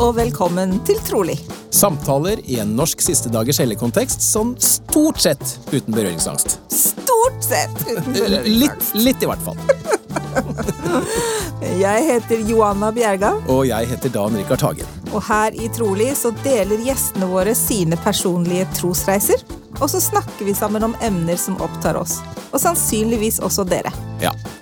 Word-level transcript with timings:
og 0.00 0.14
velkommen 0.16 0.78
til 0.88 0.96
Trolig. 1.04 1.36
Samtaler 1.74 2.40
i 2.48 2.56
en 2.62 2.72
norsk 2.76 3.02
siste 3.04 3.30
dagers 3.32 3.60
helligkontekst 3.60 4.22
sånn 4.24 4.54
stort 4.62 5.20
sett 5.20 5.42
uten 5.74 5.92
berøringsangst. 5.94 6.56
Stort 6.72 7.44
sett 7.44 7.76
uten 7.88 8.16
Litt, 8.48 8.90
litt 8.96 9.22
i 9.22 9.28
hvert 9.28 9.44
fall. 9.44 9.60
Jeg 11.80 12.04
heter 12.06 12.42
Joanna 12.48 12.88
Bjerga, 12.94 13.34
Og 13.52 13.66
jeg 13.68 13.88
heter 13.90 14.12
Dan 14.14 14.36
Rikard 14.38 14.62
Hagen. 14.64 14.86
og 15.12 15.22
her 15.26 15.54
i 15.58 15.68
Trolig 15.74 16.12
så 16.16 16.30
deler 16.44 16.80
gjestene 16.86 17.26
våre 17.28 17.54
sine 17.58 17.98
personlige 18.00 18.66
trosreiser. 18.78 19.42
Og 19.80 19.90
så 19.90 20.00
snakker 20.02 20.46
vi 20.46 20.54
sammen 20.54 20.84
om 20.86 20.94
emner 21.04 21.36
som 21.40 21.58
opptar 21.62 21.98
oss. 22.00 22.20
Og 22.52 22.60
sannsynligvis 22.62 23.40
også 23.44 23.64
dere. 23.68 23.92
Ja, 24.22 24.32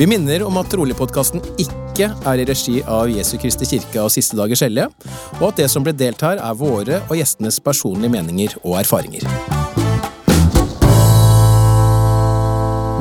Vi 0.00 0.06
minner 0.08 0.40
om 0.48 0.56
at 0.56 0.70
Trolig-podkasten 0.72 1.42
ikke 1.60 2.06
er 2.08 2.40
i 2.40 2.44
regi 2.48 2.78
av 2.88 3.10
Jesu 3.12 3.34
Kristi 3.36 3.66
kirke 3.68 4.00
og 4.00 4.08
Siste 4.08 4.38
dagers 4.38 4.62
hellige, 4.64 4.86
og 5.42 5.50
at 5.50 5.58
det 5.60 5.66
som 5.68 5.84
ble 5.84 5.92
delt 5.92 6.22
her, 6.24 6.40
er 6.40 6.54
våre 6.56 7.02
og 7.02 7.18
gjestenes 7.18 7.58
personlige 7.60 8.08
meninger 8.14 8.54
og 8.62 8.78
erfaringer. 8.80 9.26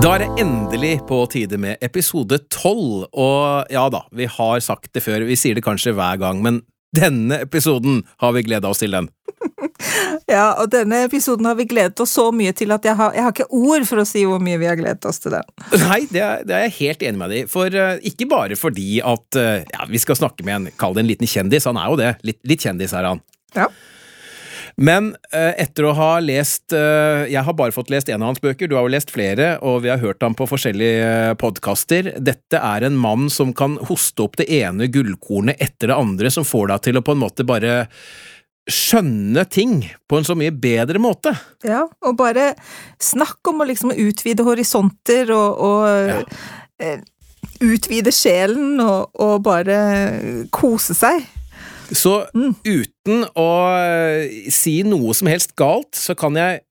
Da 0.04 0.12
er 0.12 0.26
det 0.26 0.44
endelig 0.44 0.92
på 1.08 1.22
tide 1.32 1.56
med 1.64 1.80
episode 1.88 2.42
tolv, 2.52 3.08
og 3.16 3.72
ja 3.72 3.86
da, 3.96 4.04
vi 4.12 4.28
har 4.28 4.60
sagt 4.60 4.92
det 4.92 5.06
før, 5.08 5.24
vi 5.24 5.40
sier 5.40 5.56
det 5.56 5.64
kanskje 5.64 5.96
hver 5.96 6.20
gang, 6.20 6.44
men 6.44 6.60
denne 6.96 7.42
episoden 7.46 8.04
har 8.22 8.34
vi 8.36 8.44
gleda 8.48 8.72
oss 8.72 8.84
til 8.84 8.96
den. 8.98 9.10
Ja, 10.30 10.60
og 10.62 10.70
denne 10.70 11.00
episoden 11.08 11.48
har 11.48 11.56
vi 11.58 11.66
gledet 11.70 12.00
oss 12.04 12.12
så 12.14 12.28
mye 12.36 12.52
til 12.54 12.70
at 12.76 12.84
jeg 12.86 12.94
har, 13.00 13.14
jeg 13.16 13.24
har 13.26 13.34
ikke 13.34 13.48
ord 13.56 13.86
for 13.90 14.02
å 14.02 14.06
si 14.06 14.22
hvor 14.28 14.42
mye 14.44 14.60
vi 14.62 14.68
har 14.70 14.78
gledet 14.78 15.08
oss 15.10 15.22
til 15.24 15.34
den. 15.34 15.48
Nei, 15.88 16.02
det 16.12 16.22
er, 16.22 16.44
det 16.46 16.56
er 16.56 16.66
jeg 16.68 16.76
helt 16.80 17.06
enig 17.08 17.22
med 17.22 17.34
deg 17.34 17.46
i. 17.46 17.50
For 17.50 17.74
uh, 17.74 17.96
ikke 18.06 18.28
bare 18.30 18.58
fordi 18.60 19.00
at 19.02 19.40
uh, 19.40 19.64
ja, 19.64 19.88
vi 19.90 20.02
skal 20.02 20.20
snakke 20.20 20.46
med 20.46 20.56
en, 20.56 20.68
kall 20.78 20.98
det 20.98 21.06
en 21.06 21.10
liten 21.10 21.30
kjendis, 21.30 21.66
han 21.70 21.80
er 21.82 21.90
jo 21.90 21.98
det. 22.02 22.12
Litt, 22.28 22.42
litt 22.52 22.68
kjendis 22.68 22.94
er 22.98 23.10
han. 23.10 23.24
Ja. 23.58 23.70
Men 24.80 25.12
eh, 25.36 25.52
etter 25.60 25.90
å 25.90 25.94
ha 25.98 26.12
lest 26.24 26.72
eh, 26.76 27.26
Jeg 27.28 27.44
har 27.44 27.56
bare 27.58 27.76
fått 27.76 27.92
lest 27.92 28.08
en 28.10 28.22
av 28.24 28.32
hans 28.32 28.40
bøker, 28.44 28.70
du 28.70 28.78
har 28.78 28.86
jo 28.88 28.94
lest 28.94 29.12
flere, 29.12 29.58
og 29.60 29.82
vi 29.84 29.92
har 29.92 30.00
hørt 30.00 30.24
ham 30.24 30.38
på 30.40 30.48
forskjellige 30.48 31.10
uh, 31.34 31.36
podkaster. 31.40 32.14
Dette 32.24 32.62
er 32.64 32.86
en 32.88 32.96
mann 33.00 33.28
som 33.34 33.52
kan 33.56 33.76
hoste 33.90 34.24
opp 34.24 34.40
det 34.40 34.48
ene 34.56 34.88
gullkornet 34.92 35.60
etter 35.60 35.92
det 35.92 36.00
andre, 36.00 36.32
som 36.32 36.48
får 36.48 36.72
deg 36.72 36.84
til 36.88 37.00
å 37.00 37.04
på 37.06 37.16
en 37.16 37.24
måte 37.26 37.46
bare 37.48 37.82
skjønne 38.70 39.44
ting 39.50 39.80
på 40.08 40.20
en 40.20 40.28
så 40.28 40.36
mye 40.38 40.54
bedre 40.54 41.02
måte. 41.02 41.34
Ja, 41.66 41.84
og 42.06 42.18
bare 42.20 42.54
snakk 43.02 43.50
om 43.50 43.64
å 43.64 43.68
liksom 43.68 43.92
utvide 43.96 44.46
horisonter 44.48 45.32
og, 45.34 45.64
og 45.66 46.14
Ja. 46.14 46.20
eh, 46.80 47.02
utvide 47.66 48.14
sjelen 48.16 48.80
og, 48.84 49.10
og 49.20 49.42
bare 49.44 49.80
kose 50.56 50.96
seg. 50.96 51.26
Så 51.90 52.16
uten 52.34 53.24
å 53.34 53.52
eh, 53.76 54.50
si 54.54 54.80
noe 54.88 55.16
som 55.18 55.30
helst 55.32 55.56
galt, 55.60 55.94
så 55.98 56.18
kan 56.18 56.38
jeg 56.40 56.62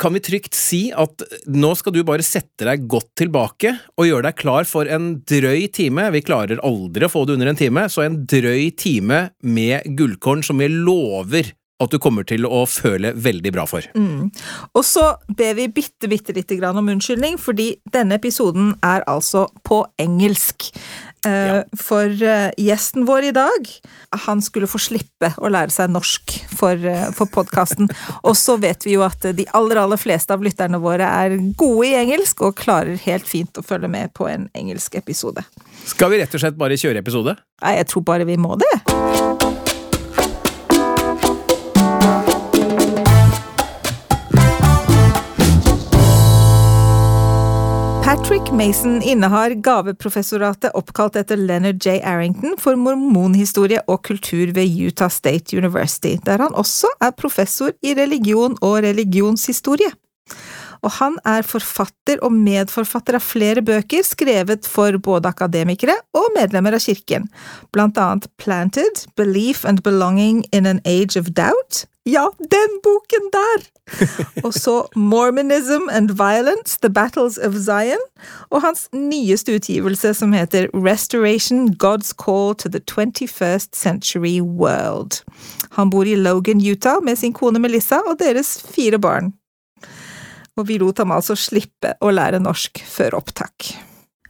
kan 0.00 0.14
vi 0.16 0.22
trygt 0.24 0.56
si 0.56 0.88
at 0.96 1.22
nå 1.52 1.72
skal 1.76 1.94
du 1.94 2.00
bare 2.06 2.24
sette 2.24 2.64
deg 2.66 2.86
godt 2.90 3.10
tilbake 3.20 3.74
og 4.00 4.08
gjøre 4.08 4.30
deg 4.30 4.38
klar 4.40 4.66
for 4.68 4.88
en 4.90 5.12
drøy 5.28 5.68
time. 5.76 6.08
Vi 6.16 6.24
klarer 6.24 6.62
aldri 6.66 7.06
å 7.06 7.12
få 7.12 7.26
det 7.28 7.36
under 7.36 7.52
en 7.52 7.60
time, 7.60 7.84
så 7.92 8.06
en 8.06 8.22
drøy 8.24 8.70
time 8.80 9.26
med 9.44 9.84
gullkorn 9.98 10.44
som 10.46 10.62
vi 10.62 10.70
lover 10.72 11.52
at 11.80 11.92
du 11.92 11.96
kommer 12.02 12.26
til 12.28 12.44
å 12.44 12.64
føle 12.68 13.14
veldig 13.16 13.52
bra 13.54 13.64
for. 13.68 13.86
Og 14.76 14.82
så 14.84 15.06
ber 15.36 15.54
vi 15.56 15.68
bitte, 15.72 16.10
bitte 16.12 16.34
lite 16.36 16.58
grann 16.60 16.76
om 16.76 16.90
unnskyldning, 16.92 17.38
fordi 17.40 17.72
denne 17.92 18.18
episoden 18.20 18.74
er 18.84 19.04
altså 19.08 19.46
på 19.66 19.82
engelsk. 20.02 20.70
Eh, 21.26 21.62
For 21.76 22.22
eh, 22.22 22.50
gjesten 22.56 23.04
vår 23.08 23.28
i 23.28 23.32
dag, 23.36 23.68
han 24.26 24.40
skulle 24.42 24.68
få 24.70 24.80
slippe 24.80 25.32
å 25.36 25.50
lære 25.52 25.72
seg 25.74 25.92
norsk 25.92 26.32
for, 26.56 26.80
uh, 26.80 27.10
for 27.16 27.30
podkasten. 27.30 27.90
Og 28.28 28.34
så 28.38 28.56
vet 28.60 28.86
vi 28.86 28.96
jo 28.96 29.04
at 29.06 29.28
de 29.36 29.46
aller, 29.56 29.82
aller 29.82 30.00
fleste 30.00 30.34
av 30.34 30.44
lytterne 30.44 30.80
våre 30.82 31.06
er 31.06 31.36
gode 31.60 31.90
i 31.90 31.94
engelsk 32.00 32.42
og 32.46 32.56
klarer 32.60 32.98
helt 33.04 33.28
fint 33.28 33.60
å 33.60 33.64
følge 33.66 33.90
med 33.92 34.14
på 34.16 34.28
en 34.30 34.48
engelsk 34.56 34.96
episode. 35.00 35.44
Skal 35.86 36.12
vi 36.12 36.22
rett 36.22 36.34
og 36.34 36.42
slett 36.42 36.58
bare 36.60 36.80
kjøre 36.80 37.04
episode? 37.04 37.36
Nei, 37.60 37.76
jeg 37.78 37.90
tror 37.92 38.06
bare 38.08 38.28
vi 38.28 38.40
må 38.40 38.56
det. 38.60 38.72
Mason 48.52 49.02
innehar 49.02 49.54
gaveprofessoratet 49.62 50.74
oppkalt 50.74 51.16
etter 51.20 51.38
Leonard 51.38 51.78
J. 51.86 52.00
Arrington 52.04 52.56
for 52.58 52.76
mormonhistorie 52.76 53.78
og 53.86 54.02
kultur 54.08 54.50
ved 54.56 54.74
Utah 54.88 55.10
State 55.10 55.56
University, 55.56 56.16
der 56.26 56.42
han 56.42 56.54
også 56.58 56.90
er 57.00 57.14
professor 57.16 57.70
i 57.82 57.94
religion 57.94 58.56
og 58.60 58.82
religionshistorie. 58.84 59.92
Og 60.82 60.94
han 60.98 61.18
er 61.28 61.46
forfatter 61.46 62.22
og 62.24 62.34
medforfatter 62.34 63.18
av 63.18 63.24
flere 63.24 63.64
bøker 63.64 64.04
skrevet 64.06 64.68
for 64.68 64.96
både 65.02 65.30
akademikere 65.30 65.96
og 66.16 66.32
medlemmer 66.36 66.76
av 66.76 66.84
kirken, 66.84 67.28
blant 67.74 68.00
annet 68.00 68.28
Planted, 68.40 69.06
Belief 69.16 69.64
and 69.64 69.82
Belonging 69.84 70.44
in 70.52 70.66
an 70.66 70.80
Age 70.84 71.20
of 71.20 71.32
Doubt. 71.36 71.86
Ja, 72.08 72.28
den 72.38 72.78
boken 72.82 73.26
der! 73.32 73.66
og 74.46 74.54
så 74.54 74.86
Mormonism 74.96 75.88
and 75.92 76.10
Violence, 76.16 76.78
The 76.82 76.90
Battles 76.90 77.38
of 77.38 77.54
Zion, 77.54 78.00
og 78.50 78.62
hans 78.62 78.88
nyeste 78.92 79.54
utgivelse 79.54 80.14
som 80.14 80.32
heter 80.32 80.68
Restoration, 80.74 81.68
God's 81.68 82.14
Call 82.24 82.54
to 82.54 82.68
the 82.68 82.80
21st 82.80 83.68
Century 83.76 84.40
World. 84.40 85.20
Han 85.70 85.90
bor 85.90 86.04
i 86.04 86.14
Logan, 86.14 86.64
Utah 86.70 87.02
med 87.04 87.16
sin 87.16 87.32
kone 87.32 87.58
Melissa 87.58 88.00
og 88.08 88.18
deres 88.18 88.56
fire 88.74 88.98
barn 88.98 89.32
og 90.60 90.68
vi 90.68 90.78
lot 90.80 91.00
ham 91.00 91.14
altså 91.14 91.36
slippe 91.38 91.96
å 92.00 92.12
lære 92.12 92.42
norsk 92.42 92.82
før 92.86 93.18
opptak. 93.20 93.72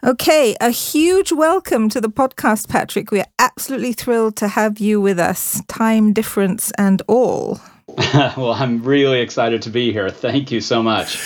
Okay, 0.03 0.55
a 0.61 0.71
huge 0.71 1.31
welcome 1.31 1.91
to 1.91 2.01
the 2.01 2.09
podcast, 2.09 2.69
Patrick. 2.71 3.11
We 3.13 3.21
are 3.21 3.29
absolutely 3.39 3.93
thrilled 3.93 4.37
to 4.37 4.49
have 4.49 4.81
you 4.81 4.99
with 4.99 5.19
us, 5.19 5.61
time 5.69 6.15
difference 6.15 6.73
and 6.79 7.03
all. 7.07 7.61
well, 8.37 8.55
I'm 8.55 8.83
really 8.83 9.21
excited 9.21 9.61
to 9.63 9.71
be 9.71 9.93
here. 9.93 10.09
Thank 10.09 10.51
you 10.51 10.63
so 10.63 10.83
much. 10.83 11.19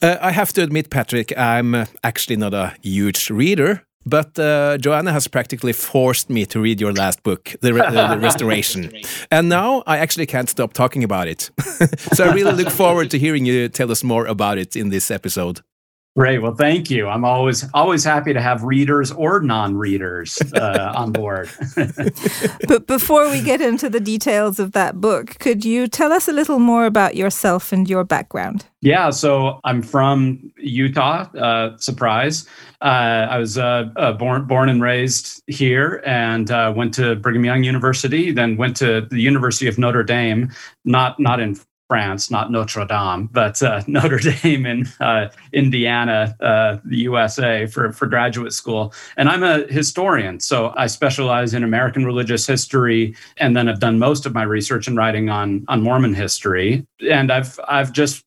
Uh, 0.00 0.18
I 0.20 0.30
have 0.30 0.52
to 0.52 0.62
admit, 0.62 0.90
Patrick, 0.90 1.36
I'm 1.36 1.74
uh, 1.74 1.86
actually 2.04 2.36
not 2.36 2.54
a 2.54 2.74
huge 2.82 3.28
reader, 3.28 3.82
but 4.04 4.38
uh, 4.38 4.78
Joanna 4.78 5.12
has 5.12 5.28
practically 5.28 5.72
forced 5.72 6.30
me 6.30 6.46
to 6.46 6.60
read 6.60 6.80
your 6.80 6.92
last 6.92 7.22
book, 7.22 7.54
The, 7.60 7.72
Re- 7.74 7.90
the 7.90 8.18
Restoration. 8.20 8.92
And 9.30 9.48
now 9.48 9.82
I 9.86 9.98
actually 9.98 10.26
can't 10.26 10.48
stop 10.48 10.72
talking 10.72 11.04
about 11.04 11.28
it. 11.28 11.50
so 12.14 12.24
I 12.24 12.32
really 12.32 12.52
look 12.52 12.70
forward 12.72 13.10
to 13.10 13.18
hearing 13.18 13.44
you 13.46 13.68
tell 13.68 13.90
us 13.90 14.02
more 14.04 14.26
about 14.26 14.58
it 14.58 14.76
in 14.76 14.90
this 14.90 15.10
episode. 15.10 15.60
Great. 16.14 16.42
Well, 16.42 16.54
thank 16.54 16.90
you. 16.90 17.08
I'm 17.08 17.24
always 17.24 17.64
always 17.72 18.04
happy 18.04 18.34
to 18.34 18.40
have 18.40 18.62
readers 18.64 19.10
or 19.12 19.40
non-readers 19.40 20.38
uh, 20.54 20.92
on 20.94 21.12
board. 21.12 21.48
But 22.68 22.86
before 22.86 23.30
we 23.30 23.42
get 23.42 23.60
into 23.60 23.88
the 23.88 24.00
details 24.00 24.58
of 24.58 24.72
that 24.72 25.00
book, 25.00 25.38
could 25.38 25.64
you 25.64 25.86
tell 25.88 26.12
us 26.12 26.28
a 26.28 26.32
little 26.32 26.58
more 26.58 26.84
about 26.86 27.16
yourself 27.16 27.72
and 27.72 27.88
your 27.88 28.04
background? 28.04 28.66
yeah. 28.82 29.10
So 29.10 29.60
I'm 29.64 29.80
from 29.82 30.52
Utah. 30.58 31.28
Uh, 31.34 31.76
surprise. 31.78 32.46
Uh, 32.82 33.28
I 33.30 33.38
was 33.38 33.56
uh, 33.56 33.84
uh, 33.96 34.12
born 34.12 34.44
born 34.44 34.68
and 34.68 34.82
raised 34.82 35.42
here, 35.46 36.02
and 36.04 36.50
uh, 36.50 36.72
went 36.76 36.92
to 36.94 37.14
Brigham 37.16 37.44
Young 37.44 37.64
University. 37.64 38.32
Then 38.32 38.56
went 38.58 38.76
to 38.78 39.06
the 39.10 39.20
University 39.20 39.68
of 39.68 39.78
Notre 39.78 40.02
Dame. 40.02 40.50
Not 40.84 41.18
not 41.18 41.40
in 41.40 41.56
France, 41.92 42.30
not 42.30 42.50
Notre 42.50 42.86
Dame, 42.86 43.28
but 43.32 43.62
uh, 43.62 43.82
Notre 43.86 44.18
Dame 44.18 44.64
in 44.64 44.88
uh, 44.98 45.28
Indiana, 45.52 46.34
uh, 46.40 46.78
the 46.86 46.96
USA, 46.96 47.66
for, 47.66 47.92
for 47.92 48.06
graduate 48.06 48.54
school. 48.54 48.94
And 49.18 49.28
I'm 49.28 49.42
a 49.42 49.66
historian, 49.66 50.40
so 50.40 50.72
I 50.74 50.86
specialize 50.86 51.52
in 51.52 51.62
American 51.62 52.06
religious 52.06 52.46
history, 52.46 53.14
and 53.36 53.54
then 53.54 53.68
I've 53.68 53.78
done 53.78 53.98
most 53.98 54.24
of 54.24 54.32
my 54.32 54.42
research 54.42 54.88
and 54.88 54.96
writing 54.96 55.28
on 55.28 55.66
on 55.68 55.82
Mormon 55.82 56.14
history. 56.14 56.86
And 57.10 57.30
I've 57.30 57.60
I've 57.68 57.92
just 57.92 58.24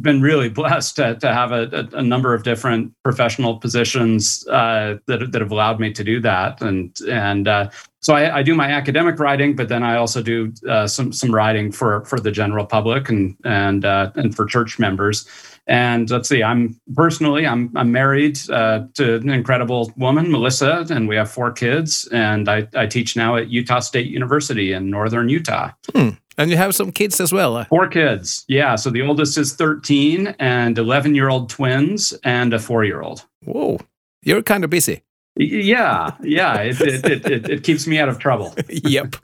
been 0.00 0.20
really 0.20 0.48
blessed 0.48 0.96
to, 0.96 1.14
to 1.16 1.32
have 1.32 1.52
a, 1.52 1.88
a, 1.92 2.02
number 2.02 2.34
of 2.34 2.42
different 2.42 2.92
professional 3.02 3.56
positions 3.58 4.46
uh, 4.48 4.96
that, 5.06 5.32
that 5.32 5.40
have 5.40 5.50
allowed 5.50 5.80
me 5.80 5.92
to 5.92 6.04
do 6.04 6.20
that. 6.20 6.60
And, 6.60 6.96
and 7.08 7.48
uh, 7.48 7.70
so 8.00 8.14
I, 8.14 8.38
I, 8.38 8.42
do 8.42 8.54
my 8.54 8.70
academic 8.70 9.18
writing, 9.18 9.56
but 9.56 9.68
then 9.68 9.82
I 9.82 9.96
also 9.96 10.22
do 10.22 10.52
uh, 10.68 10.86
some, 10.86 11.12
some 11.12 11.34
writing 11.34 11.72
for, 11.72 12.04
for 12.04 12.20
the 12.20 12.30
general 12.30 12.66
public 12.66 13.08
and, 13.08 13.36
and, 13.44 13.84
uh, 13.84 14.10
and 14.14 14.34
for 14.34 14.46
church 14.46 14.78
members. 14.78 15.26
And 15.66 16.08
let's 16.10 16.28
see, 16.28 16.42
I'm 16.42 16.80
personally, 16.94 17.46
I'm, 17.46 17.70
I'm 17.76 17.92
married 17.92 18.38
uh, 18.50 18.84
to 18.94 19.16
an 19.16 19.28
incredible 19.28 19.92
woman, 19.96 20.30
Melissa, 20.30 20.86
and 20.88 21.08
we 21.08 21.16
have 21.16 21.30
four 21.30 21.52
kids. 21.52 22.08
And 22.10 22.48
I, 22.48 22.66
I 22.74 22.86
teach 22.86 23.16
now 23.16 23.36
at 23.36 23.48
Utah 23.48 23.80
State 23.80 24.06
University 24.06 24.72
in 24.72 24.90
Northern 24.90 25.28
Utah. 25.28 25.72
Hmm. 25.94 26.10
And 26.38 26.50
you 26.50 26.56
have 26.56 26.74
some 26.74 26.92
kids 26.92 27.20
as 27.20 27.32
well. 27.32 27.64
Four 27.64 27.88
kids. 27.88 28.44
Yeah. 28.48 28.76
So 28.76 28.90
the 28.90 29.02
oldest 29.02 29.36
is 29.36 29.54
13 29.54 30.36
and 30.38 30.78
11 30.78 31.14
year 31.14 31.28
old 31.28 31.50
twins 31.50 32.14
and 32.24 32.54
a 32.54 32.58
four 32.58 32.84
year 32.84 33.02
old. 33.02 33.26
Whoa. 33.44 33.78
You're 34.22 34.42
kind 34.42 34.64
of 34.64 34.70
busy. 34.70 35.02
Yeah, 35.40 36.16
yeah, 36.20 36.62
it, 36.62 36.80
it, 36.80 37.26
it, 37.30 37.48
it, 37.48 37.62
keeps 37.62 37.86
me 37.86 38.00
out 38.00 38.08
of 38.08 38.18
trouble. 38.18 38.56
yep. 38.68 39.14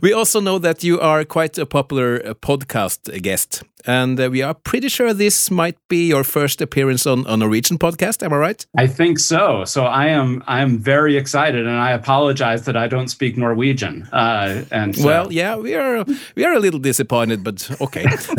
We 0.00 0.14
also 0.14 0.40
know 0.40 0.58
that 0.58 0.82
you 0.82 0.98
are 0.98 1.22
quite 1.26 1.58
a 1.58 1.66
popular 1.66 2.22
uh, 2.24 2.32
podcast 2.32 3.20
guest 3.20 3.62
and 3.86 4.18
uh, 4.18 4.30
we 4.30 4.42
are 4.42 4.54
pretty 4.54 4.88
sure 4.88 5.12
this 5.12 5.50
might 5.50 5.76
be 5.88 6.08
your 6.08 6.24
first 6.24 6.60
appearance 6.60 7.06
on 7.06 7.26
a 7.26 7.36
Norwegian 7.36 7.78
podcast. 7.78 8.22
Am 8.22 8.32
I 8.32 8.36
right? 8.36 8.66
I 8.76 8.86
think 8.86 9.18
so. 9.18 9.64
So 9.64 9.84
I 9.84 10.06
am 10.06 10.42
I 10.46 10.62
am 10.62 10.78
very 10.78 11.16
excited, 11.16 11.66
and 11.66 11.76
I 11.76 11.92
apologize 11.92 12.64
that 12.64 12.76
I 12.76 12.88
don't 12.88 13.08
speak 13.08 13.36
Norwegian. 13.36 14.08
Uh, 14.12 14.64
and 14.70 14.96
so. 14.96 15.04
well, 15.04 15.32
yeah, 15.32 15.56
we 15.56 15.74
are 15.74 16.04
we 16.34 16.44
are 16.44 16.54
a 16.54 16.60
little 16.60 16.80
disappointed, 16.80 17.44
but 17.44 17.70
okay. 17.80 18.04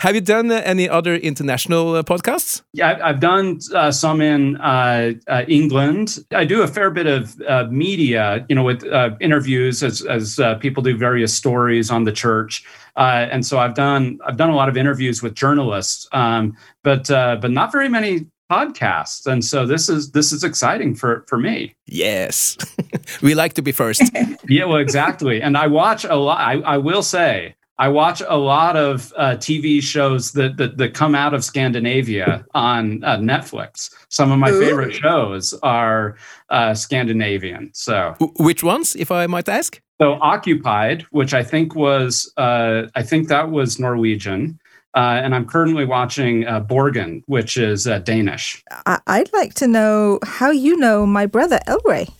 Have 0.00 0.14
you 0.14 0.20
done 0.20 0.50
uh, 0.50 0.62
any 0.64 0.88
other 0.88 1.14
international 1.14 1.94
uh, 1.94 2.02
podcasts? 2.02 2.62
Yeah, 2.72 2.98
I've 3.02 3.20
done 3.20 3.60
uh, 3.74 3.90
some 3.90 4.20
in 4.20 4.56
uh, 4.56 5.12
England. 5.48 6.18
I 6.32 6.44
do 6.44 6.62
a 6.62 6.68
fair 6.68 6.90
bit 6.90 7.06
of 7.06 7.70
media, 7.70 8.44
you 8.48 8.54
know, 8.54 8.64
with 8.64 8.84
interviews 9.20 9.82
as 9.82 10.02
as 10.02 10.38
people 10.60 10.82
do 10.82 10.96
various 10.96 11.34
stories 11.34 11.90
on 11.90 12.04
the 12.04 12.12
church. 12.12 12.64
Uh, 12.96 13.26
and 13.30 13.44
so 13.44 13.58
I've 13.58 13.74
done 13.74 14.18
I've 14.26 14.36
done 14.36 14.50
a 14.50 14.56
lot 14.56 14.68
of 14.68 14.76
interviews 14.76 15.22
with 15.22 15.34
journalists, 15.34 16.06
um, 16.12 16.56
but 16.82 17.10
uh, 17.10 17.36
but 17.40 17.50
not 17.50 17.72
very 17.72 17.88
many 17.88 18.26
podcasts. 18.50 19.26
And 19.26 19.44
so 19.44 19.64
this 19.64 19.88
is 19.88 20.10
this 20.10 20.32
is 20.32 20.44
exciting 20.44 20.94
for 20.94 21.24
for 21.28 21.38
me. 21.38 21.74
Yes, 21.86 22.56
we 23.22 23.34
like 23.34 23.54
to 23.54 23.62
be 23.62 23.72
first. 23.72 24.02
yeah, 24.48 24.64
well, 24.64 24.78
exactly. 24.78 25.40
And 25.40 25.56
I 25.56 25.66
watch 25.66 26.04
a 26.04 26.16
lot. 26.16 26.40
I, 26.40 26.60
I 26.60 26.78
will 26.78 27.02
say 27.02 27.54
I 27.80 27.88
watch 27.88 28.20
a 28.28 28.36
lot 28.36 28.76
of 28.76 29.10
uh, 29.16 29.36
TV 29.36 29.82
shows 29.82 30.32
that, 30.32 30.58
that, 30.58 30.76
that 30.76 30.92
come 30.92 31.14
out 31.14 31.32
of 31.32 31.42
Scandinavia 31.42 32.44
on 32.52 33.02
uh, 33.02 33.16
Netflix. 33.16 33.90
Some 34.10 34.30
of 34.30 34.38
my 34.38 34.50
Ooh. 34.50 34.60
favorite 34.60 34.92
shows 34.92 35.54
are 35.62 36.18
uh, 36.50 36.74
Scandinavian. 36.74 37.70
So, 37.72 38.14
which 38.38 38.62
ones, 38.62 38.94
if 38.96 39.10
I 39.10 39.26
might 39.26 39.48
ask? 39.48 39.80
So, 40.00 40.14
Occupied, 40.22 41.02
which 41.10 41.34
I 41.34 41.42
think 41.42 41.74
was 41.74 42.32
uh, 42.38 42.84
I 42.94 43.02
think 43.02 43.28
that 43.28 43.50
was 43.50 43.78
Norwegian. 43.78 44.58
Uh, 44.96 45.20
and 45.22 45.36
I'm 45.36 45.44
currently 45.46 45.84
watching 45.84 46.46
uh, 46.46 46.60
Borgen, 46.60 47.22
which 47.26 47.56
is 47.56 47.84
Danish. 48.04 48.60
I- 48.86 48.98
I'd 49.06 49.32
like 49.32 49.54
to 49.54 49.68
know 49.68 50.18
how 50.24 50.50
you 50.50 50.76
know 50.76 51.06
my 51.06 51.26
brother 51.26 51.60
Elray. 51.68 52.10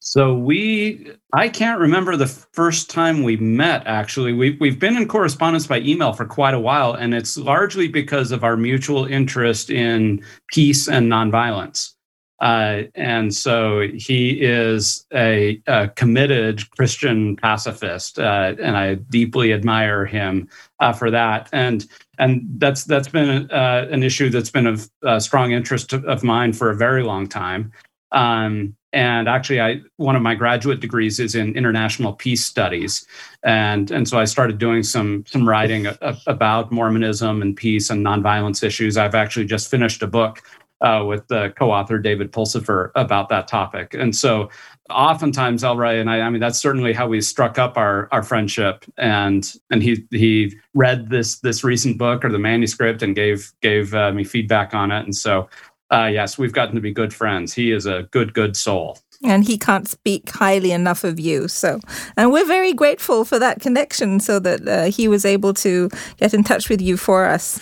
So 0.00 0.34
we, 0.34 1.12
I 1.34 1.48
can't 1.48 1.78
remember 1.80 2.16
the 2.16 2.26
first 2.26 2.88
time 2.88 3.22
we 3.22 3.36
met. 3.36 3.82
Actually, 3.86 4.32
we've 4.32 4.58
we've 4.58 4.78
been 4.78 4.96
in 4.96 5.06
correspondence 5.06 5.66
by 5.66 5.80
email 5.80 6.14
for 6.14 6.24
quite 6.24 6.54
a 6.54 6.60
while, 6.60 6.94
and 6.94 7.12
it's 7.12 7.36
largely 7.36 7.88
because 7.88 8.32
of 8.32 8.42
our 8.42 8.56
mutual 8.56 9.04
interest 9.04 9.68
in 9.68 10.24
peace 10.50 10.88
and 10.88 11.12
nonviolence. 11.12 11.92
Uh, 12.40 12.82
and 12.94 13.34
so 13.34 13.88
he 13.94 14.40
is 14.40 15.04
a, 15.12 15.60
a 15.66 15.88
committed 15.88 16.70
Christian 16.70 17.36
pacifist, 17.36 18.18
uh, 18.18 18.54
and 18.60 18.76
I 18.76 18.94
deeply 18.94 19.52
admire 19.52 20.06
him 20.06 20.48
uh, 20.78 20.92
for 20.92 21.10
that. 21.10 21.48
And 21.52 21.84
and 22.18 22.42
that's 22.58 22.84
that's 22.84 23.08
been 23.08 23.50
uh, 23.50 23.88
an 23.90 24.02
issue 24.02 24.30
that's 24.30 24.50
been 24.50 24.66
of 24.66 24.88
uh, 25.04 25.18
strong 25.18 25.52
interest 25.52 25.92
of 25.92 26.22
mine 26.22 26.52
for 26.52 26.70
a 26.70 26.76
very 26.76 27.02
long 27.02 27.26
time. 27.26 27.72
Um, 28.12 28.76
and 28.92 29.28
actually 29.28 29.60
i 29.60 29.80
one 29.96 30.16
of 30.16 30.22
my 30.22 30.34
graduate 30.34 30.80
degrees 30.80 31.20
is 31.20 31.34
in 31.34 31.54
international 31.54 32.14
peace 32.14 32.44
studies 32.44 33.06
and 33.42 33.90
and 33.90 34.08
so 34.08 34.18
i 34.18 34.24
started 34.24 34.58
doing 34.58 34.82
some 34.82 35.24
some 35.26 35.46
writing 35.46 35.86
a, 35.86 36.16
about 36.26 36.72
mormonism 36.72 37.42
and 37.42 37.56
peace 37.56 37.90
and 37.90 38.04
nonviolence 38.04 38.62
issues 38.62 38.96
i've 38.96 39.14
actually 39.14 39.44
just 39.44 39.70
finished 39.70 40.02
a 40.02 40.06
book 40.06 40.42
uh, 40.80 41.04
with 41.06 41.26
the 41.28 41.52
co-author 41.58 41.98
david 41.98 42.32
pulsipher 42.32 42.90
about 42.94 43.28
that 43.28 43.48
topic 43.48 43.94
and 43.94 44.14
so 44.14 44.48
oftentimes 44.90 45.62
elray 45.62 46.00
and 46.00 46.10
I, 46.10 46.20
I 46.20 46.30
mean 46.30 46.40
that's 46.40 46.58
certainly 46.58 46.92
how 46.92 47.06
we 47.06 47.20
struck 47.20 47.58
up 47.58 47.76
our 47.76 48.08
our 48.12 48.22
friendship 48.22 48.84
and 48.96 49.50
and 49.70 49.82
he 49.82 50.06
he 50.10 50.56
read 50.74 51.10
this 51.10 51.40
this 51.40 51.62
recent 51.62 51.98
book 51.98 52.24
or 52.24 52.30
the 52.30 52.38
manuscript 52.38 53.02
and 53.02 53.14
gave 53.14 53.52
gave 53.60 53.94
uh, 53.94 54.12
me 54.12 54.24
feedback 54.24 54.74
on 54.74 54.90
it 54.90 55.04
and 55.04 55.14
so 55.14 55.48
uh, 55.90 56.08
yes, 56.12 56.36
we've 56.36 56.52
gotten 56.52 56.74
to 56.74 56.80
be 56.80 56.92
good 56.92 57.14
friends. 57.14 57.54
He 57.54 57.72
is 57.72 57.86
a 57.86 58.02
good, 58.10 58.34
good 58.34 58.56
soul. 58.56 58.98
And 59.24 59.44
he 59.44 59.58
can't 59.58 59.88
speak 59.88 60.30
highly 60.30 60.70
enough 60.70 61.02
of 61.02 61.18
you. 61.18 61.48
So, 61.48 61.80
and 62.16 62.30
we're 62.30 62.46
very 62.46 62.72
grateful 62.72 63.24
for 63.24 63.38
that 63.38 63.60
connection 63.60 64.20
so 64.20 64.38
that 64.38 64.68
uh, 64.68 64.84
he 64.90 65.08
was 65.08 65.24
able 65.24 65.54
to 65.54 65.88
get 66.18 66.34
in 66.34 66.44
touch 66.44 66.68
with 66.68 66.80
you 66.80 66.96
for 66.96 67.24
us. 67.24 67.58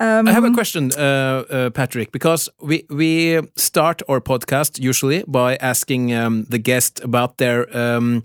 Um, 0.00 0.28
I 0.28 0.32
have 0.32 0.44
a 0.44 0.52
question, 0.52 0.92
uh, 0.92 1.00
uh, 1.50 1.70
Patrick, 1.70 2.12
because 2.12 2.48
we 2.60 2.84
we 2.88 3.40
start 3.56 4.02
our 4.08 4.20
podcast 4.20 4.78
usually 4.78 5.24
by 5.26 5.56
asking 5.56 6.14
um, 6.14 6.44
the 6.48 6.58
guest 6.58 7.00
about 7.04 7.38
their 7.38 7.66
um, 7.76 8.22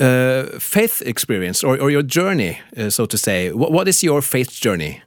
uh, 0.00 0.44
faith 0.58 1.02
experience 1.04 1.62
or, 1.62 1.78
or 1.78 1.90
your 1.90 2.02
journey, 2.02 2.58
uh, 2.76 2.90
so 2.90 3.06
to 3.06 3.18
say. 3.18 3.52
What, 3.52 3.72
what 3.72 3.88
is 3.88 4.02
your 4.02 4.22
faith 4.22 4.52
journey? 4.52 5.02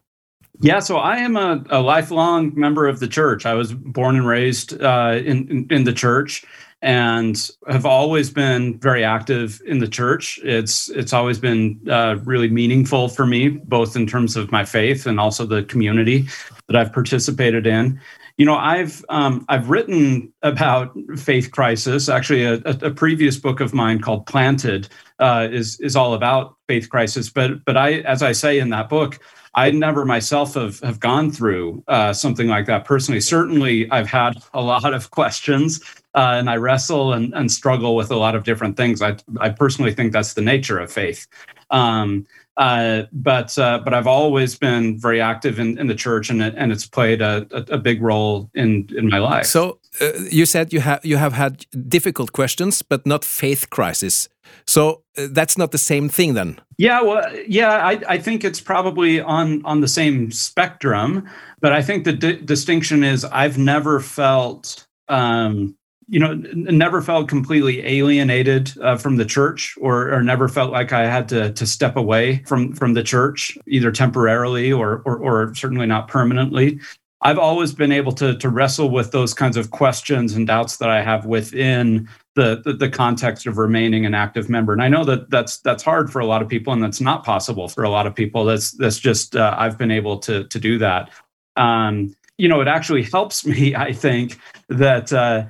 Yeah, 0.62 0.80
so 0.80 0.98
I 0.98 1.18
am 1.18 1.36
a, 1.36 1.64
a, 1.70 1.82
lifelong 1.82 2.54
member 2.56 2.88
of 2.88 3.00
the 3.00 3.08
church. 3.08 3.46
I 3.46 3.56
was 3.56 3.74
born 3.74 4.16
and 4.16 4.28
raised 4.28 4.80
uh, 4.82 5.20
in, 5.26 5.50
in, 5.50 5.68
in 5.72 5.84
the 5.84 5.94
church, 5.94 6.46
and 6.84 7.50
have 7.70 7.86
always 7.86 8.30
been 8.30 8.78
very 8.80 9.06
active 9.06 9.62
in 9.66 9.80
the 9.80 9.88
church. 9.88 10.38
It's 10.44 10.90
it's 10.90 11.14
always 11.14 11.40
been 11.40 11.80
uh, 11.90 12.18
really 12.26 12.50
meaningful 12.50 13.08
for 13.08 13.26
me, 13.26 13.48
both 13.48 13.96
in 13.96 14.06
terms 14.06 14.36
of 14.36 14.52
my 14.52 14.66
faith 14.66 15.06
and 15.06 15.18
also 15.18 15.46
the 15.46 15.64
community 15.64 16.28
that 16.68 16.76
I've 16.76 16.92
participated 16.92 17.66
in. 17.66 18.02
You 18.36 18.46
know, 18.46 18.58
I've 18.58 19.04
um, 19.08 19.46
I've 19.48 19.70
written 19.70 20.34
about 20.42 20.94
faith 21.16 21.52
crisis. 21.52 22.10
Actually, 22.10 22.44
a, 22.44 22.56
a, 22.66 22.92
previous 22.92 23.38
book 23.38 23.62
of 23.62 23.74
mine 23.74 24.02
called 24.02 24.26
Planted 24.26 24.90
uh, 25.20 25.48
is 25.50 25.80
is 25.80 25.96
all 25.96 26.14
about 26.14 26.58
faith 26.68 26.90
crisis. 26.90 27.30
But 27.30 27.64
but 27.64 27.78
I, 27.78 28.00
as 28.00 28.22
I 28.22 28.34
say 28.34 28.60
in 28.60 28.70
that 28.72 28.90
book, 28.90 29.20
I 29.56 29.72
never 29.72 30.04
myself 30.04 30.56
have, 30.56 30.82
have 30.82 31.00
gone 31.00 31.32
through 31.32 31.82
uh, 31.88 32.12
something 32.12 32.48
like 32.48 32.66
that 32.66 32.84
personally. 32.84 33.22
Certainly, 33.22 33.90
I've 33.90 34.10
had 34.10 34.44
a 34.54 34.62
lot 34.62 34.94
of 34.94 35.12
questions 35.12 35.80
uh, 36.16 36.36
and 36.38 36.50
I 36.50 36.58
wrestle 36.58 37.14
and, 37.14 37.34
and 37.34 37.52
struggle 37.52 37.96
with 37.96 38.12
a 38.12 38.16
lot 38.16 38.36
of 38.36 38.44
different 38.44 38.78
things. 38.78 39.02
I, 39.02 39.18
I 39.40 39.50
personally 39.50 39.94
think 39.94 40.14
that's 40.14 40.34
the 40.34 40.42
nature 40.42 40.80
of 40.80 40.92
faith. 40.92 41.28
Um, 41.70 42.26
uh, 42.58 43.04
but 43.12 43.58
uh, 43.58 43.80
but 43.80 43.94
I've 43.94 44.06
always 44.06 44.56
been 44.56 45.00
very 45.00 45.20
active 45.20 45.58
in, 45.60 45.80
in 45.80 45.88
the 45.88 45.96
church, 45.96 46.30
and 46.30 46.42
it, 46.42 46.54
and 46.56 46.72
it's 46.72 46.86
played 46.86 47.20
a, 47.22 47.48
a, 47.52 47.76
a 47.76 47.78
big 47.80 48.02
role 48.02 48.50
in 48.54 48.88
in 48.96 49.10
my 49.10 49.18
life. 49.18 49.46
So 49.46 49.80
uh, 50.00 50.12
you 50.30 50.46
said 50.46 50.72
you 50.72 50.82
have 50.82 51.04
you 51.04 51.18
have 51.18 51.34
had 51.34 51.66
difficult 51.88 52.32
questions, 52.32 52.84
but 52.84 53.08
not 53.08 53.26
faith 53.26 53.72
crisis. 53.72 54.30
So 54.68 55.02
uh, 55.18 55.28
that's 55.32 55.58
not 55.58 55.72
the 55.72 55.80
same 55.80 56.10
thing, 56.10 56.36
then. 56.36 56.60
Yeah, 56.78 57.02
well, 57.02 57.24
yeah, 57.48 57.88
I, 57.88 58.02
I 58.08 58.18
think 58.20 58.44
it's 58.44 58.62
probably 58.62 59.20
on 59.20 59.66
on 59.66 59.82
the 59.82 59.88
same 59.88 60.32
spectrum, 60.32 61.28
but 61.60 61.74
I 61.74 61.82
think 61.82 62.04
the 62.04 62.14
distinction 62.14 63.04
is 63.04 63.26
I've 63.26 63.58
never 63.58 64.00
felt 64.00 64.86
um, 65.10 65.76
you 66.08 66.20
know, 66.20 66.34
never 66.34 67.02
felt 67.02 67.28
completely 67.28 67.86
alienated 67.86 68.72
uh, 68.82 68.98
from 68.98 69.18
the 69.18 69.26
church, 69.26 69.76
or, 69.80 70.14
or 70.14 70.24
never 70.24 70.48
felt 70.48 70.72
like 70.72 70.92
I 70.94 71.06
had 71.06 71.30
to 71.30 71.52
to 71.54 71.66
step 71.66 71.96
away 71.96 72.44
from 72.46 72.74
from 72.74 72.94
the 72.94 73.04
church, 73.04 73.58
either 73.68 73.92
temporarily 73.92 74.72
or 74.72 75.02
or, 75.06 75.18
or 75.18 75.56
certainly 75.56 75.86
not 75.86 76.08
permanently. 76.08 76.80
I've 77.24 77.40
always 77.40 77.74
been 77.74 77.92
able 77.92 78.12
to 78.14 78.38
to 78.38 78.50
wrestle 78.50 78.90
with 78.90 79.12
those 79.12 79.34
kinds 79.34 79.58
of 79.58 79.72
questions 79.72 80.34
and 80.34 80.46
doubts 80.46 80.78
that 80.78 80.90
I 80.90 81.02
have 81.02 81.26
within 81.26 82.10
the, 82.36 82.62
the, 82.64 82.74
the 82.74 82.90
context 82.90 83.46
of 83.46 83.58
remaining 83.58 84.06
an 84.06 84.14
active 84.14 84.50
member. 84.50 84.74
And 84.74 84.82
I 84.82 84.90
know 84.90 85.06
that 85.06 85.30
that's 85.30 85.60
that's 85.60 85.84
hard 85.84 86.12
for 86.12 86.20
a 86.20 86.26
lot 86.26 86.42
of 86.42 86.50
people, 86.50 86.74
and 86.74 86.84
that's 86.84 87.02
not 87.02 87.24
possible 87.24 87.70
for 87.70 87.84
a 87.84 87.90
lot 87.90 88.08
of 88.08 88.14
people. 88.14 88.44
That's 88.44 88.72
that's 88.72 89.00
just 89.00 89.36
uh, 89.36 89.56
I've 89.58 89.78
been 89.78 89.92
able 89.92 90.20
to 90.20 90.44
to 90.46 90.60
do 90.60 90.78
that. 90.80 91.12
Um, 91.56 92.14
you 92.38 92.50
know, 92.50 92.60
it 92.60 92.68
actually 92.68 93.04
helps 93.04 93.46
me. 93.46 93.76
I 93.76 93.94
think 93.94 94.38
that. 94.70 95.14
Uh, 95.14 95.46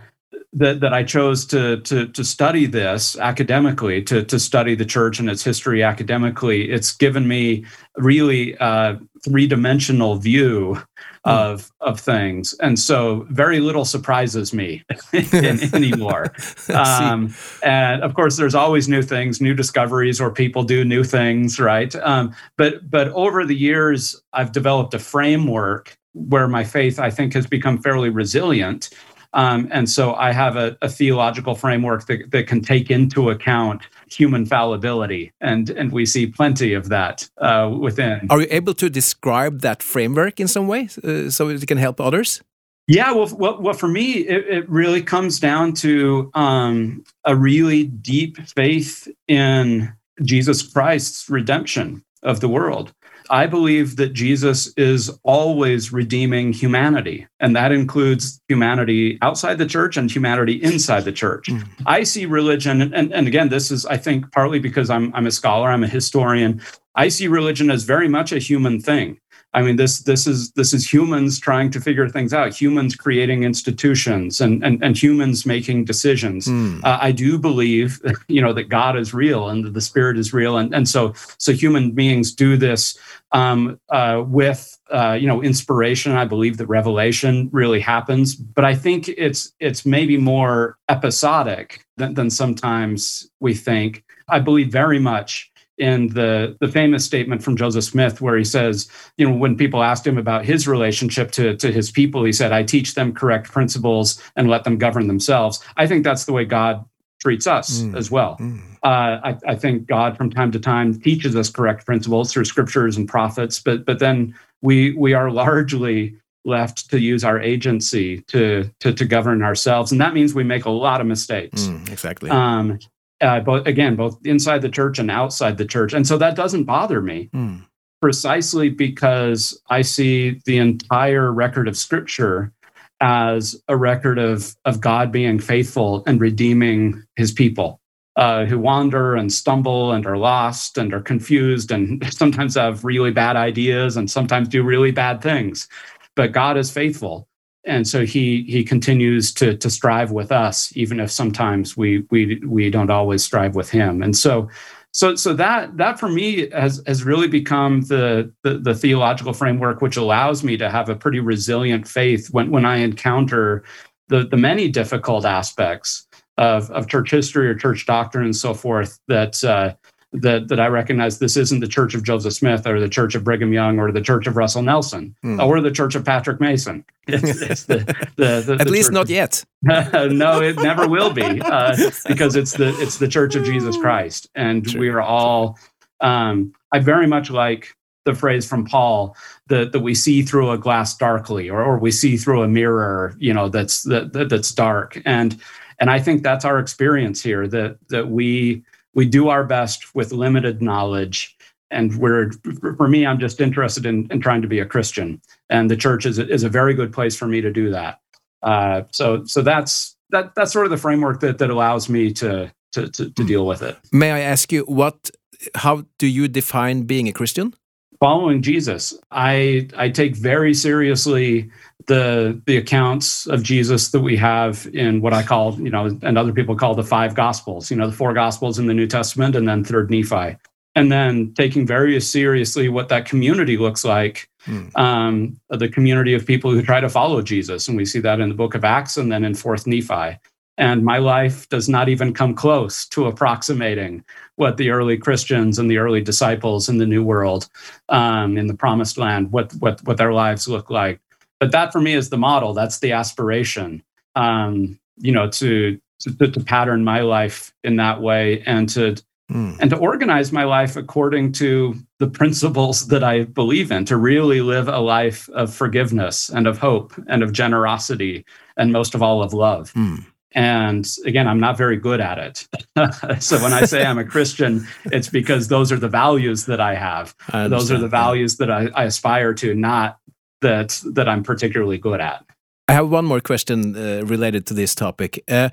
that, 0.54 0.80
that 0.82 0.94
I 0.94 1.04
chose 1.04 1.46
to, 1.48 1.82
to, 1.82 2.08
to 2.08 2.24
study 2.24 2.66
this 2.66 3.18
academically, 3.18 4.02
to, 4.04 4.24
to 4.24 4.40
study 4.40 4.76
the 4.76 4.86
church 4.86 5.20
and 5.20 5.30
its 5.30 5.44
history 5.44 5.82
academically, 5.82 6.70
it's 6.70 6.96
given 6.96 7.28
me 7.28 7.66
really 7.98 8.54
a 8.60 9.00
three 9.24 9.48
dimensional 9.48 10.16
view 10.16 10.76
hmm. 10.76 11.30
of 11.30 11.72
of 11.80 12.00
things, 12.00 12.54
and 12.62 12.78
so 12.80 13.26
very 13.30 13.60
little 13.60 13.86
surprises 13.86 14.54
me 14.54 14.84
anymore. 15.74 16.34
um, 16.74 17.34
and 17.64 18.04
of 18.04 18.14
course, 18.14 18.38
there's 18.38 18.56
always 18.56 18.88
new 18.88 19.02
things, 19.02 19.42
new 19.42 19.54
discoveries, 19.54 20.20
or 20.20 20.32
people 20.32 20.64
do 20.64 20.84
new 20.84 21.04
things, 21.04 21.60
right? 21.60 21.96
Um, 21.98 22.34
but 22.58 22.90
but 22.90 23.10
over 23.10 23.46
the 23.46 23.56
years, 23.56 24.22
I've 24.34 24.52
developed 24.52 24.94
a 24.94 25.00
framework 25.00 25.98
where 26.14 26.48
my 26.48 26.64
faith, 26.64 27.00
I 27.00 27.10
think, 27.10 27.34
has 27.34 27.48
become 27.48 27.80
fairly 27.80 28.10
resilient 28.10 28.90
um, 29.34 29.68
and 29.72 29.90
so 29.90 30.14
I 30.14 30.32
have 30.32 30.56
a, 30.56 30.78
a 30.82 30.90
theological 30.90 31.56
framework 31.56 32.06
that, 32.06 32.32
that, 32.32 32.48
can 32.48 32.62
take 32.62 32.92
into 32.92 33.30
account 33.30 33.82
human 34.10 34.46
fallibility, 34.46 35.32
and 35.42 35.70
and 35.72 35.92
we 35.92 36.06
see 36.06 36.28
plenty 36.28 36.74
of 36.74 36.90
that 36.90 37.30
uh, 37.40 37.70
within. 37.80 38.28
Are 38.30 38.42
you 38.42 38.48
able 38.52 38.74
to 38.76 38.90
describe 38.90 39.62
that 39.62 39.82
framework 39.82 40.40
in 40.40 40.48
some 40.48 40.68
way 40.68 40.90
uh, 41.04 41.30
so 41.30 41.50
it 41.50 41.66
can 41.68 41.78
help 41.78 42.00
others? 42.00 42.42
Yeah, 42.88 43.14
well, 43.14 43.30
well, 43.38 43.62
well 43.62 43.74
for 43.74 43.88
me, 43.88 44.12
it, 44.12 44.48
it, 44.48 44.70
really 44.70 45.02
comes 45.02 45.40
down 45.40 45.74
to 45.76 46.30
um, 46.34 47.06
a 47.24 47.34
really 47.34 47.86
deep 47.86 48.38
faith 48.56 49.08
in 49.28 49.94
Jesus 50.22 50.62
Christ's 50.62 51.30
redemption 51.30 52.04
of 52.24 52.42
the 52.42 52.50
world. 52.50 52.94
I 53.30 53.48
believe 53.48 53.96
that 53.98 54.14
Jesus 54.14 54.74
is 54.78 55.12
always 55.24 55.92
redeeming 55.92 56.54
humanity, 56.54 57.28
and 57.40 57.56
that 57.56 57.72
includes 57.72 58.42
humanity 58.48 59.18
outside 59.22 59.58
the 59.58 59.66
church 59.66 59.98
and 59.98 60.12
humanity 60.12 60.62
inside 60.62 61.06
the 61.06 61.12
church. 61.12 61.48
Mm. 61.48 61.68
I 61.86 62.04
see 62.04 62.26
religion, 62.26 62.94
and, 62.94 63.14
and 63.14 63.28
again, 63.28 63.50
this 63.50 63.72
is, 63.72 63.86
I 63.86 63.98
think, 63.98 64.32
partly 64.32 64.60
because 64.60 64.90
I'm, 64.90 65.14
I'm 65.16 65.28
a 65.28 65.32
scholar, 65.32 65.70
I'm 65.70 65.84
a 65.84 65.88
historian. 65.88 66.62
I 66.96 67.08
see 67.08 67.28
religion 67.28 67.72
as 67.72 67.84
very 67.84 68.08
much 68.08 68.32
a 68.32 68.40
human 68.40 68.80
thing. 68.80 69.20
I 69.56 69.62
mean, 69.62 69.76
this 69.76 70.00
this 70.00 70.26
is 70.26 70.52
this 70.52 70.74
is 70.74 70.92
humans 70.92 71.40
trying 71.40 71.70
to 71.72 71.82
figure 71.82 72.10
things 72.10 72.34
out. 72.34 72.60
Humans 72.60 72.96
creating 72.96 73.44
institutions 73.44 74.42
and 74.42 74.64
and, 74.64 74.84
and 74.84 75.02
humans 75.02 75.46
making 75.46 75.86
decisions. 75.86 76.48
Mm. 76.48 76.84
Uh, 76.84 76.98
I 77.00 77.12
do 77.12 77.38
believe, 77.38 78.02
you 78.28 78.42
know, 78.42 78.54
that 78.54 78.70
God 78.70 78.98
is 78.98 79.14
real 79.14 79.50
and 79.50 79.64
that 79.64 79.74
the 79.74 79.82
Spirit 79.82 80.18
is 80.18 80.34
real, 80.34 80.58
and 80.58 80.74
and 80.74 80.90
so 80.90 81.14
so 81.38 81.54
human 81.54 81.92
beings 81.92 82.34
do 82.34 82.58
this 82.58 82.98
um, 83.32 83.80
uh, 83.90 84.24
with 84.26 84.80
uh, 84.92 85.18
you 85.20 85.28
know 85.28 85.44
inspiration. 85.44 86.14
I 86.14 86.26
believe 86.26 86.58
that 86.58 86.68
revelation 86.68 87.50
really 87.52 87.80
happens, 87.80 88.36
but 88.36 88.66
I 88.66 88.74
think 88.74 89.08
it's 89.10 89.52
it's 89.60 89.86
maybe 89.86 90.18
more 90.18 90.80
episodic 90.90 91.86
than, 91.98 92.16
than 92.16 92.30
sometimes 92.30 93.30
we 93.40 93.54
think. 93.54 94.04
I 94.30 94.40
believe 94.40 94.72
very 94.72 95.00
much 95.00 95.52
in 95.78 96.08
the 96.10 96.56
the 96.60 96.68
famous 96.68 97.04
statement 97.04 97.44
from 97.44 97.58
Joseph 97.58 97.84
Smith 97.84 98.22
where 98.22 98.38
he 98.38 98.44
says, 98.44 98.90
you 99.18 99.28
know, 99.28 99.36
when 99.36 99.58
people 99.58 99.82
asked 99.84 100.06
him 100.06 100.18
about 100.18 100.46
his 100.46 100.68
relationship 100.68 101.32
to 101.32 101.56
to 101.58 101.72
his 101.72 101.92
people, 101.92 102.24
he 102.24 102.32
said, 102.32 102.52
"I 102.52 102.64
teach 102.64 102.96
them 102.96 103.14
correct 103.14 103.52
principles 103.52 104.22
and 104.36 104.50
let 104.50 104.64
them 104.64 104.78
govern 104.78 105.08
themselves." 105.08 105.64
I 105.78 105.88
think 105.88 106.04
that's 106.04 106.26
the 106.26 106.34
way 106.34 106.46
God 106.46 106.86
treats 107.20 107.48
us 107.48 107.82
mm. 107.82 107.96
as 107.96 108.12
well. 108.12 108.38
Mm. 108.40 108.62
Uh, 108.84 109.20
I, 109.24 109.38
I, 109.48 109.56
think 109.56 109.88
God, 109.88 110.18
from 110.18 110.30
time 110.30 110.52
to 110.52 110.60
time, 110.60 111.00
teaches 111.00 111.38
us 111.38 111.50
correct 111.50 111.86
principles 111.86 112.34
through 112.34 112.44
scriptures 112.44 112.98
and 112.98 113.08
prophets, 113.08 113.60
but 113.60 113.86
but 113.86 114.00
then 114.00 114.36
we 114.62 114.94
we 114.94 115.14
are 115.14 115.32
largely 115.44 116.18
left 116.46 116.90
to 116.90 117.00
use 117.00 117.24
our 117.24 117.40
agency 117.40 118.22
to 118.24 118.70
to, 118.82 118.94
to 118.94 119.06
govern 119.06 119.42
ourselves, 119.42 119.92
and 119.92 120.02
that 120.02 120.14
means 120.14 120.34
we 120.34 120.44
make 120.44 120.66
a 120.66 120.70
lot 120.70 121.02
of 121.02 121.08
mistakes. 121.08 121.64
Mm, 121.64 121.90
exactly. 121.90 122.30
Um, 122.30 122.78
uh, 123.24 123.40
both 123.40 123.66
again, 123.66 123.96
both 123.96 124.18
inside 124.26 124.62
the 124.62 124.70
church 124.70 125.00
and 125.00 125.10
outside 125.10 125.58
the 125.58 125.66
church, 125.66 125.94
and 125.94 126.06
so 126.06 126.18
that 126.18 126.36
doesn't 126.36 126.66
bother 126.66 127.02
me. 127.02 127.30
Mm. 127.34 127.66
Precisely 128.02 128.68
because 128.68 129.58
I 129.70 129.82
see 129.82 130.42
the 130.46 130.58
entire 130.58 131.32
record 131.32 131.70
of 131.70 131.78
Scripture 131.78 132.52
as 133.00 133.62
a 133.70 133.78
record 133.78 134.20
of, 134.20 134.56
of 134.66 134.82
God 134.82 135.12
being 135.12 135.40
faithful 135.40 136.04
and 136.06 136.20
redeeming 136.20 137.02
his 137.16 137.32
people 137.32 137.80
uh, 138.16 138.46
who 138.46 138.60
wander 138.60 139.16
and 139.16 139.32
stumble 139.32 139.92
and 139.92 140.06
are 140.06 140.18
lost 140.18 140.78
and 140.78 140.94
are 140.94 141.02
confused 141.02 141.72
and 141.72 142.06
sometimes 142.14 142.56
have 142.56 142.84
really 142.84 143.12
bad 143.12 143.36
ideas 143.36 143.98
and 143.98 144.10
sometimes 144.10 144.48
do 144.48 144.64
really 144.64 144.92
bad 144.92 145.22
things. 145.22 145.68
But 146.16 146.32
God 146.32 146.58
is 146.58 146.72
faithful 146.72 147.28
and 147.66 147.88
so 147.88 148.06
he 148.06 148.44
he 148.44 148.64
continues 148.64 149.34
to 149.34 149.56
to 149.58 149.70
strive 149.70 150.12
with 150.12 150.32
us 150.32 150.76
even 150.76 151.00
if 151.00 151.12
sometimes 151.12 151.78
we 151.78 152.06
we 152.10 152.42
we 152.46 152.70
don't 152.70 152.90
always 152.90 153.24
strive 153.24 153.56
with 153.56 153.70
him. 153.70 154.04
And 154.04 154.16
so 154.16 154.50
so 154.92 155.16
so 155.16 155.34
that 155.34 155.76
that 155.78 156.00
for 156.00 156.08
me 156.08 156.50
has 156.52 156.82
has 156.86 157.04
really 157.04 157.28
become 157.28 157.82
the, 157.82 158.32
the 158.44 158.60
the, 158.60 158.76
theological 158.76 159.34
framework 159.34 159.82
which 159.82 159.98
allows 159.98 160.44
me 160.44 160.56
to 160.58 160.70
have 160.70 160.88
a 160.88 160.96
pretty 160.96 161.20
resilient 161.20 161.88
faith 161.88 162.30
when 162.32 162.52
when 162.52 162.64
i 162.64 162.78
encounter 162.78 163.64
the 164.10 164.26
the 164.28 164.38
many 164.38 164.70
difficult 164.70 165.26
aspects 165.26 166.08
of 166.38 166.70
of 166.70 166.88
church 166.88 167.10
history 167.10 167.48
or 167.48 167.56
church 167.56 167.88
doctrine 167.88 168.26
and 168.26 168.36
so 168.36 168.54
forth 168.54 169.00
that 169.08 169.44
uh, 169.44 169.74
that 170.14 170.48
that 170.48 170.60
I 170.60 170.68
recognize 170.68 171.20
this 171.20 171.36
isn't 171.36 171.60
the 171.60 171.68
Church 171.68 171.96
of 171.96 172.04
Joseph 172.04 172.34
Smith 172.34 172.68
or 172.68 172.80
the 172.80 172.90
Church 172.90 173.16
of 173.16 173.24
Brigham 173.24 173.52
Young 173.52 173.80
or 173.80 173.92
the 173.92 174.02
Church 174.02 174.28
of 174.28 174.38
Russell 174.38 174.62
Nelson 174.62 175.16
mm. 175.24 175.44
or 175.44 175.60
the 175.60 175.72
Church 175.72 175.96
of 175.96 176.06
Patrick 176.06 176.40
Mason. 176.40 176.86
It's, 177.06 177.42
it's 177.42 177.64
the, 177.66 177.80
the, 178.16 178.42
the, 178.46 178.58
At 178.62 178.70
least 178.70 178.94
not 178.94 179.10
yet. 179.10 179.44
no, 179.62 180.42
it 180.42 180.56
never 180.56 180.88
will 180.88 181.12
be 181.12 181.42
uh, 181.42 181.76
because 182.08 182.38
it's 182.38 182.54
the 182.54 182.74
it's 182.80 182.98
the 182.98 183.10
Church 183.10 183.36
of 183.36 183.44
Jesus 183.44 183.76
Christ, 183.76 184.30
and 184.36 184.66
True. 184.66 184.80
we 184.80 184.90
are 184.90 185.02
all. 185.02 185.60
Um, 186.00 186.54
I 186.72 186.80
very 186.80 187.08
much 187.08 187.30
like 187.30 187.76
the 188.06 188.16
phrase 188.16 188.48
from 188.48 188.66
Paul 188.66 189.18
that, 189.48 189.74
that 189.74 189.82
we 189.82 189.96
see 189.96 190.22
through 190.22 190.52
a 190.52 190.58
glass 190.58 190.96
darkly, 190.96 191.50
or, 191.50 191.62
or 191.62 191.78
we 191.78 191.92
see 191.92 192.18
through 192.18 192.44
a 192.44 192.48
mirror, 192.48 193.14
you 193.18 193.34
know, 193.34 193.50
that's 193.50 193.84
that, 193.84 194.28
that's 194.30 194.52
dark, 194.52 195.02
and 195.06 195.38
and 195.80 195.90
I 195.90 196.00
think 196.00 196.24
that's 196.24 196.46
our 196.46 196.60
experience 196.60 197.22
here 197.22 197.48
that 197.50 197.78
that 197.90 198.10
we 198.10 198.64
we 198.96 199.06
do 199.06 199.30
our 199.30 199.44
best 199.44 199.96
with 199.96 200.12
limited 200.12 200.62
knowledge 200.62 201.36
and 201.72 201.98
we're 201.98 202.32
for 202.78 202.88
me 202.88 203.06
i'm 203.06 203.20
just 203.20 203.42
interested 203.42 203.86
in, 203.86 204.08
in 204.12 204.20
trying 204.22 204.42
to 204.42 204.48
be 204.48 204.60
a 204.60 204.66
christian 204.66 205.22
and 205.54 205.70
the 205.70 205.78
church 205.78 206.06
is, 206.06 206.18
is 206.18 206.44
a 206.44 206.50
very 206.50 206.74
good 206.74 206.92
place 206.92 207.16
for 207.16 207.28
me 207.28 207.40
to 207.40 207.52
do 207.52 207.70
that. 207.70 208.00
Uh, 208.42 208.82
so 208.92 209.24
so 209.26 209.42
that's 209.42 209.96
that 210.10 210.36
that's 210.36 210.52
sort 210.52 210.66
of 210.66 210.72
the 210.72 210.78
framework 210.78 211.22
that 211.22 211.38
that 211.38 211.50
allows 211.50 211.88
me 211.88 212.12
to 212.12 212.52
to 212.74 212.90
to, 212.90 213.10
to 213.12 213.24
deal 213.24 213.46
with 213.46 213.62
it. 213.62 213.78
May 213.94 214.12
i 214.12 214.20
ask 214.20 214.52
you 214.52 214.64
what 214.64 215.12
how 215.56 215.86
do 216.00 216.08
you 216.08 216.28
define 216.28 216.84
being 216.84 217.08
a 217.08 217.14
christian? 217.14 217.54
Following 218.00 218.42
jesus. 218.42 218.94
I 219.12 219.70
i 219.78 219.90
take 219.90 220.18
very 220.18 220.54
seriously 220.54 221.50
the 221.88 222.42
the 222.46 222.58
accounts 222.58 223.28
of 223.28 223.44
Jesus 223.44 223.90
that 223.92 224.02
we 224.02 224.16
have 224.18 224.68
in 224.74 225.02
what 225.02 225.14
I 225.14 225.24
call, 225.24 225.56
you 225.60 225.70
know, 225.70 225.98
and 226.02 226.18
other 226.18 226.34
people 226.34 226.56
call 226.56 226.76
the 226.76 226.84
five 226.84 227.16
gospels, 227.16 227.72
you 227.72 227.78
know, 227.78 227.88
the 227.88 227.96
four 227.96 228.14
gospels 228.14 228.60
in 228.60 228.68
the 228.68 228.74
New 228.74 228.88
Testament 228.88 229.36
and 229.36 229.48
then 229.48 229.64
third 229.64 229.90
Nephi. 229.90 230.38
And 230.76 230.92
then 230.92 231.34
taking 231.36 231.68
very 231.68 232.00
seriously 232.02 232.68
what 232.68 232.90
that 232.90 233.06
community 233.06 233.58
looks 233.58 233.86
like, 233.86 234.28
hmm. 234.44 234.70
um, 234.76 235.40
the 235.50 235.70
community 235.70 236.16
of 236.16 236.26
people 236.26 236.50
who 236.50 236.64
try 236.64 236.80
to 236.80 236.90
follow 236.90 237.22
Jesus. 237.22 237.68
And 237.68 237.78
we 237.78 237.86
see 237.86 238.00
that 238.00 238.20
in 238.20 238.30
the 238.30 238.36
book 238.36 238.56
of 238.56 238.64
Acts 238.64 238.98
and 238.98 239.12
then 239.12 239.24
in 239.24 239.36
fourth 239.36 239.68
Nephi. 239.68 240.18
And 240.58 240.84
my 240.84 241.00
life 241.00 241.48
does 241.50 241.68
not 241.68 241.90
even 241.90 242.14
come 242.14 242.36
close 242.36 242.88
to 242.90 243.08
approximating 243.08 244.04
what 244.36 244.58
the 244.58 244.70
early 244.70 244.98
Christians 244.98 245.58
and 245.58 245.70
the 245.70 245.78
early 245.78 246.02
disciples 246.02 246.70
in 246.70 246.78
the 246.78 246.86
New 246.86 247.04
World, 247.04 247.48
um, 247.90 248.38
in 248.38 248.48
the 248.48 248.54
Promised 248.54 248.98
Land, 248.98 249.32
what 249.32 249.52
what 249.54 249.84
what 249.84 249.98
their 249.98 250.14
lives 250.14 250.48
look 250.48 250.70
like 250.70 251.00
but 251.44 251.52
that 251.52 251.74
for 251.74 251.82
me 251.82 251.94
is 251.94 252.10
the 252.10 252.18
model 252.18 252.54
that's 252.54 252.80
the 252.80 252.94
aspiration 252.94 253.84
um, 254.16 254.80
you 254.96 255.12
know 255.12 255.30
to, 255.30 255.78
to, 256.00 256.12
to 256.28 256.40
pattern 256.40 256.86
my 256.86 257.02
life 257.02 257.54
in 257.66 257.76
that 257.76 258.02
way 258.02 258.42
and 258.46 258.70
to 258.70 258.96
mm. 259.30 259.58
and 259.60 259.70
to 259.70 259.76
organize 259.76 260.32
my 260.32 260.46
life 260.46 260.78
according 260.78 261.34
to 261.34 261.76
the 262.00 262.08
principles 262.08 262.88
that 262.94 263.04
i 263.04 263.26
believe 263.26 263.74
in 263.74 263.84
to 263.84 263.98
really 263.98 264.40
live 264.40 264.70
a 264.70 264.80
life 264.80 265.28
of 265.34 265.54
forgiveness 265.54 266.30
and 266.30 266.48
of 266.48 266.58
hope 266.60 266.94
and 267.08 267.24
of 267.24 267.34
generosity 267.34 268.26
and 268.56 268.72
most 268.72 268.96
of 268.96 269.04
all 269.04 269.22
of 269.22 269.34
love 269.34 269.74
mm. 269.74 270.02
And 270.36 270.90
again, 271.06 271.28
I'm 271.28 271.40
not 271.40 271.58
very 271.58 271.78
good 271.78 272.02
at 272.02 272.18
it. 272.18 272.48
so 273.22 273.38
when 273.42 273.54
I 273.54 273.66
say 273.66 273.86
I'm 273.86 274.00
a 274.00 274.04
Christian, 274.04 274.68
it's 274.86 275.08
because 275.08 275.48
those 275.48 275.72
are 275.72 275.78
the 275.78 275.88
values 275.88 276.48
that 276.48 276.60
I 276.60 276.74
have. 276.74 277.14
I 277.30 277.48
those 277.48 277.72
are 277.72 277.78
the 277.78 277.88
values 277.88 278.38
that 278.38 278.50
I, 278.50 278.70
I, 278.74 278.86
aspire 278.86 279.36
to, 279.36 279.54
not 279.54 280.00
that 280.44 280.82
that 280.94 281.10
I'm 281.10 281.24
particularly 281.24 281.78
good 281.78 282.00
at. 282.00 282.24
I 282.68 282.74
have 282.74 282.90
one 282.90 283.06
more 283.06 283.20
question 283.20 283.76
uh, 283.76 284.06
related 284.06 284.46
to 284.48 284.54
this 284.54 284.76
topic. 284.76 285.22
Uh, 285.28 285.50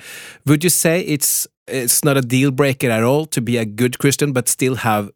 would 0.47 0.63
you 0.63 0.71
say 0.71 1.01
it's 1.01 1.49
it's 1.67 2.05
not 2.05 2.17
a 2.17 2.23
deal 2.23 2.51
breaker 2.51 2.91
at 2.91 3.03
all 3.03 3.27
to 3.27 3.41
be 3.41 3.57
a 3.57 3.65
good 3.65 3.99
Christian, 3.99 4.33
but 4.33 4.49
still 4.49 4.77
have 4.77 5.11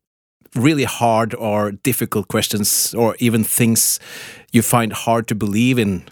really 0.56 0.84
hard 0.84 1.34
or 1.34 1.72
difficult 1.72 2.28
questions, 2.28 2.94
or 2.94 3.16
even 3.18 3.44
things 3.44 4.00
you 4.52 4.62
find 4.62 4.92
hard 4.92 5.26
to 5.28 5.34
believe 5.34 5.78
in 5.78 6.04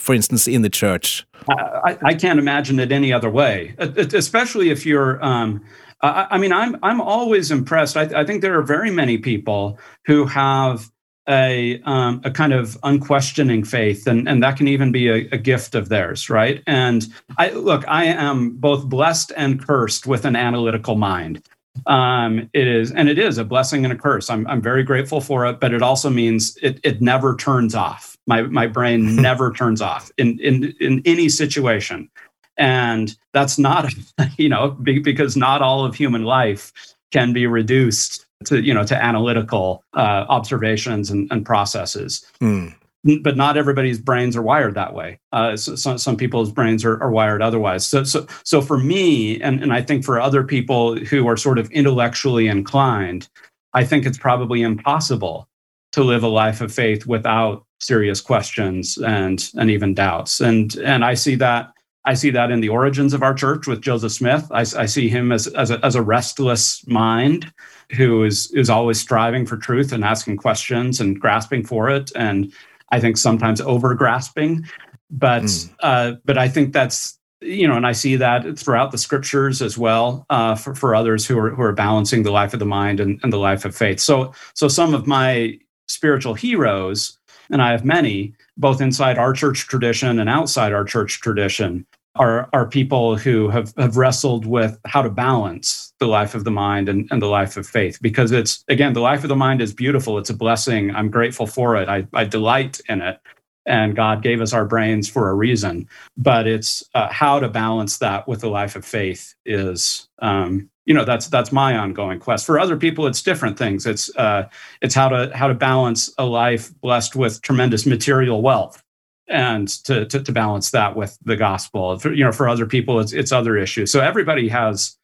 for 0.00 0.14
instance, 0.14 0.48
in 0.48 0.62
the 0.62 0.70
church? 0.70 1.26
I, 1.48 1.98
I 2.02 2.14
can't 2.14 2.38
imagine 2.38 2.80
it 2.80 2.92
any 2.92 3.12
other 3.12 3.30
way, 3.30 3.74
especially 3.78 4.70
if 4.70 4.84
you're. 4.86 5.22
Um, 5.24 5.62
I, 6.02 6.26
I, 6.32 6.38
mean, 6.38 6.52
I'm 6.52 6.76
I'm 6.82 7.00
always 7.00 7.50
impressed. 7.50 7.96
I, 7.96 8.02
I, 8.20 8.24
think 8.24 8.40
there 8.40 8.58
are 8.58 8.62
very 8.62 8.90
many 8.90 9.18
people 9.18 9.78
who 10.06 10.26
have 10.26 10.90
a 11.30 11.80
um, 11.84 12.20
a 12.24 12.30
kind 12.30 12.52
of 12.52 12.76
unquestioning 12.82 13.64
faith, 13.64 14.06
and 14.06 14.28
and 14.28 14.42
that 14.42 14.56
can 14.56 14.68
even 14.68 14.92
be 14.92 15.08
a, 15.08 15.28
a 15.32 15.38
gift 15.38 15.74
of 15.74 15.88
theirs, 15.88 16.28
right? 16.28 16.62
And 16.66 17.06
I 17.38 17.50
look, 17.50 17.84
I 17.88 18.04
am 18.04 18.50
both 18.56 18.86
blessed 18.86 19.32
and 19.36 19.64
cursed 19.64 20.06
with 20.06 20.24
an 20.24 20.36
analytical 20.36 20.96
mind. 20.96 21.42
Um, 21.86 22.50
it 22.52 22.66
is 22.66 22.90
and 22.90 23.08
it 23.08 23.18
is 23.18 23.38
a 23.38 23.44
blessing 23.44 23.84
and 23.84 23.92
a 23.92 23.96
curse. 23.96 24.28
I'm, 24.28 24.46
I'm 24.48 24.60
very 24.60 24.82
grateful 24.82 25.20
for 25.20 25.46
it 25.46 25.60
but 25.60 25.72
it 25.72 25.82
also 25.82 26.10
means 26.10 26.58
it, 26.62 26.80
it 26.82 27.00
never 27.00 27.36
turns 27.36 27.74
off. 27.74 28.18
My, 28.26 28.42
my 28.42 28.66
brain 28.66 29.16
never 29.22 29.52
turns 29.52 29.80
off 29.80 30.10
in, 30.18 30.38
in, 30.40 30.74
in 30.80 31.00
any 31.04 31.28
situation. 31.28 32.10
And 32.56 33.16
that's 33.32 33.56
not 33.56 33.94
you 34.36 34.48
know 34.48 34.70
because 34.70 35.36
not 35.36 35.62
all 35.62 35.84
of 35.84 35.94
human 35.94 36.24
life 36.24 36.72
can 37.12 37.32
be 37.32 37.46
reduced 37.46 38.26
to 38.44 38.60
you 38.60 38.74
know 38.74 38.84
to 38.84 38.96
analytical 39.02 39.84
uh, 39.94 40.24
observations 40.28 41.10
and, 41.10 41.30
and 41.30 41.44
processes 41.44 42.24
mm 42.40 42.74
but 43.22 43.36
not 43.36 43.56
everybody's 43.56 43.98
brains 43.98 44.36
are 44.36 44.42
wired 44.42 44.74
that 44.74 44.92
way. 44.92 45.18
Uh, 45.32 45.56
so, 45.56 45.74
some, 45.74 45.96
some 45.96 46.16
people's 46.16 46.52
brains 46.52 46.84
are, 46.84 47.02
are 47.02 47.10
wired 47.10 47.40
otherwise. 47.40 47.86
So, 47.86 48.04
so, 48.04 48.26
so 48.44 48.60
for 48.60 48.78
me, 48.78 49.40
and, 49.40 49.62
and 49.62 49.72
I 49.72 49.80
think 49.80 50.04
for 50.04 50.20
other 50.20 50.44
people 50.44 50.96
who 50.96 51.26
are 51.26 51.36
sort 51.36 51.58
of 51.58 51.70
intellectually 51.70 52.46
inclined, 52.46 53.28
I 53.72 53.84
think 53.84 54.04
it's 54.04 54.18
probably 54.18 54.62
impossible 54.62 55.48
to 55.92 56.04
live 56.04 56.22
a 56.22 56.28
life 56.28 56.60
of 56.60 56.72
faith 56.72 57.06
without 57.06 57.64
serious 57.80 58.20
questions 58.20 58.98
and 58.98 59.50
and 59.56 59.70
even 59.70 59.94
doubts. 59.94 60.40
And 60.40 60.76
and 60.76 61.04
I 61.04 61.14
see 61.14 61.34
that 61.36 61.72
I 62.04 62.14
see 62.14 62.30
that 62.30 62.50
in 62.50 62.60
the 62.60 62.68
origins 62.68 63.14
of 63.14 63.22
our 63.22 63.34
church 63.34 63.66
with 63.66 63.80
Joseph 63.80 64.12
Smith. 64.12 64.46
I, 64.50 64.60
I 64.60 64.86
see 64.86 65.08
him 65.08 65.32
as 65.32 65.46
as 65.48 65.70
a, 65.70 65.84
as 65.84 65.94
a 65.94 66.02
restless 66.02 66.86
mind 66.86 67.50
who 67.96 68.24
is 68.24 68.50
is 68.52 68.70
always 68.70 69.00
striving 69.00 69.46
for 69.46 69.56
truth 69.56 69.92
and 69.92 70.04
asking 70.04 70.36
questions 70.36 71.00
and 71.00 71.20
grasping 71.20 71.64
for 71.64 71.90
it 71.90 72.12
and 72.14 72.52
I 72.90 73.00
think 73.00 73.16
sometimes 73.16 73.60
over 73.60 73.94
grasping, 73.94 74.66
but 75.10 75.42
mm. 75.42 75.74
uh, 75.80 76.12
but 76.24 76.38
I 76.38 76.48
think 76.48 76.72
that's 76.72 77.18
you 77.42 77.66
know, 77.66 77.74
and 77.74 77.86
I 77.86 77.92
see 77.92 78.16
that 78.16 78.58
throughout 78.58 78.90
the 78.90 78.98
scriptures 78.98 79.62
as 79.62 79.78
well 79.78 80.26
uh, 80.30 80.54
for 80.54 80.74
for 80.74 80.94
others 80.94 81.26
who 81.26 81.38
are 81.38 81.50
who 81.50 81.62
are 81.62 81.72
balancing 81.72 82.22
the 82.22 82.32
life 82.32 82.52
of 82.52 82.60
the 82.60 82.66
mind 82.66 83.00
and, 83.00 83.20
and 83.22 83.32
the 83.32 83.38
life 83.38 83.64
of 83.64 83.74
faith. 83.74 84.00
So 84.00 84.34
so 84.54 84.68
some 84.68 84.94
of 84.94 85.06
my 85.06 85.58
spiritual 85.88 86.34
heroes, 86.34 87.18
and 87.50 87.62
I 87.62 87.70
have 87.70 87.84
many, 87.84 88.34
both 88.56 88.80
inside 88.80 89.18
our 89.18 89.32
church 89.32 89.66
tradition 89.68 90.18
and 90.18 90.28
outside 90.28 90.72
our 90.72 90.84
church 90.84 91.20
tradition, 91.20 91.86
are 92.16 92.48
are 92.52 92.66
people 92.66 93.16
who 93.16 93.48
have 93.48 93.72
have 93.76 93.96
wrestled 93.96 94.44
with 94.46 94.78
how 94.86 95.02
to 95.02 95.10
balance 95.10 95.92
the 96.00 96.06
life 96.06 96.34
of 96.34 96.44
the 96.44 96.50
mind 96.50 96.88
and, 96.88 97.08
and 97.10 97.22
the 97.22 97.26
life 97.26 97.56
of 97.56 97.66
faith. 97.66 97.98
Because 98.02 98.32
it's 98.32 98.64
again 98.68 98.92
the 98.94 99.00
life 99.00 99.22
of 99.22 99.28
the 99.28 99.36
mind 99.36 99.60
is 99.60 99.72
beautiful. 99.72 100.18
It's 100.18 100.30
a 100.30 100.36
blessing. 100.36 100.94
I'm 100.94 101.10
grateful 101.10 101.46
for 101.46 101.76
it. 101.76 101.88
I, 101.88 102.06
I 102.12 102.24
delight 102.24 102.80
in 102.88 103.00
it. 103.02 103.20
And 103.66 103.94
god 103.94 104.22
gave 104.22 104.40
us 104.40 104.52
our 104.52 104.64
brains 104.64 105.08
for 105.08 105.28
a 105.28 105.34
reason. 105.34 105.88
But 106.16 106.46
it's 106.46 106.82
uh, 106.94 107.08
how 107.12 107.38
to 107.38 107.48
balance 107.48 107.98
that 107.98 108.26
with 108.26 108.40
the 108.40 108.48
life 108.48 108.74
of 108.74 108.84
faith 108.84 109.34
is 109.46 110.08
um, 110.20 110.68
you 110.86 110.94
know 110.94 111.04
that's 111.04 111.28
that's 111.28 111.52
my 111.52 111.76
ongoing 111.76 112.18
quest. 112.18 112.44
For 112.44 112.58
other 112.58 112.76
people 112.76 113.06
it's 113.06 113.22
different 113.22 113.56
things. 113.56 113.86
It's 113.86 114.14
uh, 114.16 114.48
it's 114.82 114.94
how 114.94 115.08
to 115.10 115.30
how 115.36 115.46
to 115.46 115.54
balance 115.54 116.12
a 116.18 116.26
life 116.26 116.72
blessed 116.80 117.14
with 117.14 117.40
tremendous 117.42 117.86
material 117.86 118.42
wealth 118.42 118.82
and 119.30 119.68
to, 119.84 120.04
to, 120.06 120.22
to 120.22 120.32
balance 120.32 120.72
that 120.72 120.96
with 120.96 121.16
the 121.24 121.36
gospel. 121.36 121.98
For, 121.98 122.12
you 122.12 122.24
know, 122.24 122.32
for 122.32 122.48
other 122.48 122.66
people, 122.66 123.00
it's 123.00 123.12
it's 123.12 123.32
other 123.32 123.56
issues. 123.56 123.90
So 123.90 124.00
everybody 124.00 124.48
has 124.48 124.96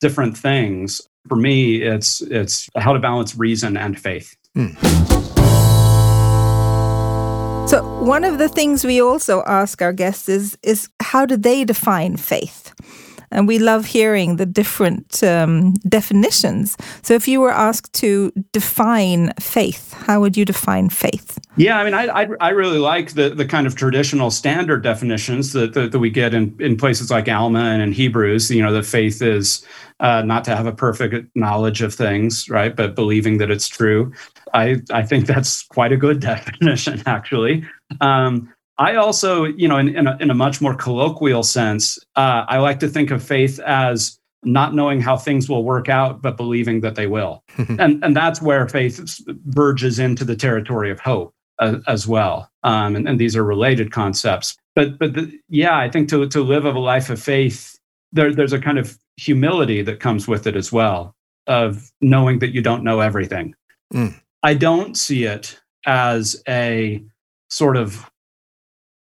different 0.00 0.36
things. 0.36 1.00
For 1.28 1.36
me, 1.36 1.82
it's 1.82 2.20
it's 2.22 2.68
how 2.76 2.92
to 2.92 2.98
balance 2.98 3.36
reason 3.36 3.76
and 3.76 3.98
faith. 3.98 4.36
Hmm. 4.54 4.72
So 7.66 7.82
one 8.02 8.24
of 8.24 8.38
the 8.38 8.48
things 8.48 8.84
we 8.84 9.00
also 9.00 9.42
ask 9.46 9.80
our 9.82 9.92
guests 9.92 10.28
is 10.28 10.58
is 10.62 10.88
how 11.00 11.26
do 11.26 11.36
they 11.36 11.64
define 11.64 12.16
faith? 12.16 12.72
And 13.34 13.48
we 13.48 13.58
love 13.58 13.84
hearing 13.86 14.36
the 14.36 14.46
different 14.46 15.22
um, 15.22 15.74
definitions. 15.88 16.76
So, 17.02 17.14
if 17.14 17.28
you 17.28 17.40
were 17.40 17.50
asked 17.50 17.92
to 17.94 18.32
define 18.52 19.32
faith, 19.40 19.92
how 19.92 20.20
would 20.20 20.36
you 20.36 20.44
define 20.44 20.88
faith? 20.88 21.38
Yeah, 21.56 21.78
I 21.78 21.84
mean, 21.84 21.94
I, 21.94 22.06
I, 22.06 22.28
I 22.40 22.48
really 22.50 22.78
like 22.78 23.12
the, 23.12 23.30
the 23.30 23.44
kind 23.44 23.66
of 23.66 23.76
traditional 23.76 24.30
standard 24.30 24.82
definitions 24.82 25.52
that, 25.52 25.74
that, 25.74 25.92
that, 25.92 25.98
we 25.98 26.10
get 26.10 26.34
in, 26.34 26.56
in 26.58 26.76
places 26.76 27.10
like 27.10 27.28
Alma 27.28 27.60
and 27.60 27.82
in 27.82 27.92
Hebrews. 27.92 28.50
You 28.50 28.62
know, 28.62 28.72
that 28.72 28.86
faith 28.86 29.22
is 29.22 29.64
uh, 30.00 30.22
not 30.22 30.44
to 30.44 30.56
have 30.56 30.66
a 30.66 30.72
perfect 30.72 31.28
knowledge 31.34 31.82
of 31.82 31.94
things, 31.94 32.48
right, 32.48 32.74
but 32.74 32.94
believing 32.94 33.38
that 33.38 33.50
it's 33.50 33.68
true. 33.68 34.12
I, 34.52 34.80
I 34.90 35.02
think 35.02 35.26
that's 35.26 35.62
quite 35.62 35.92
a 35.92 35.96
good 35.96 36.20
definition, 36.32 37.02
actually. 37.06 37.64
Um, 38.00 38.52
I 38.78 38.96
also, 38.96 39.44
you 39.44 39.68
know, 39.68 39.78
in, 39.78 39.94
in, 39.94 40.06
a, 40.06 40.16
in 40.20 40.30
a 40.30 40.34
much 40.34 40.60
more 40.60 40.74
colloquial 40.74 41.42
sense, 41.42 41.98
uh, 42.16 42.44
I 42.48 42.58
like 42.58 42.80
to 42.80 42.88
think 42.88 43.10
of 43.10 43.22
faith 43.22 43.60
as 43.60 44.18
not 44.42 44.74
knowing 44.74 45.00
how 45.00 45.16
things 45.16 45.48
will 45.48 45.64
work 45.64 45.88
out, 45.88 46.20
but 46.20 46.36
believing 46.36 46.80
that 46.80 46.96
they 46.96 47.06
will. 47.06 47.42
and, 47.56 48.02
and 48.04 48.16
that's 48.16 48.42
where 48.42 48.68
faith 48.68 49.20
verges 49.46 49.98
into 49.98 50.24
the 50.24 50.36
territory 50.36 50.90
of 50.90 51.00
hope 51.00 51.32
uh, 51.58 51.78
as 51.86 52.06
well. 52.06 52.50
Um, 52.62 52.96
and, 52.96 53.08
and, 53.08 53.18
these 53.18 53.36
are 53.36 53.44
related 53.44 53.92
concepts. 53.92 54.56
But, 54.74 54.98
but 54.98 55.14
the, 55.14 55.32
yeah, 55.48 55.78
I 55.78 55.88
think 55.88 56.08
to, 56.10 56.28
to 56.28 56.42
live 56.42 56.64
of 56.64 56.74
a 56.74 56.80
life 56.80 57.10
of 57.10 57.22
faith, 57.22 57.78
there, 58.12 58.34
there's 58.34 58.52
a 58.52 58.60
kind 58.60 58.78
of 58.78 58.98
humility 59.16 59.82
that 59.82 60.00
comes 60.00 60.26
with 60.26 60.46
it 60.46 60.56
as 60.56 60.72
well, 60.72 61.14
of 61.46 61.92
knowing 62.00 62.40
that 62.40 62.54
you 62.54 62.60
don't 62.60 62.82
know 62.82 63.00
everything. 63.00 63.54
Mm. 63.92 64.20
I 64.42 64.54
don't 64.54 64.96
see 64.96 65.24
it 65.24 65.60
as 65.86 66.42
a 66.48 67.02
sort 67.50 67.76
of 67.76 68.10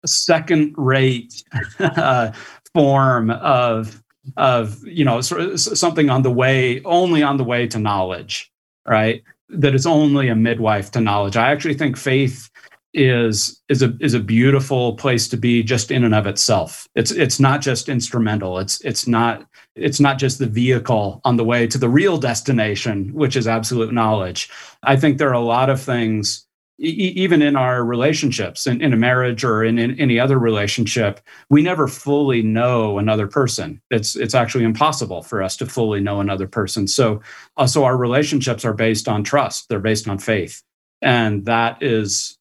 second 0.04 0.74
rate 0.76 1.42
uh, 1.80 2.32
form 2.74 3.30
of 3.30 4.02
of 4.36 4.84
you 4.84 5.04
know 5.04 5.20
something 5.20 6.10
on 6.10 6.22
the 6.22 6.32
way 6.32 6.82
only 6.84 7.22
on 7.22 7.36
the 7.36 7.44
way 7.44 7.66
to 7.66 7.78
knowledge 7.78 8.50
right? 8.86 9.22
That 9.48 9.74
it's 9.74 9.86
only 9.86 10.28
a 10.28 10.34
midwife 10.34 10.90
to 10.92 11.00
knowledge. 11.00 11.36
I 11.36 11.50
actually 11.50 11.74
think 11.74 11.96
faith 11.96 12.50
is 12.94 13.60
is 13.68 13.82
a 13.82 13.94
is 14.00 14.14
a 14.14 14.20
beautiful 14.20 14.94
place 14.94 15.28
to 15.28 15.36
be 15.36 15.62
just 15.62 15.90
in 15.90 16.02
and 16.02 16.14
of 16.14 16.26
itself. 16.26 16.88
It's 16.94 17.10
it's 17.10 17.38
not 17.38 17.60
just 17.60 17.88
instrumental. 17.88 18.58
It's 18.58 18.80
it's 18.80 19.06
not 19.06 19.46
it's 19.74 20.00
not 20.00 20.18
just 20.18 20.38
the 20.38 20.46
vehicle 20.46 21.20
on 21.24 21.36
the 21.36 21.44
way 21.44 21.66
to 21.66 21.78
the 21.78 21.88
real 21.88 22.16
destination 22.16 23.12
which 23.12 23.36
is 23.36 23.46
absolute 23.46 23.92
knowledge. 23.92 24.48
I 24.82 24.96
think 24.96 25.18
there 25.18 25.28
are 25.28 25.34
a 25.34 25.40
lot 25.40 25.68
of 25.68 25.80
things 25.80 26.45
even 26.78 27.40
in 27.40 27.56
our 27.56 27.84
relationships 27.84 28.66
in, 28.66 28.82
in 28.82 28.92
a 28.92 28.96
marriage 28.96 29.44
or 29.44 29.64
in, 29.64 29.78
in, 29.78 29.98
any 29.98 30.20
other 30.20 30.38
relationship 30.38 31.20
we 31.48 31.62
never 31.62 31.88
fully 31.88 32.42
know 32.42 32.98
another 32.98 33.26
person. 33.26 33.80
It's 33.90 34.14
it's 34.16 34.34
actually 34.34 34.64
impossible 34.64 35.22
for 35.22 35.42
us 35.42 35.56
to 35.58 35.66
fully 35.66 36.00
know 36.00 36.20
another 36.20 36.46
person. 36.46 36.86
So 36.86 37.22
uh, 37.56 37.66
so 37.66 37.84
our 37.84 37.96
relationships 37.96 38.64
are 38.64 38.74
based 38.74 39.08
on 39.08 39.24
trust. 39.24 39.68
They're 39.68 39.80
based 39.80 40.08
on 40.08 40.18
faith. 40.18 40.62
And 41.02 41.46
that 41.46 41.82
is 41.82 42.38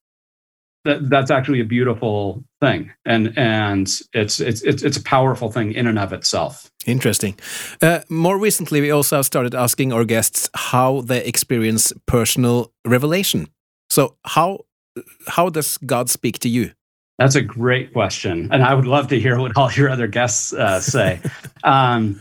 that, 0.84 1.10
that's 1.10 1.32
actually 1.32 1.62
a 1.62 1.66
beautiful 1.66 2.44
thing. 2.62 2.92
And 3.06 3.34
and 3.38 3.88
it's 4.14 4.40
it's 4.40 4.62
it's, 4.62 4.84
it's 4.84 4.98
a 4.98 5.04
powerful 5.04 5.52
thing 5.52 5.72
in 5.74 5.88
and 5.88 5.98
of 5.98 6.14
itself. 6.14 6.70
Interesting. 6.86 7.36
Uh, 7.82 8.00
more 8.10 8.38
recently 8.38 8.82
we 8.82 8.92
also 8.92 9.22
started 9.22 9.56
asking 9.56 9.94
our 9.94 10.06
guests 10.06 10.50
how 10.54 11.02
they 11.02 11.24
experience 11.24 11.94
personal 12.06 12.72
revelation 12.86 13.48
so 13.96 14.18
how 14.26 14.66
how 15.26 15.48
does 15.50 15.78
God 15.78 16.10
speak 16.10 16.40
to 16.40 16.50
you? 16.50 16.72
That's 17.18 17.36
a 17.36 17.42
great 17.42 17.94
question, 17.94 18.50
and 18.52 18.62
I 18.62 18.74
would 18.74 18.86
love 18.86 19.08
to 19.08 19.20
hear 19.20 19.40
what 19.40 19.56
all 19.56 19.72
your 19.72 19.90
other 19.90 20.08
guests 20.08 20.52
uh, 20.52 20.82
say. 20.82 21.22
um, 21.64 22.20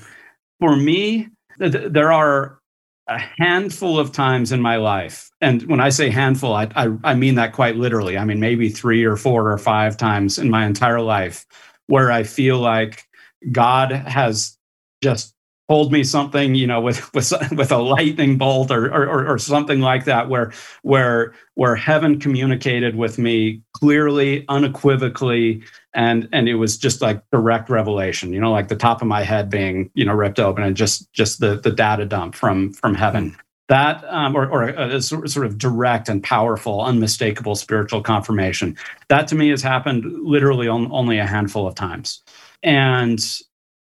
for 0.61 0.77
me, 0.77 1.31
th- 1.59 1.91
there 1.91 2.13
are 2.13 2.61
a 3.09 3.19
handful 3.19 3.99
of 3.99 4.13
times 4.13 4.53
in 4.53 4.63
my 4.63 4.77
life, 4.77 5.31
and 5.41 5.65
when 5.65 5.81
I 5.81 5.89
say 5.89 6.11
handful, 6.11 6.55
I, 6.55 6.69
I 6.77 6.97
I 7.03 7.15
mean 7.17 7.35
that 7.35 7.53
quite 7.53 7.75
literally. 7.75 8.17
I 8.17 8.25
mean 8.25 8.39
maybe 8.39 8.69
three 8.69 9.05
or 9.05 9.17
four 9.17 9.51
or 9.51 9.59
five 9.59 9.97
times 9.97 10.39
in 10.39 10.51
my 10.51 10.67
entire 10.67 11.01
life 11.01 11.45
where 11.89 12.13
I 12.13 12.23
feel 12.23 12.61
like 12.61 13.05
God 13.51 13.91
has 13.91 14.57
just 15.03 15.34
hold 15.69 15.93
me 15.93 16.05
something 16.05 16.55
you 16.55 16.67
know 16.67 16.81
with 16.81 17.13
with 17.15 17.33
with 17.53 17.73
a 17.73 17.79
lightning 17.79 18.37
bolt 18.37 18.71
or, 18.71 18.87
or 18.87 19.27
or 19.27 19.39
something 19.39 19.81
like 19.81 20.05
that 20.05 20.29
where 20.29 20.53
where 20.83 21.35
where 21.55 21.77
heaven 21.77 22.19
communicated 22.19 22.97
with 22.97 23.19
me 23.19 23.61
clearly 23.73 24.45
unequivocally 24.49 25.63
and 25.95 26.29
and 26.33 26.49
it 26.49 26.57
was 26.57 26.77
just 26.77 27.01
like 27.01 27.23
direct 27.31 27.71
revelation 27.71 28.33
you 28.33 28.41
know 28.41 28.53
like 28.53 28.69
the 28.69 28.77
top 28.77 29.01
of 29.01 29.09
my 29.09 29.23
head 29.23 29.49
being 29.49 29.91
you 29.95 30.05
know 30.05 30.13
ripped 30.13 30.39
open 30.39 30.63
and 30.63 30.77
just 30.77 31.11
just 31.13 31.41
the 31.41 31.57
the 31.57 31.71
data 31.71 32.05
dump 32.05 32.35
from 32.35 32.73
from 32.73 32.95
heaven. 32.95 33.37
That 33.69 34.05
um, 34.11 34.37
or, 34.37 34.47
or 34.47 34.65
a, 34.65 34.97
a, 34.97 35.01
sort 35.01 35.47
of 35.47 35.57
direct 35.57 36.11
and 36.11 36.23
powerful 36.23 36.83
unmistakable 36.83 37.55
spiritual 37.55 38.03
confirmation. 38.03 38.77
That 39.09 39.27
to 39.29 39.35
me 39.35 39.49
has 39.49 39.63
happened 39.63 40.05
literally 40.23 40.69
on, 40.69 40.93
only 40.93 41.19
a 41.19 41.27
handful 41.27 41.67
of 41.67 41.75
times. 41.75 42.23
And 42.63 43.25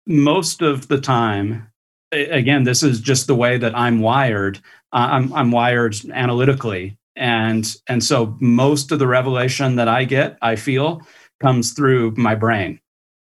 most 0.07 0.63
of 0.63 0.89
the 0.89 1.01
time 1.01 1.69
again 2.13 2.65
this 2.65 2.83
is 2.83 3.01
just 3.01 3.27
the 3.27 3.35
way 3.35 3.57
that 3.57 3.77
i'm 3.77 4.01
wired. 4.01 4.59
Uh, 4.93 5.09
I'm, 5.13 5.33
I'm 5.33 5.51
wired 5.51 5.97
analytically. 6.13 6.99
And 7.17 7.75
and 7.89 8.03
so 8.05 8.37
most 8.41 8.93
of 8.93 8.99
the 8.99 9.07
revelation 9.07 9.77
that 9.77 9.89
i 9.89 10.05
get 10.05 10.39
i 10.43 10.57
feel 10.57 11.03
comes 11.41 11.73
through 11.73 12.15
my 12.17 12.35
brain. 12.35 12.81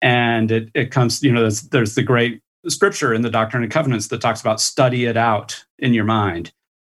And 0.00 0.50
it, 0.50 0.70
it 0.74 0.90
comes 0.90 1.22
you 1.22 1.32
know 1.32 1.42
there's, 1.42 1.62
there's 1.62 1.94
the 1.94 2.02
great 2.02 2.40
scripture 2.68 3.14
in 3.14 3.22
the 3.22 3.30
Doctrine 3.30 3.62
and 3.62 3.72
Covenants 3.72 4.08
that 4.08 4.20
talks 4.20 4.40
about 4.40 4.60
study 4.60 5.04
it 5.06 5.16
out 5.16 5.64
in 5.78 5.94
your 5.94 6.04
mind. 6.04 6.52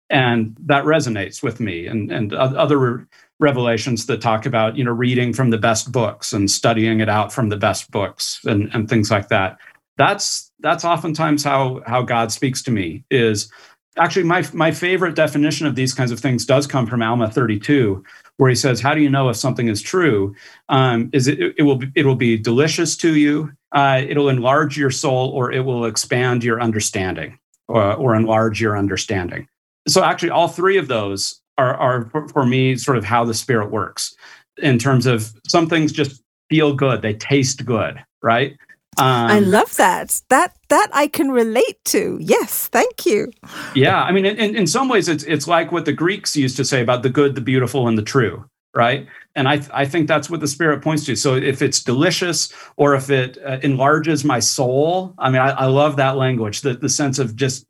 And 0.10 0.58
that 0.66 0.84
resonates 0.84 1.42
with 1.42 1.60
me 1.60 1.88
and, 1.88 2.12
and 2.12 2.34
other 2.34 3.08
revelations 3.42 4.06
that 4.06 4.22
talk 4.22 4.46
about, 4.46 4.78
you 4.78 4.84
know, 4.84 4.92
reading 4.92 5.34
from 5.34 5.50
the 5.50 5.58
best 5.58 5.92
books 5.92 6.32
and 6.32 6.50
studying 6.50 7.02
it 7.02 7.10
out 7.10 7.34
from 7.34 7.50
the 7.50 7.58
best 7.58 7.92
books 7.92 8.40
and, 8.46 8.70
and 8.74 8.88
things 8.88 9.12
like 9.12 9.28
that. 9.28 9.58
That's 9.98 10.52
that's 10.60 10.86
oftentimes 10.86 11.44
how 11.44 11.82
how 11.86 12.04
God 12.04 12.32
speaks 12.32 12.62
to 12.64 12.72
me 12.72 13.04
is 13.10 13.52
actually 13.98 14.24
my 14.24 14.48
my 14.54 14.72
favorite 14.72 15.16
definition 15.16 15.68
of 15.68 15.76
these 15.76 15.94
kinds 15.94 16.12
of 16.12 16.20
things 16.20 16.46
does 16.46 16.68
come 16.68 16.88
from 16.88 17.02
Alma 17.02 17.30
32 17.30 18.04
where 18.38 18.50
he 18.50 18.56
says 18.56 18.80
how 18.80 18.94
do 18.94 19.02
you 19.02 19.10
know 19.10 19.28
if 19.30 19.36
something 19.36 19.68
is 19.68 19.82
true? 19.82 20.34
Um, 20.70 21.10
is 21.12 21.28
it, 21.28 21.40
it 21.58 21.64
will 21.64 21.76
be, 21.76 21.92
it 21.96 22.06
will 22.06 22.16
be 22.16 22.38
delicious 22.38 22.96
to 22.98 23.16
you. 23.16 23.52
Uh, 23.72 24.02
it'll 24.08 24.30
enlarge 24.30 24.78
your 24.78 24.92
soul 24.92 25.30
or 25.30 25.52
it 25.52 25.62
will 25.62 25.86
expand 25.86 26.44
your 26.44 26.62
understanding 26.62 27.38
or, 27.68 27.94
or 27.96 28.16
enlarge 28.16 28.62
your 28.62 28.78
understanding. 28.78 29.48
So 29.88 30.04
actually 30.04 30.30
all 30.30 30.48
three 30.48 30.78
of 30.78 30.88
those 30.88 31.41
are, 31.62 32.10
are 32.14 32.30
for, 32.30 32.46
me 32.46 32.76
sort 32.76 32.98
of 32.98 33.04
how 33.04 33.24
the 33.24 33.34
spirit 33.34 33.72
works 33.72 34.16
in 34.58 34.78
terms 34.78 35.06
of 35.06 35.34
some 35.48 35.68
things 35.68 35.92
just 35.92 36.22
feel 36.50 36.74
good 36.74 37.02
they 37.02 37.14
taste 37.14 37.66
good 37.66 38.04
right 38.22 38.58
um, 38.98 39.06
I 39.06 39.40
love 39.40 39.76
that. 39.78 40.22
That 40.30 40.54
that 40.68 40.90
I 40.92 41.08
can 41.08 41.32
relate 41.32 41.84
to. 41.86 42.18
Yes, 42.22 42.68
thank 42.68 43.06
you. 43.06 43.32
Yeah, 43.74 44.04
I 44.04 44.12
mean, 44.12 44.26
in, 44.26 44.56
in 44.56 44.68
some 44.68 44.90
ways, 44.90 45.08
it's 45.08 45.24
it's 45.24 45.48
like 45.48 45.72
what 45.72 45.86
the 45.86 45.94
Greeks 45.94 46.36
used 46.36 46.58
to 46.58 46.66
say 46.66 46.82
about 46.82 47.02
the 47.02 47.10
good, 47.10 47.36
the 47.36 47.42
beautiful, 47.42 47.88
and 47.88 47.98
the 47.98 48.04
true, 48.04 48.44
right? 48.76 49.08
And 49.34 49.48
I 49.48 49.62
I 49.74 49.86
think 49.86 50.10
that's 50.10 50.30
what 50.30 50.42
the 50.42 50.48
Spirit 50.48 50.82
points 50.82 51.06
to. 51.06 51.16
So 51.16 51.36
if 51.36 51.62
it's 51.62 51.82
delicious, 51.82 52.52
or 52.76 52.94
if 52.94 53.10
it 53.10 53.38
uh, 53.46 53.60
enlarges 53.64 54.26
my 54.26 54.40
soul, 54.40 55.14
I 55.18 55.30
mean, 55.30 55.42
I, 55.42 55.52
I 55.52 55.66
love 55.68 55.96
that 55.96 56.18
language. 56.18 56.60
The 56.60 56.74
the 56.74 56.90
sense 56.90 57.18
of 57.18 57.38
just, 57.38 57.66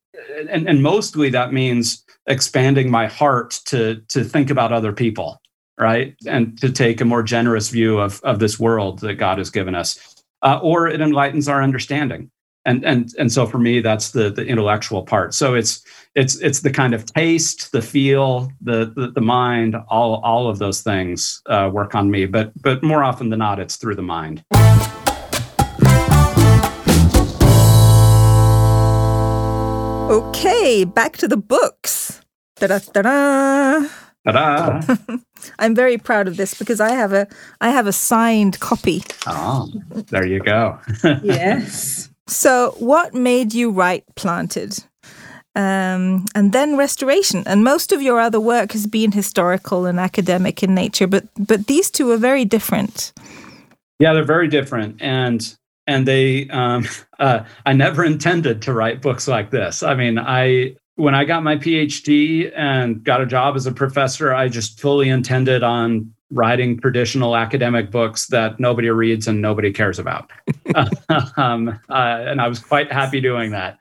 and 0.48 0.68
and 0.68 0.84
mostly 0.84 1.30
that 1.30 1.54
means 1.54 2.04
expanding 2.28 2.90
my 2.90 3.08
heart 3.08 3.60
to 3.66 4.02
to 4.10 4.24
think 4.24 4.50
about 4.50 4.72
other 4.72 4.94
people, 4.94 5.42
right, 5.80 6.16
and 6.28 6.60
to 6.62 6.72
take 6.72 7.02
a 7.02 7.06
more 7.06 7.24
generous 7.24 7.70
view 7.70 8.00
of 8.00 8.22
of 8.24 8.40
this 8.40 8.60
world 8.60 9.00
that 9.00 9.16
God 9.16 9.38
has 9.38 9.50
given 9.50 9.76
us 9.76 10.12
uh, 10.42 10.60
or 10.62 10.88
it 10.88 11.02
enlightens 11.02 11.48
our 11.48 11.62
understanding. 11.62 12.30
And 12.64 12.86
and 12.86 13.12
and 13.18 13.32
so 13.32 13.48
for 13.48 13.58
me, 13.58 13.80
that's 13.80 14.12
the 14.12 14.30
the 14.30 14.46
intellectual 14.46 15.02
part. 15.02 15.34
So 15.34 15.56
it's 15.56 15.84
it's 16.14 16.40
it's 16.42 16.60
the 16.60 16.70
kind 16.70 16.94
of 16.94 17.12
taste, 17.12 17.72
the 17.72 17.82
feel, 17.82 18.52
the 18.62 18.94
the, 18.96 19.12
the 19.12 19.22
mind, 19.22 19.76
all 19.90 20.22
all 20.24 20.48
of 20.48 20.60
those 20.60 20.84
things 20.84 21.42
uh, 21.48 21.72
work 21.74 21.96
on 21.96 22.12
me. 22.12 22.28
But 22.28 22.52
but 22.62 22.84
more 22.84 23.04
often 23.04 23.30
than 23.30 23.40
not, 23.40 23.60
it's 23.60 23.78
through 23.78 23.96
the 23.96 24.04
mind. 24.04 24.44
Okay, 30.12 30.84
back 30.84 31.16
to 31.18 31.28
the 31.30 31.38
books. 31.38 32.22
Da-da-da-da. 32.58 33.88
Ta-da! 34.28 34.96
I'm 35.60 35.74
very 35.74 35.98
proud 35.98 36.28
of 36.28 36.36
this 36.36 36.54
because 36.54 36.82
I 36.82 36.90
have 36.90 37.14
a 37.14 37.28
I 37.62 37.70
have 37.70 37.88
a 37.88 37.94
signed 37.94 38.60
copy. 38.60 39.04
Oh, 39.26 39.72
there 40.10 40.28
you 40.28 40.42
go. 40.42 40.78
yes. 41.24 42.10
So, 42.28 42.76
what 42.78 43.14
made 43.14 43.54
you 43.54 43.72
write 43.72 44.04
Planted? 44.18 44.84
Um, 45.56 46.26
and 46.36 46.52
then 46.52 46.76
restoration. 46.76 47.44
And 47.46 47.64
most 47.64 47.94
of 47.94 48.02
your 48.02 48.20
other 48.20 48.42
work 48.42 48.74
has 48.74 48.88
been 48.88 49.14
historical 49.14 49.86
and 49.86 49.98
academic 49.98 50.62
in 50.62 50.76
nature, 50.76 51.08
but 51.08 51.24
but 51.38 51.68
these 51.68 51.90
two 51.90 52.12
are 52.12 52.18
very 52.18 52.44
different. 52.44 53.14
Yeah, 53.98 54.12
they're 54.12 54.26
very 54.26 54.50
different, 54.50 55.02
and 55.02 55.58
and 55.88 56.08
they 56.08 56.48
um, 56.50 56.86
uh, 57.20 57.44
I 57.66 57.74
never 57.74 58.04
intended 58.04 58.62
to 58.64 58.74
write 58.74 59.02
books 59.02 59.28
like 59.28 59.52
this. 59.52 59.84
I 59.84 59.96
mean, 59.96 60.18
I 60.18 60.76
when 60.96 61.16
I 61.16 61.26
got 61.26 61.44
my 61.44 61.56
PhD 61.56 62.52
and 62.56 63.04
got 63.04 63.22
a 63.22 63.26
job 63.26 63.56
as 63.56 63.66
a 63.66 63.72
professor, 63.72 64.34
I 64.34 64.50
just 64.50 64.80
fully 64.80 65.10
intended 65.10 65.64
on 65.64 66.14
writing 66.32 66.80
traditional 66.80 67.36
academic 67.36 67.92
books 67.92 68.28
that 68.28 68.60
nobody 68.60 68.90
reads 68.90 69.28
and 69.28 69.42
nobody 69.42 69.72
cares 69.72 70.00
about. 70.00 70.32
um, 71.38 71.70
uh, 71.90 72.24
and 72.28 72.42
I 72.42 72.48
was 72.48 72.60
quite 72.60 72.92
happy 72.92 73.20
doing 73.20 73.52
that. 73.52 73.78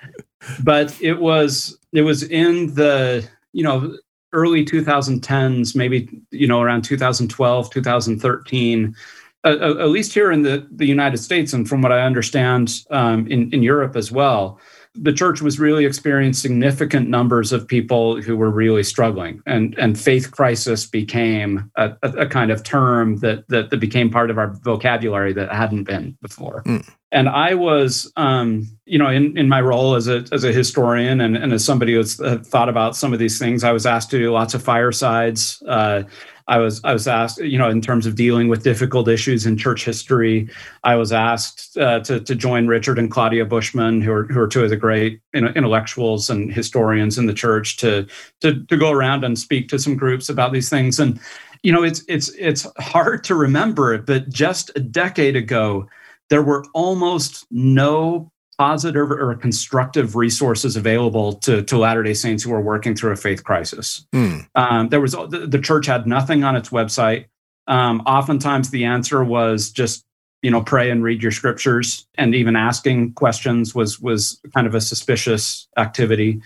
But 0.63 1.01
it 1.01 1.21
was 1.21 1.79
it 1.93 2.03
was 2.03 2.23
in 2.23 2.75
the 2.75 3.29
you 3.53 3.63
know 3.63 3.97
early 4.33 4.65
2010s, 4.65 5.77
maybe 5.77 6.09
you 6.31 6.47
know 6.47 6.61
around 6.61 6.83
2012, 6.83 7.71
2013. 7.71 8.97
Uh, 9.43 9.77
at 9.79 9.89
least 9.89 10.13
here 10.13 10.31
in 10.31 10.43
the, 10.43 10.67
the 10.71 10.87
United 10.87 11.17
States, 11.17 11.55
and 11.55 11.67
from 11.67 11.81
what 11.81 11.93
I 11.93 12.03
understand 12.03 12.83
um, 12.91 13.27
in, 13.27 13.51
in 13.55 13.63
Europe 13.63 13.97
as 13.97 14.13
well, 14.13 14.61
the 14.95 15.13
church 15.13 15.41
was 15.41 15.61
really 15.61 15.85
experiencing 15.85 16.51
significant 16.51 17.09
numbers 17.09 17.53
of 17.53 17.67
people 17.67 18.21
who 18.21 18.37
were 18.37 18.51
really 18.51 18.83
struggling 18.83 19.41
and 19.47 19.79
and 19.79 19.99
faith 19.99 20.33
crisis 20.33 20.85
became 20.85 21.71
a, 21.77 21.93
a, 22.03 22.09
a 22.11 22.27
kind 22.27 22.51
of 22.51 22.63
term 22.65 23.17
that, 23.19 23.47
that, 23.49 23.71
that 23.71 23.79
became 23.79 24.11
part 24.11 24.31
of 24.31 24.39
our 24.39 24.49
vocabulary 24.63 25.33
that 25.33 25.53
hadn't 25.53 25.85
been 25.85 26.17
before 26.21 26.63
mm. 26.65 26.85
and 27.13 27.29
i 27.29 27.55
was 27.55 28.13
um, 28.17 28.67
you 28.85 28.99
know 28.99 29.09
in, 29.09 29.37
in 29.39 29.49
my 29.49 29.61
role 29.61 29.95
as 29.95 30.09
a 30.09 30.25
as 30.33 30.43
a 30.43 30.53
historian 30.53 31.21
and, 31.21 31.37
and 31.37 31.53
as 31.53 31.65
somebody 31.65 31.95
who's 31.95 32.21
uh, 32.21 32.39
thought 32.39 32.69
about 32.69 32.97
some 32.97 33.13
of 33.13 33.19
these 33.19 33.39
things 33.39 33.63
i 33.63 33.73
was 33.73 33.87
asked 33.87 34.11
to 34.11 34.19
do 34.19 34.33
lots 34.33 34.55
of 34.55 34.63
firesides 34.63 35.63
uh, 35.69 36.03
I 36.49 36.59
was 36.59 36.81
I 36.85 36.93
was 36.93 37.07
asked, 37.07 37.39
you 37.39 37.59
know, 37.59 37.69
in 37.69 37.81
terms 37.81 38.07
of 38.07 38.15
dealing 38.15 38.49
with 38.49 38.63
difficult 38.63 39.09
issues 39.09 39.47
in 39.47 39.57
church 39.57 39.85
history, 39.85 40.49
I 40.85 40.97
was 40.97 41.13
asked 41.13 41.77
uh, 41.77 42.01
to 42.01 42.21
to 42.21 42.35
join 42.35 42.67
Richard 42.67 42.99
and 42.99 43.11
Claudia 43.11 43.45
Bushman, 43.45 44.01
who 44.01 44.13
are 44.13 44.25
who 44.25 44.41
are 44.41 44.49
two 44.49 44.65
of 44.65 44.71
the 44.71 44.77
great 44.77 45.21
intellectuals 45.35 46.31
and 46.31 46.53
historians 46.53 47.19
in 47.19 47.27
the 47.27 47.35
church, 47.35 47.77
to 47.79 48.07
to 48.41 48.65
to 48.65 48.77
go 48.77 48.91
around 48.91 49.25
and 49.25 49.39
speak 49.39 49.69
to 49.69 49.79
some 49.79 49.97
groups 49.97 50.29
about 50.29 50.53
these 50.53 50.69
things. 50.69 50.99
And 50.99 51.21
you 51.63 51.73
know, 51.73 51.83
it's 51.83 52.03
it's 52.09 52.31
it's 52.31 52.67
hard 52.79 53.25
to 53.25 53.35
remember 53.35 53.95
it, 53.95 54.07
but 54.07 54.29
just 54.29 54.71
a 54.77 54.81
decade 54.81 55.37
ago, 55.37 55.89
there 56.31 56.43
were 56.43 56.65
almost 56.75 57.47
no 57.51 58.31
positive 58.61 59.11
or 59.11 59.35
constructive 59.37 60.17
resources 60.17 60.77
available 60.77 61.33
to, 61.33 61.63
to 61.63 61.79
Latter 61.79 62.03
day 62.03 62.13
Saints 62.13 62.43
who 62.43 62.53
are 62.53 62.61
working 62.61 62.95
through 62.95 63.11
a 63.11 63.17
faith 63.17 63.43
crisis. 63.43 64.07
Mm. 64.13 64.47
Um, 64.55 64.91
there 64.91 65.01
was 65.01 65.13
the, 65.13 65.47
the, 65.49 65.59
church 65.59 65.87
had 65.87 66.07
nothing 66.07 66.45
on 66.45 66.57
its 66.57 66.69
website. 66.69 67.25
Um, 67.69 68.03
oftentimes, 68.03 68.69
the 68.69 68.85
answer 68.85 69.25
was 69.25 69.71
just 69.71 70.05
you 70.43 70.51
know 70.51 70.63
pray 70.63 70.91
and 70.91 71.03
read 71.03 71.23
your 71.23 71.33
scriptures, 71.33 72.07
and 72.19 72.35
even 72.35 72.55
asking 72.55 73.15
questions 73.15 73.75
was 73.75 73.99
was 73.99 74.39
kind 74.53 74.67
of 74.67 74.75
a 74.75 74.81
suspicious 74.83 75.67
activity. 75.79 76.43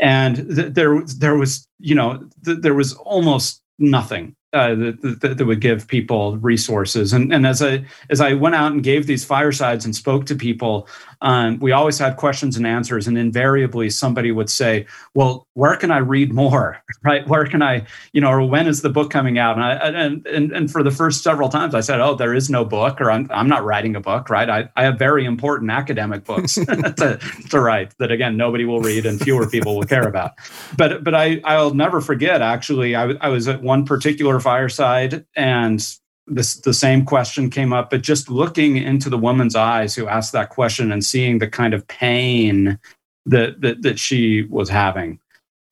And 0.00 0.34
th- 0.56 0.74
there 0.74 1.00
there 1.16 1.36
was 1.36 1.64
you 1.78 1.94
know 1.94 2.28
th- 2.44 2.58
there 2.58 2.74
was 2.74 2.94
almost 2.94 3.62
nothing 3.78 4.34
uh, 4.52 4.74
that, 4.74 5.20
that, 5.20 5.38
that, 5.38 5.46
would 5.46 5.60
give 5.60 5.86
people 5.86 6.36
resources. 6.38 7.12
And, 7.14 7.32
and 7.32 7.46
as 7.46 7.62
I 7.62 7.84
as 8.10 8.20
I 8.20 8.34
went 8.34 8.54
out 8.54 8.72
and 8.72 8.82
gave 8.82 9.06
these 9.06 9.24
firesides 9.24 9.86
and 9.86 9.96
spoke 9.96 10.26
to 10.26 10.34
people, 10.34 10.88
um, 11.22 11.60
we 11.60 11.70
always 11.70 11.98
had 11.98 12.16
questions 12.16 12.56
and 12.56 12.66
answers, 12.66 13.06
and 13.06 13.16
invariably 13.16 13.90
somebody 13.90 14.32
would 14.32 14.50
say, 14.50 14.86
"Well, 15.14 15.46
where 15.54 15.76
can 15.76 15.90
I 15.90 15.98
read 15.98 16.32
more? 16.32 16.82
Right? 17.04 17.26
Where 17.26 17.44
can 17.46 17.62
I, 17.62 17.84
you 18.12 18.20
know, 18.20 18.30
or 18.30 18.46
when 18.46 18.68
is 18.68 18.82
the 18.82 18.88
book 18.88 19.10
coming 19.10 19.36
out?" 19.36 19.56
And 19.56 19.64
I 19.64 19.72
and 19.72 20.26
and, 20.26 20.52
and 20.52 20.70
for 20.70 20.84
the 20.84 20.92
first 20.92 21.24
several 21.24 21.48
times, 21.48 21.74
I 21.74 21.80
said, 21.80 22.00
"Oh, 22.00 22.14
there 22.14 22.32
is 22.32 22.48
no 22.48 22.64
book, 22.64 23.00
or 23.00 23.10
I'm 23.10 23.28
I'm 23.32 23.48
not 23.48 23.64
writing 23.64 23.96
a 23.96 24.00
book, 24.00 24.30
right? 24.30 24.48
I, 24.48 24.68
I 24.76 24.84
have 24.84 24.98
very 25.00 25.24
important 25.24 25.70
academic 25.72 26.24
books 26.24 26.54
to, 26.64 27.18
to 27.50 27.60
write 27.60 27.96
that 27.98 28.12
again 28.12 28.36
nobody 28.36 28.64
will 28.64 28.80
read 28.80 29.04
and 29.04 29.20
fewer 29.20 29.48
people 29.48 29.76
will 29.76 29.86
care 29.86 30.06
about." 30.06 30.32
But 30.76 31.02
but 31.02 31.14
I 31.14 31.40
I'll 31.44 31.74
never 31.74 32.00
forget. 32.00 32.40
Actually, 32.40 32.94
I, 32.94 33.14
I 33.20 33.28
was 33.28 33.48
at 33.48 33.62
one 33.62 33.84
particular 33.84 34.38
fireside 34.38 35.24
and 35.34 35.84
this 36.26 36.54
the 36.56 36.74
same 36.74 37.04
question 37.04 37.50
came 37.50 37.72
up 37.72 37.90
but 37.90 38.02
just 38.02 38.30
looking 38.30 38.76
into 38.76 39.10
the 39.10 39.18
woman's 39.18 39.56
eyes 39.56 39.94
who 39.94 40.06
asked 40.06 40.32
that 40.32 40.50
question 40.50 40.92
and 40.92 41.04
seeing 41.04 41.38
the 41.38 41.48
kind 41.48 41.74
of 41.74 41.86
pain 41.88 42.78
that 43.26 43.60
that, 43.60 43.82
that 43.82 43.98
she 43.98 44.42
was 44.42 44.68
having 44.68 45.18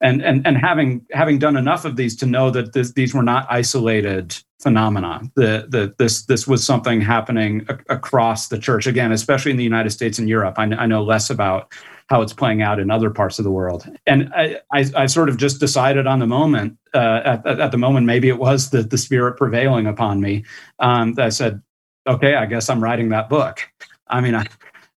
and 0.01 0.21
and 0.21 0.45
and 0.45 0.57
having 0.57 1.05
having 1.11 1.39
done 1.39 1.55
enough 1.55 1.85
of 1.85 1.95
these 1.95 2.15
to 2.17 2.25
know 2.25 2.49
that 2.49 2.73
this, 2.73 2.91
these 2.93 3.13
were 3.13 3.23
not 3.23 3.45
isolated 3.49 4.35
phenomena. 4.59 5.21
The, 5.35 5.67
the 5.69 5.93
this 5.97 6.25
this 6.25 6.47
was 6.47 6.63
something 6.63 7.01
happening 7.01 7.65
a- 7.69 7.93
across 7.93 8.47
the 8.47 8.57
church 8.57 8.87
again, 8.87 9.11
especially 9.11 9.51
in 9.51 9.57
the 9.57 9.63
United 9.63 9.91
States 9.91 10.19
and 10.19 10.27
Europe. 10.27 10.55
I, 10.57 10.63
I, 10.63 10.85
know 10.85 11.03
less 11.03 11.29
about 11.29 11.71
how 12.07 12.21
it's 12.21 12.33
playing 12.33 12.61
out 12.61 12.79
in 12.79 12.91
other 12.91 13.09
parts 13.09 13.39
of 13.39 13.45
the 13.45 13.51
world, 13.51 13.87
and 14.05 14.31
I, 14.35 14.59
I, 14.73 14.85
I 14.95 15.05
sort 15.05 15.29
of 15.29 15.37
just 15.37 15.59
decided 15.59 16.07
on 16.07 16.19
the 16.19 16.27
moment. 16.27 16.77
Uh, 16.93 17.21
at, 17.23 17.59
at, 17.59 17.71
the 17.71 17.77
moment, 17.77 18.05
maybe 18.05 18.27
it 18.27 18.37
was 18.37 18.69
the 18.69 18.83
the 18.83 18.97
spirit 18.97 19.37
prevailing 19.37 19.87
upon 19.87 20.19
me. 20.21 20.43
Um, 20.79 21.13
that 21.13 21.25
I 21.25 21.29
said, 21.29 21.61
"Okay, 22.07 22.35
I 22.35 22.45
guess 22.45 22.69
I'm 22.69 22.83
writing 22.83 23.09
that 23.09 23.29
book." 23.29 23.61
I 24.07 24.21
mean, 24.21 24.35
I, 24.35 24.45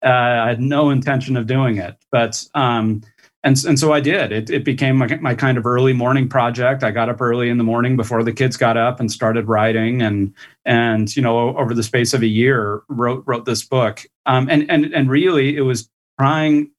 uh, 0.03 0.45
I 0.45 0.47
had 0.47 0.61
no 0.61 0.89
intention 0.89 1.37
of 1.37 1.47
doing 1.47 1.77
it, 1.77 1.95
but 2.11 2.43
um, 2.53 3.01
and 3.43 3.63
and 3.65 3.79
so 3.79 3.91
I 3.91 3.99
did. 3.99 4.31
It 4.31 4.49
it 4.49 4.63
became 4.63 4.97
my, 4.97 5.07
my 5.17 5.35
kind 5.35 5.57
of 5.57 5.65
early 5.65 5.93
morning 5.93 6.29
project. 6.29 6.83
I 6.83 6.91
got 6.91 7.09
up 7.09 7.21
early 7.21 7.49
in 7.49 7.57
the 7.57 7.63
morning 7.63 7.97
before 7.97 8.23
the 8.23 8.33
kids 8.33 8.55
got 8.55 8.77
up 8.77 8.99
and 8.99 9.11
started 9.11 9.47
writing, 9.47 10.01
and 10.01 10.33
and 10.65 11.15
you 11.15 11.21
know 11.21 11.57
over 11.57 11.73
the 11.73 11.83
space 11.83 12.13
of 12.13 12.21
a 12.21 12.27
year 12.27 12.81
wrote 12.87 13.23
wrote 13.25 13.45
this 13.45 13.63
book. 13.63 14.05
Um, 14.25 14.47
and 14.49 14.69
and 14.69 14.85
and 14.93 15.09
really, 15.09 15.57
it 15.57 15.61
was 15.61 15.89
trying 16.19 16.71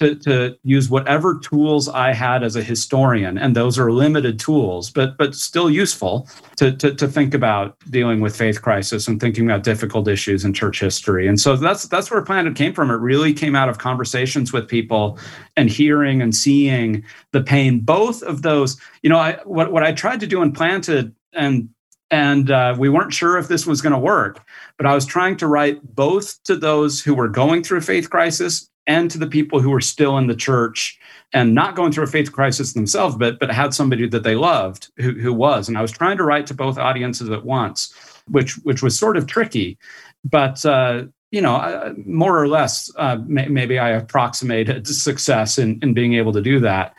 to, 0.00 0.14
to 0.14 0.56
use 0.64 0.88
whatever 0.88 1.38
tools 1.38 1.86
I 1.88 2.14
had 2.14 2.42
as 2.42 2.56
a 2.56 2.62
historian, 2.62 3.36
and 3.36 3.54
those 3.54 3.78
are 3.78 3.92
limited 3.92 4.40
tools, 4.40 4.90
but 4.90 5.18
but 5.18 5.34
still 5.34 5.70
useful 5.70 6.26
to, 6.56 6.72
to, 6.72 6.94
to 6.94 7.06
think 7.06 7.34
about 7.34 7.76
dealing 7.90 8.20
with 8.20 8.34
faith 8.34 8.62
crisis 8.62 9.06
and 9.06 9.20
thinking 9.20 9.44
about 9.44 9.62
difficult 9.62 10.08
issues 10.08 10.42
in 10.42 10.54
church 10.54 10.80
history. 10.80 11.28
And 11.28 11.38
so 11.38 11.54
that's 11.54 11.86
that's 11.88 12.10
where 12.10 12.22
Planted 12.22 12.56
came 12.56 12.72
from. 12.72 12.90
It 12.90 12.94
really 12.94 13.34
came 13.34 13.54
out 13.54 13.68
of 13.68 13.76
conversations 13.76 14.54
with 14.54 14.66
people 14.66 15.18
and 15.56 15.68
hearing 15.68 16.22
and 16.22 16.34
seeing 16.34 17.04
the 17.32 17.42
pain, 17.42 17.80
both 17.80 18.22
of 18.22 18.40
those. 18.40 18.80
You 19.02 19.10
know, 19.10 19.18
I, 19.18 19.38
what 19.44 19.70
what 19.70 19.82
I 19.82 19.92
tried 19.92 20.20
to 20.20 20.26
do 20.26 20.40
in 20.40 20.52
Planted 20.52 21.14
and 21.34 21.68
and 22.10 22.50
uh, 22.50 22.74
we 22.76 22.88
weren't 22.88 23.12
sure 23.12 23.38
if 23.38 23.48
this 23.48 23.66
was 23.66 23.80
going 23.80 23.92
to 23.92 23.98
work 23.98 24.44
but 24.76 24.84
i 24.84 24.92
was 24.92 25.06
trying 25.06 25.36
to 25.36 25.46
write 25.46 25.78
both 25.94 26.42
to 26.42 26.56
those 26.56 27.00
who 27.00 27.14
were 27.14 27.28
going 27.28 27.62
through 27.62 27.80
faith 27.80 28.10
crisis 28.10 28.68
and 28.86 29.10
to 29.10 29.18
the 29.18 29.26
people 29.26 29.60
who 29.60 29.70
were 29.70 29.80
still 29.80 30.18
in 30.18 30.26
the 30.26 30.34
church 30.34 30.98
and 31.32 31.54
not 31.54 31.76
going 31.76 31.92
through 31.92 32.04
a 32.04 32.08
faith 32.08 32.32
crisis 32.32 32.72
themselves, 32.72 33.16
but 33.16 33.38
but 33.38 33.50
had 33.50 33.74
somebody 33.74 34.08
that 34.08 34.22
they 34.22 34.34
loved 34.34 34.90
who, 34.96 35.12
who 35.12 35.32
was. 35.32 35.68
And 35.68 35.78
I 35.78 35.82
was 35.82 35.92
trying 35.92 36.16
to 36.16 36.24
write 36.24 36.46
to 36.46 36.54
both 36.54 36.78
audiences 36.78 37.30
at 37.30 37.44
once, 37.44 37.94
which 38.28 38.54
which 38.58 38.82
was 38.82 38.98
sort 38.98 39.16
of 39.16 39.26
tricky, 39.26 39.78
but 40.24 40.64
uh, 40.64 41.04
you 41.30 41.40
know, 41.40 41.94
more 42.04 42.36
or 42.36 42.48
less, 42.48 42.90
uh, 42.96 43.18
may, 43.26 43.46
maybe 43.46 43.78
I 43.78 43.90
approximated 43.90 44.86
success 45.08 45.58
in 45.58 45.78
in 45.82 45.94
being 45.94 46.14
able 46.14 46.32
to 46.32 46.42
do 46.42 46.58
that 46.60 46.94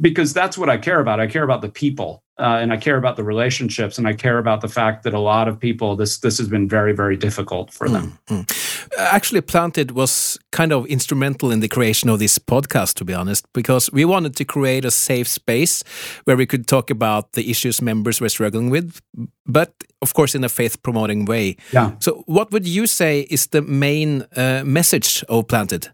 because 0.00 0.32
that's 0.32 0.56
what 0.56 0.70
I 0.70 0.78
care 0.78 1.00
about. 1.00 1.20
I 1.20 1.26
care 1.26 1.42
about 1.42 1.60
the 1.60 1.68
people, 1.68 2.22
uh, 2.38 2.58
and 2.60 2.72
I 2.72 2.76
care 2.76 2.96
about 2.96 3.16
the 3.16 3.24
relationships, 3.24 3.98
and 3.98 4.08
I 4.08 4.14
care 4.14 4.38
about 4.38 4.60
the 4.60 4.68
fact 4.68 5.02
that 5.02 5.14
a 5.14 5.18
lot 5.18 5.48
of 5.48 5.58
people 5.58 5.96
this 5.96 6.18
this 6.18 6.38
has 6.38 6.48
been 6.48 6.68
very 6.68 6.94
very 6.94 7.16
difficult 7.16 7.72
for 7.72 7.88
them. 7.88 8.18
Mm 8.30 8.44
-hmm. 8.44 8.78
Actually, 8.96 9.42
Planted 9.42 9.90
was 9.90 10.38
kind 10.50 10.72
of 10.72 10.86
instrumental 10.86 11.50
in 11.50 11.60
the 11.60 11.68
creation 11.68 12.10
of 12.10 12.18
this 12.18 12.38
podcast, 12.38 12.96
to 12.96 13.04
be 13.04 13.14
honest, 13.14 13.44
because 13.52 13.92
we 13.92 14.04
wanted 14.04 14.36
to 14.36 14.44
create 14.44 14.86
a 14.86 14.90
safe 14.90 15.24
space 15.24 15.84
where 16.24 16.36
we 16.36 16.46
could 16.46 16.66
talk 16.66 16.90
about 16.90 17.32
the 17.32 17.42
issues 17.42 17.80
members 17.80 18.18
were 18.18 18.30
struggling 18.30 18.70
with, 18.72 19.00
but 19.44 19.70
of 20.00 20.12
course 20.12 20.38
in 20.38 20.44
a 20.44 20.48
faith 20.48 20.76
promoting 20.82 21.28
way. 21.28 21.56
Yeah. 21.72 21.90
So, 21.98 22.22
what 22.26 22.50
would 22.50 22.66
you 22.66 22.86
say 22.86 23.26
is 23.28 23.46
the 23.46 23.62
main 23.62 24.24
uh, 24.36 24.62
message 24.64 25.24
of 25.28 25.46
Planted? 25.46 25.92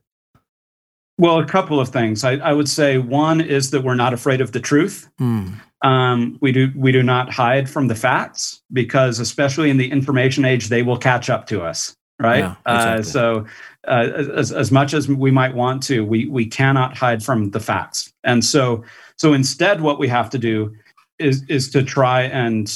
Well, 1.16 1.38
a 1.38 1.46
couple 1.46 1.78
of 1.78 1.90
things. 1.90 2.24
I, 2.24 2.32
I, 2.36 2.52
would 2.52 2.68
say 2.68 2.98
one 2.98 3.40
is 3.40 3.70
that 3.70 3.82
we're 3.82 3.94
not 3.94 4.12
afraid 4.12 4.40
of 4.40 4.50
the 4.50 4.58
truth. 4.58 5.08
Mm. 5.20 5.60
Um, 5.82 6.38
we 6.40 6.50
do 6.50 6.72
we 6.74 6.90
do 6.90 7.02
not 7.02 7.30
hide 7.30 7.70
from 7.70 7.88
the 7.88 7.94
facts 7.94 8.60
because, 8.72 9.20
especially 9.20 9.70
in 9.70 9.76
the 9.76 9.90
information 9.90 10.44
age, 10.44 10.68
they 10.68 10.82
will 10.82 10.98
catch 10.98 11.30
up 11.30 11.46
to 11.48 11.62
us. 11.62 11.94
Right. 12.18 12.38
Yeah, 12.38 12.54
exactly. 12.66 13.00
uh, 13.00 13.02
so, 13.02 13.46
uh, 13.86 14.24
as 14.34 14.50
as 14.50 14.72
much 14.72 14.94
as 14.94 15.08
we 15.08 15.30
might 15.30 15.54
want 15.54 15.82
to, 15.84 16.04
we 16.04 16.26
we 16.26 16.46
cannot 16.46 16.96
hide 16.96 17.22
from 17.22 17.50
the 17.50 17.60
facts. 17.60 18.12
And 18.24 18.44
so 18.44 18.82
so 19.16 19.34
instead, 19.34 19.82
what 19.82 19.98
we 19.98 20.08
have 20.08 20.30
to 20.30 20.38
do 20.38 20.74
is 21.18 21.44
is 21.48 21.70
to 21.70 21.82
try 21.82 22.22
and 22.22 22.72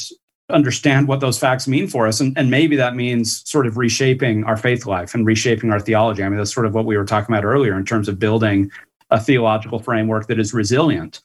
understand 0.49 1.07
what 1.07 1.19
those 1.19 1.37
facts 1.37 1.67
mean 1.67 1.87
for 1.87 2.07
us. 2.07 2.19
And, 2.19 2.37
and 2.37 2.49
maybe 2.49 2.75
that 2.75 2.95
means 2.95 3.47
sort 3.49 3.67
of 3.67 3.77
reshaping 3.77 4.43
our 4.45 4.57
faith 4.57 4.85
life 4.85 5.13
and 5.13 5.25
reshaping 5.25 5.71
our 5.71 5.79
theology. 5.79 6.23
I 6.23 6.29
mean, 6.29 6.37
that's 6.37 6.53
sort 6.53 6.65
of 6.65 6.73
what 6.73 6.85
we 6.85 6.97
were 6.97 7.05
talking 7.05 7.33
about 7.33 7.45
earlier 7.45 7.77
in 7.77 7.85
terms 7.85 8.07
of 8.07 8.19
building 8.19 8.71
a 9.11 9.19
theological 9.19 9.79
framework 9.79 10.27
that 10.27 10.39
is 10.39 10.53
resilient. 10.53 11.21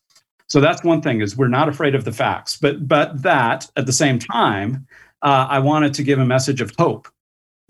So 0.48 0.60
that's 0.60 0.84
one 0.84 1.00
thing 1.00 1.20
is 1.20 1.36
we're 1.36 1.48
not 1.48 1.68
afraid 1.68 1.94
of 1.94 2.04
the 2.04 2.12
facts, 2.12 2.56
but 2.56 2.86
but 2.86 3.22
that 3.22 3.70
at 3.76 3.86
the 3.86 3.92
same 3.92 4.18
time, 4.18 4.86
uh, 5.22 5.46
I 5.48 5.58
wanted 5.58 5.94
to 5.94 6.02
give 6.02 6.18
a 6.18 6.24
message 6.24 6.60
of 6.60 6.70
hope 6.78 7.08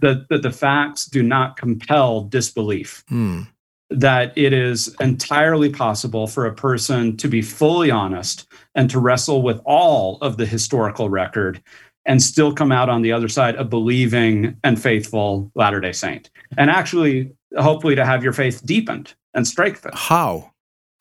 that 0.00 0.28
that 0.28 0.42
the 0.42 0.50
facts 0.50 1.06
do 1.06 1.22
not 1.22 1.56
compel 1.56 2.22
disbelief. 2.22 3.04
Hmm 3.08 3.42
that 3.90 4.36
it 4.36 4.52
is 4.52 4.94
entirely 5.00 5.70
possible 5.70 6.26
for 6.26 6.46
a 6.46 6.54
person 6.54 7.16
to 7.18 7.28
be 7.28 7.42
fully 7.42 7.90
honest 7.90 8.46
and 8.74 8.90
to 8.90 8.98
wrestle 8.98 9.42
with 9.42 9.60
all 9.64 10.18
of 10.20 10.36
the 10.36 10.46
historical 10.46 11.08
record 11.08 11.62
and 12.06 12.22
still 12.22 12.52
come 12.52 12.70
out 12.70 12.88
on 12.88 13.02
the 13.02 13.12
other 13.12 13.28
side 13.28 13.54
a 13.56 13.64
believing 13.64 14.56
and 14.62 14.80
faithful 14.80 15.50
Latter 15.54 15.80
day 15.80 15.92
Saint. 15.92 16.30
And 16.58 16.70
actually, 16.70 17.32
hopefully, 17.56 17.94
to 17.94 18.04
have 18.04 18.22
your 18.22 18.32
faith 18.32 18.64
deepened 18.64 19.14
and 19.32 19.46
strengthened. 19.46 19.94
How? 19.96 20.52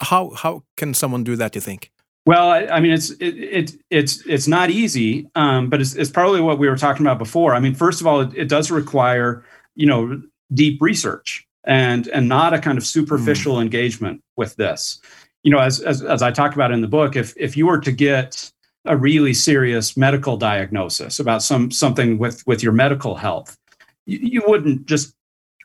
How, 0.01 0.31
how 0.31 0.63
can 0.77 0.93
someone 0.93 1.23
do 1.23 1.36
that, 1.36 1.55
you 1.55 1.62
think? 1.62 1.91
Well, 2.25 2.49
I, 2.49 2.65
I 2.67 2.79
mean, 2.79 2.93
it's 2.93 3.12
it, 3.12 3.38
it, 3.38 3.71
it's 3.89 4.25
it's 4.25 4.47
not 4.47 4.69
easy, 4.69 5.29
um, 5.36 5.69
but 5.69 5.81
it's, 5.81 5.93
it's 5.95 6.09
probably 6.09 6.39
what 6.39 6.57
we 6.57 6.69
were 6.69 6.77
talking 6.77 7.05
about 7.05 7.19
before. 7.19 7.53
I 7.53 7.59
mean, 7.59 7.75
first 7.75 7.99
of 7.99 8.07
all, 8.07 8.21
it, 8.21 8.33
it 8.33 8.49
does 8.49 8.71
require 8.71 9.43
you 9.75 9.86
know 9.86 10.21
deep 10.53 10.81
research 10.81 11.45
and 11.65 12.07
and 12.09 12.29
not 12.29 12.53
a 12.53 12.59
kind 12.59 12.77
of 12.77 12.86
superficial 12.86 13.57
mm. 13.57 13.62
engagement 13.62 14.21
with 14.38 14.55
this 14.55 15.01
you 15.43 15.51
know 15.51 15.60
as, 15.60 15.79
as 15.82 16.01
as 16.01 16.21
i 16.21 16.32
talked 16.32 16.56
about 16.56 16.71
in 16.71 16.82
the 16.82 16.88
book 16.88 17.15
if 17.15 17.34
if 17.38 17.56
you 17.56 17.67
were 17.67 17.79
to 17.79 17.91
get 17.91 18.51
a 18.86 18.97
really 18.97 19.34
serious 19.34 19.95
medical 19.95 20.38
diagnosis 20.38 21.19
about 21.19 21.43
some 21.43 21.71
something 21.71 22.17
with 22.17 22.45
with 22.47 22.63
your 22.63 22.73
medical 22.73 23.15
health 23.15 23.58
you, 24.06 24.19
you 24.21 24.43
wouldn't 24.47 24.86
just 24.86 25.15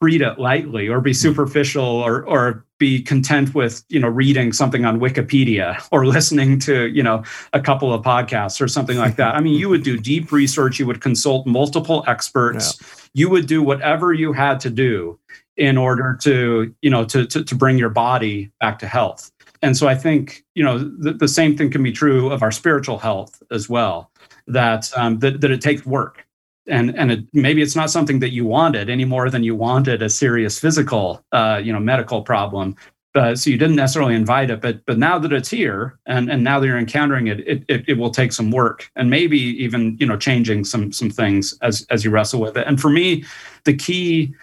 treat 0.01 0.21
it 0.21 0.39
lightly 0.39 0.89
or 0.89 1.01
be 1.01 1.11
hmm. 1.11 1.17
superficial 1.17 1.85
or 1.85 2.25
or 2.25 2.65
be 2.79 3.03
content 3.03 3.55
with 3.55 3.85
you 3.89 3.99
know 3.99 4.09
reading 4.09 4.53
something 4.53 4.85
on 4.85 5.01
wikipedia 5.01 5.83
or 5.91 6.07
listening 6.17 6.59
to 6.59 6.87
you 6.89 7.03
know 7.03 7.23
a 7.53 7.61
couple 7.61 7.93
of 7.93 8.05
podcasts 8.05 8.61
or 8.61 8.69
something 8.69 8.99
like 8.99 9.17
that 9.17 9.35
i 9.35 9.41
mean 9.41 9.55
you 9.55 9.69
would 9.69 9.83
do 9.83 9.99
deep 9.99 10.31
research 10.31 10.79
you 10.79 10.87
would 10.87 11.01
consult 11.01 11.47
multiple 11.47 12.05
experts 12.07 12.79
yeah. 12.81 12.87
you 13.15 13.31
would 13.31 13.47
do 13.47 13.63
whatever 13.63 14.13
you 14.13 14.33
had 14.33 14.61
to 14.61 14.71
do 14.71 15.19
in 15.57 15.77
order 15.77 16.17
to 16.21 16.73
you 16.83 16.91
know 16.91 17.05
to, 17.05 17.27
to, 17.27 17.43
to 17.43 17.55
bring 17.57 17.77
your 17.77 17.91
body 17.91 18.51
back 18.61 18.79
to 18.79 18.87
health 18.87 19.33
and 19.63 19.77
so 19.77 19.89
i 19.89 19.95
think 19.95 20.45
you 20.55 20.65
know 20.65 20.79
the, 20.79 21.13
the 21.13 21.29
same 21.29 21.57
thing 21.57 21.71
can 21.71 21.83
be 21.83 21.93
true 21.93 22.31
of 22.31 22.43
our 22.43 22.51
spiritual 22.51 22.99
health 22.99 23.43
as 23.51 23.69
well 23.69 24.11
that 24.49 24.91
um, 24.97 25.19
that, 25.21 25.41
that 25.41 25.51
it 25.51 25.61
takes 25.61 25.87
work. 25.87 26.27
And 26.67 26.95
and 26.99 27.13
it, 27.13 27.25
maybe 27.33 27.63
it's 27.63 27.77
not 27.77 27.91
something 27.91 28.19
that 28.19 28.31
you 28.31 28.45
wanted 28.45 28.91
any 28.91 29.07
more 29.07 29.31
than 29.31 29.43
you 29.43 29.55
wanted 29.55 30.03
a 30.03 30.11
serious 30.11 30.59
physical 30.59 31.25
uh, 31.33 31.61
you 31.63 31.73
know 31.73 31.81
medical 31.81 32.23
problem. 32.23 32.77
Uh, 33.15 33.35
so 33.35 33.49
you 33.49 33.57
didn't 33.57 33.75
necessarily 33.75 34.15
invite 34.15 34.51
it 34.51 34.61
but 34.61 34.85
but 34.85 34.99
now 34.99 35.19
that 35.19 35.33
it's 35.33 35.49
here 35.49 35.99
and 36.05 36.31
and 36.31 36.45
now 36.45 36.61
that 36.61 36.67
you're 36.67 36.79
encountering 36.79 37.27
it, 37.27 37.41
it 37.49 37.65
it, 37.69 37.85
it 37.89 37.95
will 37.95 38.11
take 38.11 38.33
some 38.33 38.51
work 38.51 38.91
and 38.97 39.09
maybe 39.09 39.39
even 39.39 39.97
you 39.99 40.07
know 40.07 40.17
changing 40.17 40.63
some 40.63 40.93
some 40.93 41.09
things 41.09 41.57
as 41.63 41.87
as 41.89 42.05
you 42.05 42.11
wrestle 42.11 42.41
with 42.41 42.57
it. 42.57 42.67
And 42.67 42.79
for 42.79 42.91
me 42.91 43.25
the 43.65 43.75
key 43.75 44.35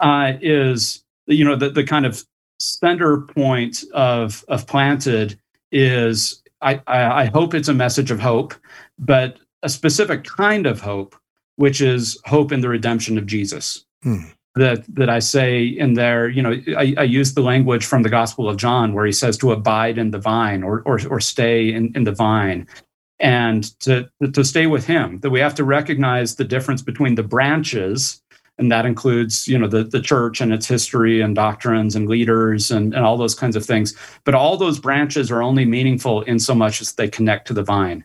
uh, 0.00 0.32
is 0.40 1.04
you 1.26 1.44
know 1.44 1.54
the, 1.54 1.68
the 1.68 1.84
kind 1.84 2.06
of 2.06 2.24
center 2.58 3.22
point 3.22 3.84
of 3.92 4.44
of 4.48 4.66
planted 4.66 5.38
is 5.72 6.42
I, 6.60 6.80
I 6.86 7.24
hope 7.26 7.54
it's 7.54 7.68
a 7.68 7.74
message 7.74 8.10
of 8.10 8.20
hope, 8.20 8.54
but 8.98 9.38
a 9.62 9.68
specific 9.68 10.24
kind 10.24 10.66
of 10.66 10.80
hope, 10.80 11.14
which 11.56 11.80
is 11.80 12.18
hope 12.24 12.52
in 12.52 12.62
the 12.62 12.68
redemption 12.68 13.18
of 13.18 13.26
Jesus. 13.26 13.84
Hmm. 14.02 14.24
That 14.56 14.84
that 14.94 15.10
I 15.10 15.18
say 15.18 15.64
in 15.64 15.94
there, 15.94 16.28
you 16.28 16.40
know, 16.40 16.52
I, 16.78 16.94
I, 16.96 17.02
use 17.02 17.34
the 17.34 17.42
language 17.42 17.84
from 17.84 18.04
the 18.04 18.08
Gospel 18.08 18.48
of 18.48 18.56
John 18.56 18.94
where 18.94 19.04
he 19.04 19.10
says 19.10 19.36
to 19.38 19.50
abide 19.50 19.98
in 19.98 20.12
the 20.12 20.20
vine 20.20 20.62
or 20.62 20.80
or, 20.86 21.00
or 21.08 21.18
stay 21.18 21.72
in, 21.72 21.90
in 21.96 22.04
the 22.04 22.12
vine 22.12 22.68
and 23.18 23.78
to 23.80 24.08
to 24.32 24.44
stay 24.44 24.68
with 24.68 24.86
him 24.86 25.18
that 25.20 25.30
we 25.30 25.40
have 25.40 25.56
to 25.56 25.64
recognize 25.64 26.36
the 26.36 26.44
difference 26.44 26.82
between 26.82 27.16
the 27.16 27.22
branches 27.24 28.22
and 28.58 28.70
that 28.70 28.86
includes 28.86 29.48
you 29.48 29.58
know 29.58 29.68
the, 29.68 29.84
the 29.84 30.00
church 30.00 30.40
and 30.40 30.52
its 30.52 30.66
history 30.66 31.20
and 31.20 31.34
doctrines 31.34 31.96
and 31.96 32.08
leaders 32.08 32.70
and, 32.70 32.94
and 32.94 33.04
all 33.04 33.16
those 33.16 33.34
kinds 33.34 33.56
of 33.56 33.64
things 33.64 33.96
but 34.24 34.34
all 34.34 34.56
those 34.56 34.78
branches 34.78 35.30
are 35.30 35.42
only 35.42 35.64
meaningful 35.64 36.22
in 36.22 36.38
so 36.38 36.54
much 36.54 36.80
as 36.80 36.92
they 36.92 37.08
connect 37.08 37.46
to 37.46 37.54
the 37.54 37.62
vine 37.62 38.04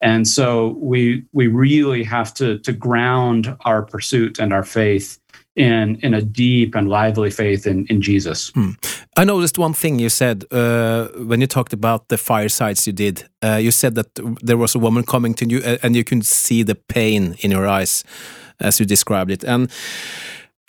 and 0.00 0.26
so 0.26 0.76
we 0.80 1.24
we 1.32 1.46
really 1.46 2.02
have 2.04 2.32
to 2.34 2.58
to 2.60 2.72
ground 2.72 3.56
our 3.64 3.82
pursuit 3.82 4.38
and 4.38 4.52
our 4.52 4.64
faith 4.64 5.18
in 5.56 5.96
in 6.02 6.14
a 6.14 6.22
deep 6.22 6.74
and 6.74 6.88
lively 6.88 7.30
faith 7.30 7.66
in 7.66 7.86
in 7.86 8.00
Jesus. 8.00 8.50
Hmm. 8.54 8.70
I 9.16 9.24
noticed 9.24 9.58
one 9.58 9.74
thing 9.74 9.98
you 9.98 10.08
said 10.08 10.44
uh, 10.50 11.08
when 11.26 11.40
you 11.40 11.46
talked 11.46 11.72
about 11.72 12.08
the 12.08 12.16
firesides 12.16 12.86
you 12.86 12.92
did. 12.92 13.28
Uh, 13.42 13.56
you 13.56 13.70
said 13.70 13.94
that 13.94 14.18
there 14.42 14.56
was 14.56 14.74
a 14.74 14.78
woman 14.78 15.02
coming 15.02 15.34
to 15.34 15.44
you, 15.46 15.78
and 15.82 15.94
you 15.96 16.04
could 16.04 16.24
see 16.24 16.62
the 16.62 16.74
pain 16.74 17.34
in 17.40 17.50
her 17.50 17.66
eyes 17.66 18.04
as 18.60 18.80
you 18.80 18.86
described 18.86 19.30
it. 19.30 19.44
And 19.44 19.70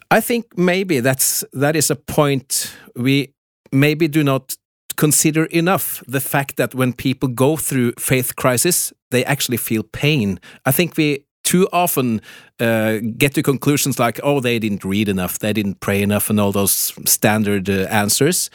I 0.09 0.21
think 0.21 0.57
maybe 0.57 0.99
that's 0.99 1.45
that 1.53 1.75
is 1.75 1.91
a 1.91 1.95
point 1.95 2.75
we 2.95 3.33
maybe 3.71 4.07
do 4.07 4.23
not 4.23 4.57
consider 4.97 5.45
enough 5.45 6.03
the 6.07 6.19
fact 6.19 6.57
that 6.57 6.75
when 6.75 6.93
people 6.93 7.29
go 7.29 7.57
through 7.57 7.93
faith 7.97 8.35
crisis, 8.35 8.93
they 9.09 9.25
actually 9.25 9.57
feel 9.57 9.83
pain. 9.83 10.39
I 10.65 10.71
think 10.71 10.97
we 10.97 11.25
too 11.43 11.67
often 11.71 12.21
uh, 12.59 12.99
get 13.17 13.33
to 13.33 13.41
conclusions 13.41 13.99
like, 13.99 14.19
oh, 14.23 14.39
they 14.41 14.59
didn't 14.59 14.83
read 14.83 15.09
enough, 15.09 15.39
they 15.39 15.53
didn't 15.53 15.79
pray 15.79 16.01
enough, 16.01 16.29
and 16.29 16.39
all 16.39 16.51
those 16.51 16.93
standard 17.05 17.69
uh, 17.69 17.87
answers. 17.89 18.49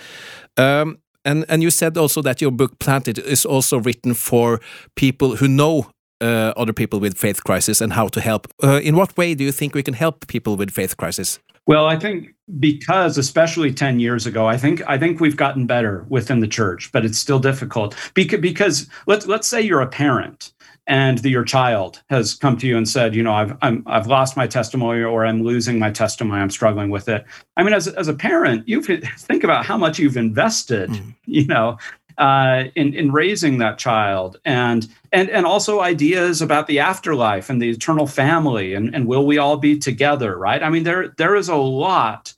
Um, 0.56 0.98
and 1.24 1.44
and 1.48 1.62
you 1.62 1.70
said 1.70 1.98
also 1.98 2.22
that 2.22 2.40
your 2.40 2.52
book 2.52 2.78
Planted 2.78 3.18
is 3.18 3.46
also 3.46 3.80
written 3.80 4.14
for 4.14 4.60
people 4.94 5.36
who 5.36 5.48
know 5.48 5.90
uh, 6.20 6.52
other 6.56 6.72
people 6.72 7.00
with 7.00 7.16
faith 7.16 7.44
crisis 7.44 7.80
and 7.80 7.92
how 7.92 8.08
to 8.08 8.20
help. 8.20 8.48
Uh, 8.62 8.80
in 8.82 8.96
what 8.96 9.16
way 9.16 9.34
do 9.34 9.44
you 9.44 9.52
think 9.52 9.74
we 9.74 9.82
can 9.82 9.94
help 9.94 10.26
people 10.26 10.56
with 10.56 10.70
faith 10.70 10.96
crisis? 10.96 11.38
Well, 11.66 11.86
I 11.86 11.98
think 11.98 12.34
because 12.60 13.18
especially 13.18 13.72
10 13.72 13.98
years 13.98 14.24
ago, 14.24 14.46
I 14.46 14.56
think 14.56 14.82
I 14.86 14.98
think 14.98 15.20
we've 15.20 15.36
gotten 15.36 15.66
better 15.66 16.06
within 16.08 16.40
the 16.40 16.46
church, 16.46 16.92
but 16.92 17.04
it's 17.04 17.18
still 17.18 17.40
difficult. 17.40 17.96
Because, 18.14 18.40
because 18.40 18.88
let's 19.06 19.26
let's 19.26 19.48
say 19.48 19.60
you're 19.60 19.80
a 19.80 19.88
parent 19.88 20.52
and 20.86 21.18
the, 21.18 21.30
your 21.30 21.44
child 21.44 22.02
has 22.08 22.34
come 22.34 22.56
to 22.58 22.68
you 22.68 22.76
and 22.76 22.88
said, 22.88 23.16
you 23.16 23.22
know, 23.22 23.32
I've 23.32 23.56
I'm, 23.62 23.82
I've 23.86 24.06
lost 24.06 24.36
my 24.36 24.46
testimony 24.46 25.02
or 25.02 25.26
I'm 25.26 25.42
losing 25.42 25.80
my 25.80 25.90
testimony, 25.90 26.40
I'm 26.40 26.50
struggling 26.50 26.90
with 26.90 27.08
it. 27.08 27.24
I 27.56 27.64
mean, 27.64 27.74
as 27.74 27.88
as 27.88 28.06
a 28.06 28.14
parent, 28.14 28.68
you 28.68 28.80
think 29.18 29.42
about 29.42 29.66
how 29.66 29.76
much 29.76 29.98
you've 29.98 30.16
invested, 30.16 30.90
mm. 30.90 31.14
you 31.24 31.46
know, 31.46 31.78
uh, 32.18 32.64
in 32.74 32.94
in 32.94 33.12
raising 33.12 33.58
that 33.58 33.78
child, 33.78 34.38
and 34.44 34.88
and 35.12 35.28
and 35.30 35.46
also 35.46 35.80
ideas 35.80 36.42
about 36.42 36.66
the 36.66 36.78
afterlife 36.78 37.50
and 37.50 37.60
the 37.60 37.70
eternal 37.70 38.06
family, 38.06 38.74
and 38.74 38.94
and 38.94 39.06
will 39.06 39.26
we 39.26 39.38
all 39.38 39.56
be 39.56 39.78
together? 39.78 40.38
Right? 40.38 40.62
I 40.62 40.70
mean, 40.70 40.84
there 40.84 41.08
there 41.16 41.36
is 41.36 41.48
a 41.48 41.56
lot 41.56 42.34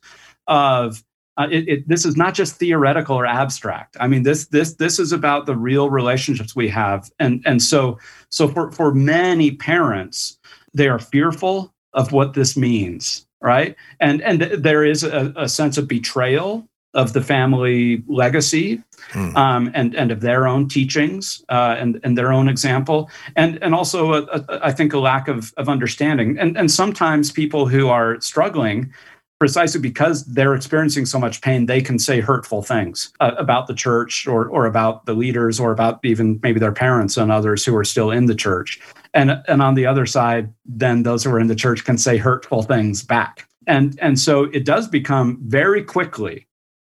of 0.47 1.03
uh, 1.39 1.47
it, 1.49 1.69
it, 1.69 1.87
this 1.87 2.05
is 2.05 2.17
not 2.17 2.33
just 2.33 2.57
theoretical 2.57 3.15
or 3.15 3.25
abstract. 3.25 3.95
I 3.99 4.07
mean, 4.07 4.23
this 4.23 4.47
this 4.47 4.73
this 4.73 4.99
is 4.99 5.13
about 5.13 5.45
the 5.45 5.55
real 5.55 5.89
relationships 5.89 6.55
we 6.55 6.67
have, 6.67 7.09
and 7.17 7.41
and 7.45 7.63
so 7.63 7.97
so 8.29 8.47
for 8.49 8.71
for 8.71 8.93
many 8.93 9.51
parents, 9.51 10.37
they 10.73 10.89
are 10.89 10.99
fearful 10.99 11.73
of 11.93 12.11
what 12.11 12.33
this 12.33 12.57
means, 12.57 13.25
right? 13.41 13.75
And 14.01 14.21
and 14.21 14.41
there 14.41 14.83
is 14.83 15.03
a, 15.05 15.33
a 15.37 15.47
sense 15.47 15.77
of 15.77 15.87
betrayal 15.87 16.67
of 16.93 17.13
the 17.13 17.21
family 17.21 18.03
legacy 18.07 18.81
hmm. 19.11 19.35
um, 19.35 19.71
and 19.75 19.95
and 19.95 20.11
of 20.11 20.21
their 20.21 20.47
own 20.47 20.67
teachings 20.67 21.43
uh, 21.49 21.75
and 21.77 21.99
and 22.03 22.17
their 22.17 22.31
own 22.31 22.47
example 22.47 23.09
and 23.35 23.61
and 23.61 23.75
also 23.75 24.13
a, 24.13 24.23
a, 24.23 24.59
I 24.63 24.71
think 24.71 24.93
a 24.93 24.99
lack 24.99 25.27
of 25.27 25.53
of 25.57 25.69
understanding. 25.69 26.37
And 26.39 26.57
and 26.57 26.71
sometimes 26.71 27.31
people 27.31 27.67
who 27.67 27.89
are 27.89 28.19
struggling 28.21 28.91
precisely 29.39 29.79
because 29.79 30.25
they're 30.25 30.53
experiencing 30.53 31.05
so 31.05 31.17
much 31.17 31.41
pain 31.41 31.65
they 31.65 31.81
can 31.81 31.97
say 31.97 32.19
hurtful 32.19 32.61
things 32.61 33.13
uh, 33.21 33.31
about 33.37 33.67
the 33.67 33.73
church 33.75 34.27
or 34.27 34.47
or 34.49 34.65
about 34.65 35.05
the 35.05 35.13
leaders 35.13 35.59
or 35.59 35.71
about 35.71 35.99
even 36.03 36.39
maybe 36.41 36.59
their 36.59 36.73
parents 36.73 37.15
and 37.17 37.31
others 37.31 37.63
who 37.63 37.75
are 37.75 37.85
still 37.85 38.09
in 38.09 38.25
the 38.25 38.35
church. 38.35 38.79
And 39.13 39.41
and 39.47 39.61
on 39.61 39.75
the 39.75 39.85
other 39.85 40.07
side 40.07 40.51
then 40.65 41.03
those 41.03 41.23
who 41.23 41.31
are 41.31 41.39
in 41.39 41.47
the 41.47 41.55
church 41.55 41.85
can 41.85 41.99
say 41.99 42.17
hurtful 42.17 42.63
things 42.63 43.03
back. 43.03 43.47
And 43.67 43.97
and 44.01 44.19
so 44.19 44.45
it 44.45 44.65
does 44.65 44.87
become 44.87 45.37
very 45.43 45.83
quickly 45.83 46.47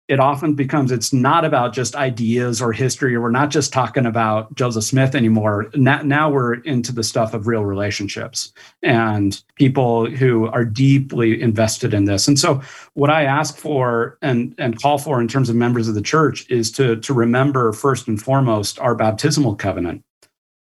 it 0.10 0.20
often 0.20 0.54
becomes 0.54 0.92
it's 0.92 1.14
not 1.14 1.46
about 1.46 1.74
just 1.74 1.96
ideas 1.96 2.62
or 2.62 2.74
history 2.74 3.16
or 3.16 3.22
we're 3.22 3.32
not 3.32 3.50
just 3.50 3.72
talking 3.72 4.06
about 4.06 4.54
joseph 4.54 4.84
smith 4.84 5.16
anymore. 5.16 5.70
Now, 5.76 6.02
now 6.02 6.30
we're 6.30 6.56
into 6.56 6.92
the 6.92 7.04
stuff 7.04 7.34
of 7.34 7.48
real 7.48 7.64
relationships 7.64 8.52
and 8.82 9.42
people 9.56 10.10
who 10.10 10.48
are 10.48 10.66
deeply 10.66 11.42
invested 11.42 11.94
in 11.94 12.06
this. 12.06 12.28
And 12.28 12.38
so 12.38 12.62
what 12.94 13.10
i 13.10 13.24
ask 13.24 13.58
for 13.58 14.18
and 14.22 14.54
and 14.58 14.82
call 14.82 14.98
for 14.98 15.20
in 15.22 15.28
terms 15.28 15.50
of 15.50 15.56
members 15.56 15.88
of 15.88 15.96
the 15.96 16.02
church 16.02 16.50
is 16.50 16.72
to 16.72 16.98
to 16.98 17.14
remember 17.14 17.72
first 17.74 18.08
and 18.08 18.22
foremost 18.22 18.80
our 18.80 18.96
baptismal 18.96 19.56
covenant 19.56 20.04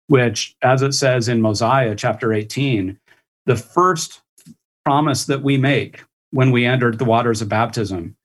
which 0.06 0.56
as 0.62 0.82
it 0.82 0.92
says 0.92 1.28
in 1.28 1.42
mosiah 1.42 1.94
chapter 1.94 2.32
18 2.32 2.98
the 3.46 3.56
first 3.56 4.22
promise 4.84 5.24
that 5.26 5.42
we 5.42 5.56
make 5.56 6.02
when 6.30 6.50
we 6.50 6.64
entered 6.64 6.98
the 6.98 7.04
waters 7.04 7.42
of 7.42 7.48
baptism 7.48 8.16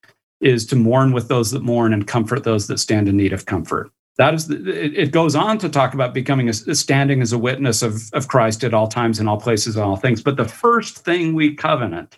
is 0.46 0.66
to 0.68 0.76
mourn 0.76 1.12
with 1.12 1.28
those 1.28 1.50
that 1.52 1.64
mourn 1.64 1.92
and 1.92 2.06
comfort 2.08 2.44
those 2.44 2.68
that 2.68 2.78
stand 2.78 3.10
in 3.10 3.18
need 3.18 3.34
of 3.34 3.48
comfort. 3.48 3.90
That 4.18 4.36
is, 4.36 4.48
the, 4.48 5.02
it, 5.02 5.12
goes 5.12 5.36
on 5.36 5.58
to 5.58 5.68
talk 5.68 5.94
about 5.94 6.14
becoming 6.14 6.48
a, 6.48 6.54
standing 6.54 7.22
as 7.22 7.34
a 7.34 7.38
witness 7.38 7.82
of, 7.82 8.14
of 8.14 8.28
Christ 8.28 8.64
at 8.64 8.74
all 8.74 8.88
times, 8.88 9.20
in 9.20 9.28
all 9.28 9.40
places, 9.40 9.76
and 9.76 9.84
all 9.84 9.98
things. 9.98 10.22
But 10.22 10.38
the 10.38 10.48
first 10.48 11.00
thing 11.00 11.34
we 11.34 11.54
covenant 11.54 12.18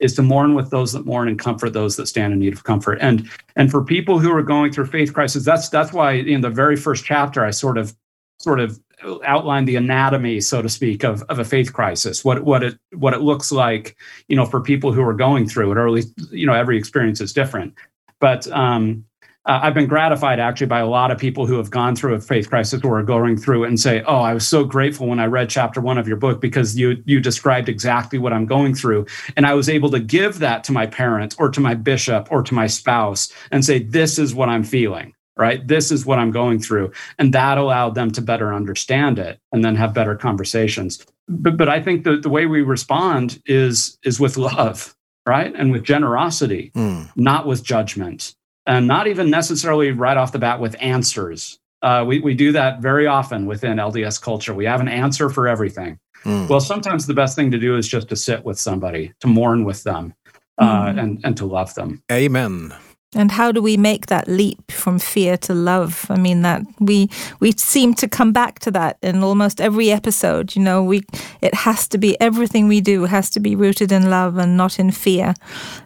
is 0.00 0.14
to 0.14 0.22
mourn 0.22 0.54
with 0.54 0.70
those 0.70 0.92
that 0.92 1.06
mourn 1.06 1.28
and 1.28 1.38
comfort 1.38 1.72
those 1.72 1.96
that 1.96 2.08
stand 2.08 2.32
in 2.32 2.40
need 2.40 2.54
of 2.54 2.64
comfort. 2.64 2.98
And 3.00 3.30
and 3.54 3.70
for 3.70 3.84
people 3.84 4.18
who 4.18 4.32
are 4.34 4.42
going 4.42 4.72
through 4.72 4.86
faith 4.86 5.12
crisis, 5.14 5.44
that's 5.44 5.68
that's 5.68 5.92
why 5.92 6.12
in 6.12 6.40
the 6.40 6.50
very 6.50 6.76
first 6.76 7.04
chapter 7.04 7.44
I 7.44 7.50
sort 7.50 7.78
of 7.78 7.94
sort 8.40 8.58
of 8.58 8.80
outline 9.24 9.64
the 9.64 9.76
anatomy, 9.76 10.40
so 10.40 10.62
to 10.62 10.68
speak, 10.68 11.04
of, 11.04 11.22
of 11.24 11.38
a 11.38 11.44
faith 11.44 11.72
crisis, 11.72 12.24
what 12.24 12.44
what 12.44 12.62
it 12.62 12.78
what 12.92 13.14
it 13.14 13.20
looks 13.20 13.52
like, 13.52 13.96
you 14.28 14.36
know, 14.36 14.46
for 14.46 14.60
people 14.60 14.92
who 14.92 15.02
are 15.02 15.14
going 15.14 15.48
through 15.48 15.72
it, 15.72 15.78
or 15.78 15.86
at 15.86 15.92
least 15.92 16.12
you 16.30 16.46
know 16.46 16.54
every 16.54 16.78
experience 16.78 17.20
is 17.20 17.32
different. 17.32 17.74
But 18.20 18.46
um, 18.52 19.04
uh, 19.46 19.60
I've 19.62 19.74
been 19.74 19.86
gratified 19.86 20.40
actually 20.40 20.68
by 20.68 20.80
a 20.80 20.86
lot 20.86 21.10
of 21.10 21.18
people 21.18 21.46
who 21.46 21.56
have 21.58 21.70
gone 21.70 21.94
through 21.94 22.14
a 22.14 22.20
faith 22.20 22.48
crisis 22.48 22.82
or 22.82 22.98
are 22.98 23.02
going 23.02 23.36
through 23.36 23.64
it 23.64 23.68
and 23.68 23.78
say, 23.78 24.02
"Oh, 24.06 24.20
I 24.20 24.32
was 24.32 24.46
so 24.46 24.64
grateful 24.64 25.06
when 25.06 25.20
I 25.20 25.26
read 25.26 25.50
chapter 25.50 25.80
one 25.80 25.98
of 25.98 26.08
your 26.08 26.16
book 26.16 26.40
because 26.40 26.78
you 26.78 27.02
you 27.04 27.20
described 27.20 27.68
exactly 27.68 28.18
what 28.18 28.32
I'm 28.32 28.46
going 28.46 28.74
through, 28.74 29.06
and 29.36 29.46
I 29.46 29.54
was 29.54 29.68
able 29.68 29.90
to 29.90 30.00
give 30.00 30.38
that 30.38 30.64
to 30.64 30.72
my 30.72 30.86
parents 30.86 31.36
or 31.38 31.50
to 31.50 31.60
my 31.60 31.74
bishop 31.74 32.28
or 32.30 32.42
to 32.42 32.54
my 32.54 32.66
spouse 32.66 33.30
and 33.50 33.64
say, 33.64 33.80
this 33.80 34.18
is 34.18 34.34
what 34.34 34.48
I'm 34.48 34.64
feeling." 34.64 35.14
Right? 35.36 35.66
This 35.66 35.90
is 35.90 36.06
what 36.06 36.18
I'm 36.18 36.30
going 36.30 36.60
through. 36.60 36.92
And 37.18 37.32
that 37.34 37.58
allowed 37.58 37.94
them 37.94 38.10
to 38.12 38.22
better 38.22 38.54
understand 38.54 39.18
it 39.18 39.40
and 39.52 39.64
then 39.64 39.76
have 39.76 39.94
better 39.94 40.14
conversations. 40.14 41.04
But, 41.28 41.56
but 41.56 41.68
I 41.68 41.80
think 41.80 42.04
the, 42.04 42.16
the 42.16 42.28
way 42.28 42.46
we 42.46 42.62
respond 42.62 43.42
is, 43.46 43.98
is 44.04 44.20
with 44.20 44.36
love, 44.36 44.94
right? 45.26 45.52
And 45.56 45.72
with 45.72 45.84
generosity, 45.84 46.70
mm. 46.74 47.10
not 47.16 47.46
with 47.46 47.64
judgment, 47.64 48.34
and 48.66 48.86
not 48.86 49.06
even 49.06 49.30
necessarily 49.30 49.90
right 49.90 50.16
off 50.16 50.32
the 50.32 50.38
bat 50.38 50.60
with 50.60 50.76
answers. 50.80 51.58
Uh, 51.82 52.04
we, 52.06 52.20
we 52.20 52.34
do 52.34 52.52
that 52.52 52.80
very 52.80 53.06
often 53.06 53.46
within 53.46 53.76
LDS 53.76 54.20
culture. 54.20 54.54
We 54.54 54.64
have 54.64 54.80
an 54.80 54.88
answer 54.88 55.28
for 55.28 55.46
everything. 55.48 55.98
Mm. 56.24 56.48
Well, 56.48 56.60
sometimes 56.60 57.06
the 57.06 57.14
best 57.14 57.36
thing 57.36 57.50
to 57.50 57.58
do 57.58 57.76
is 57.76 57.86
just 57.86 58.08
to 58.08 58.16
sit 58.16 58.44
with 58.44 58.58
somebody, 58.58 59.12
to 59.20 59.26
mourn 59.26 59.64
with 59.64 59.82
them, 59.82 60.14
uh, 60.56 60.86
mm. 60.86 60.98
and, 60.98 61.20
and 61.24 61.36
to 61.36 61.44
love 61.44 61.74
them. 61.74 62.02
Amen. 62.10 62.72
And 63.14 63.30
how 63.30 63.52
do 63.52 63.62
we 63.62 63.76
make 63.76 64.06
that 64.06 64.28
leap 64.28 64.70
from 64.70 64.98
fear 64.98 65.36
to 65.38 65.54
love? 65.54 66.06
I 66.10 66.16
mean 66.16 66.42
that 66.42 66.62
we 66.80 67.08
we 67.40 67.52
seem 67.52 67.94
to 67.94 68.08
come 68.08 68.32
back 68.32 68.58
to 68.60 68.70
that 68.72 68.98
in 69.02 69.22
almost 69.22 69.60
every 69.60 69.90
episode. 69.90 70.56
You 70.56 70.62
know, 70.62 70.82
we 70.82 71.02
it 71.40 71.54
has 71.54 71.88
to 71.88 71.98
be 71.98 72.20
everything 72.20 72.68
we 72.68 72.80
do 72.80 73.04
has 73.04 73.30
to 73.30 73.40
be 73.40 73.56
rooted 73.56 73.92
in 73.92 74.10
love 74.10 74.38
and 74.38 74.56
not 74.56 74.78
in 74.78 74.90
fear, 74.90 75.34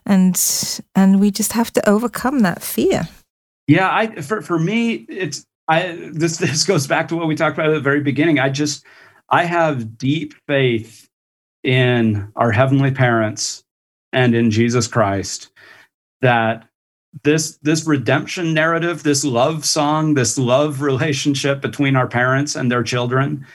and 0.06 0.36
and 0.94 1.20
we 1.20 1.30
just 1.30 1.52
have 1.52 1.72
to 1.72 1.88
overcome 1.88 2.40
that 2.40 2.62
fear. 2.62 3.08
Yeah, 3.66 3.88
I 3.90 4.20
for 4.20 4.42
for 4.42 4.58
me 4.58 5.06
it's 5.08 5.46
I 5.68 6.10
this 6.12 6.38
this 6.38 6.64
goes 6.64 6.86
back 6.86 7.08
to 7.08 7.16
what 7.16 7.28
we 7.28 7.34
talked 7.34 7.56
about 7.56 7.70
at 7.70 7.74
the 7.74 7.80
very 7.80 8.00
beginning. 8.00 8.38
I 8.38 8.48
just 8.48 8.84
I 9.30 9.44
have 9.44 9.98
deep 9.98 10.34
faith 10.46 11.08
in 11.62 12.32
our 12.36 12.50
heavenly 12.50 12.90
parents 12.90 13.64
and 14.12 14.34
in 14.34 14.50
Jesus 14.50 14.86
Christ 14.86 15.50
that 16.22 16.67
this 17.24 17.56
this 17.58 17.86
redemption 17.86 18.52
narrative 18.52 19.02
this 19.02 19.24
love 19.24 19.64
song 19.64 20.14
this 20.14 20.38
love 20.38 20.80
relationship 20.90 21.60
between 21.60 21.96
our 21.96 22.06
parents 22.06 22.54
and 22.54 22.70
their 22.70 22.82
children 22.82 23.46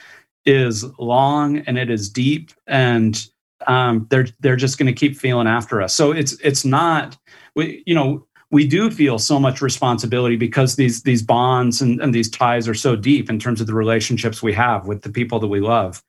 is 0.44 0.84
long 0.98 1.58
and 1.58 1.78
it 1.78 1.90
is 1.90 2.08
deep 2.08 2.50
and 2.66 3.28
um, 3.66 4.06
they're 4.10 4.26
they're 4.40 4.56
just 4.56 4.78
going 4.78 4.86
to 4.86 4.92
keep 4.92 5.16
feeling 5.16 5.46
after 5.46 5.82
us. 5.82 5.94
So 5.94 6.12
it's 6.12 6.32
it's 6.40 6.64
not 6.64 7.16
we 7.54 7.82
you 7.86 7.94
know 7.94 8.26
we 8.50 8.66
do 8.66 8.90
feel 8.90 9.18
so 9.18 9.40
much 9.40 9.60
responsibility 9.60 10.36
because 10.36 10.76
these 10.76 11.02
these 11.02 11.22
bonds 11.22 11.80
and, 11.80 12.00
and 12.00 12.14
these 12.14 12.30
ties 12.30 12.68
are 12.68 12.74
so 12.74 12.96
deep 12.96 13.30
in 13.30 13.38
terms 13.38 13.60
of 13.60 13.66
the 13.66 13.74
relationships 13.74 14.42
we 14.42 14.52
have 14.52 14.86
with 14.86 15.02
the 15.02 15.10
people 15.10 15.38
that 15.40 15.48
we 15.48 15.60
love. 15.60 16.02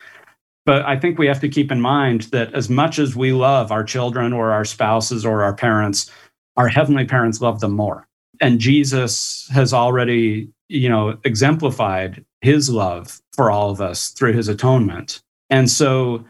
But 0.65 0.83
i 0.85 0.97
think 0.97 1.19
we 1.19 1.27
have 1.27 1.41
to 1.41 1.49
keep 1.49 1.71
in 1.71 1.79
mind 1.79 2.23
that 2.31 2.53
as 2.53 2.69
much 2.69 2.97
as 2.99 3.15
we 3.15 3.33
love 3.33 3.71
our 3.71 3.83
children 3.83 4.33
or 4.33 4.51
our 4.51 4.65
spouses 4.65 5.25
or 5.25 5.43
our 5.43 5.53
parents 5.53 6.11
our 6.57 6.67
heavenly 6.67 7.05
parents 7.05 7.41
love 7.41 7.59
them 7.59 7.73
more. 7.73 8.07
And 8.41 8.59
Jesus 8.59 9.47
has 9.53 9.73
already, 9.73 10.49
you 10.67 10.89
know, 10.89 11.17
exemplified 11.23 12.23
his 12.41 12.69
love 12.69 13.21
for 13.33 13.49
all 13.51 13.69
of 13.69 13.81
us 13.81 14.09
through 14.09 14.33
his 14.33 14.47
atonement. 14.47 15.21
And 15.49 15.69
so 15.69 16.23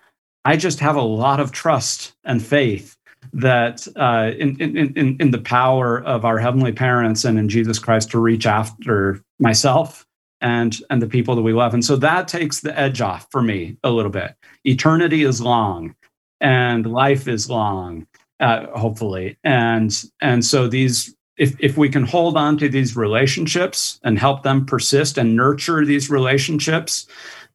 I 0.44 0.58
just 0.58 0.80
have 0.80 0.96
a 0.96 1.02
lot 1.02 1.40
of 1.40 1.52
trust 1.52 2.14
and 2.24 2.44
faith 2.44 2.96
that 3.34 3.88
uh, 3.96 4.32
in, 4.38 4.60
in, 4.62 4.94
in, 4.96 5.18
in 5.20 5.32
the 5.32 5.42
power 5.42 6.04
of 6.04 6.26
our 6.26 6.38
heavenly 6.38 6.72
parents 6.72 7.26
and 7.26 7.40
in 7.40 7.50
Jesus 7.50 7.80
Christ 7.80 8.12
to 8.12 8.20
reach 8.20 8.46
after 8.46 9.22
myself 9.40 10.06
and 10.42 10.78
and 10.90 11.02
the 11.02 11.08
people 11.08 11.36
that 11.36 11.42
we 11.42 11.54
love. 11.54 11.74
And 11.74 11.84
so 11.84 11.96
that 11.98 12.28
takes 12.28 12.62
the 12.62 12.78
edge 12.78 13.02
off 13.02 13.28
for 13.32 13.42
me 13.42 13.78
a 13.84 13.90
little 13.90 14.12
bit. 14.12 14.36
Eternity 14.64 15.24
is 15.24 15.42
long 15.42 15.96
and 16.42 16.86
life 16.86 17.28
is 17.28 17.50
long, 17.50 18.06
uh, 18.40 18.68
hopefully. 18.78 19.38
And 19.44 19.94
and 20.22 20.44
so 20.44 20.68
these 20.68 21.16
if 21.38 21.56
if 21.60 21.78
we 21.78 21.90
can 21.90 22.04
hold 22.04 22.38
on 22.38 22.58
to 22.58 22.70
these 22.70 22.96
relationships 22.96 24.00
and 24.04 24.18
help 24.20 24.44
them 24.44 24.66
persist 24.66 25.18
and 25.18 25.36
nurture 25.36 25.86
these 25.86 26.10
relationships, 26.10 27.08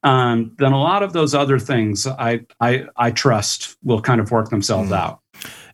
um, 0.02 0.52
then 0.58 0.72
a 0.72 0.80
lot 0.80 1.02
of 1.02 1.12
those 1.12 1.34
other 1.34 1.58
things 1.58 2.06
I 2.06 2.40
I 2.60 2.86
I 2.96 3.10
trust 3.10 3.76
will 3.82 4.00
kind 4.00 4.20
of 4.20 4.30
work 4.30 4.50
themselves 4.50 4.90
mm. 4.90 4.96
out. 4.96 5.20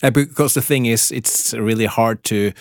Uh, 0.03 0.11
because 0.11 0.55
the 0.55 0.63
thing 0.63 0.87
is, 0.87 1.11
it's 1.11 1.55
really 1.55 1.87
hard 1.87 2.23
to 2.25 2.53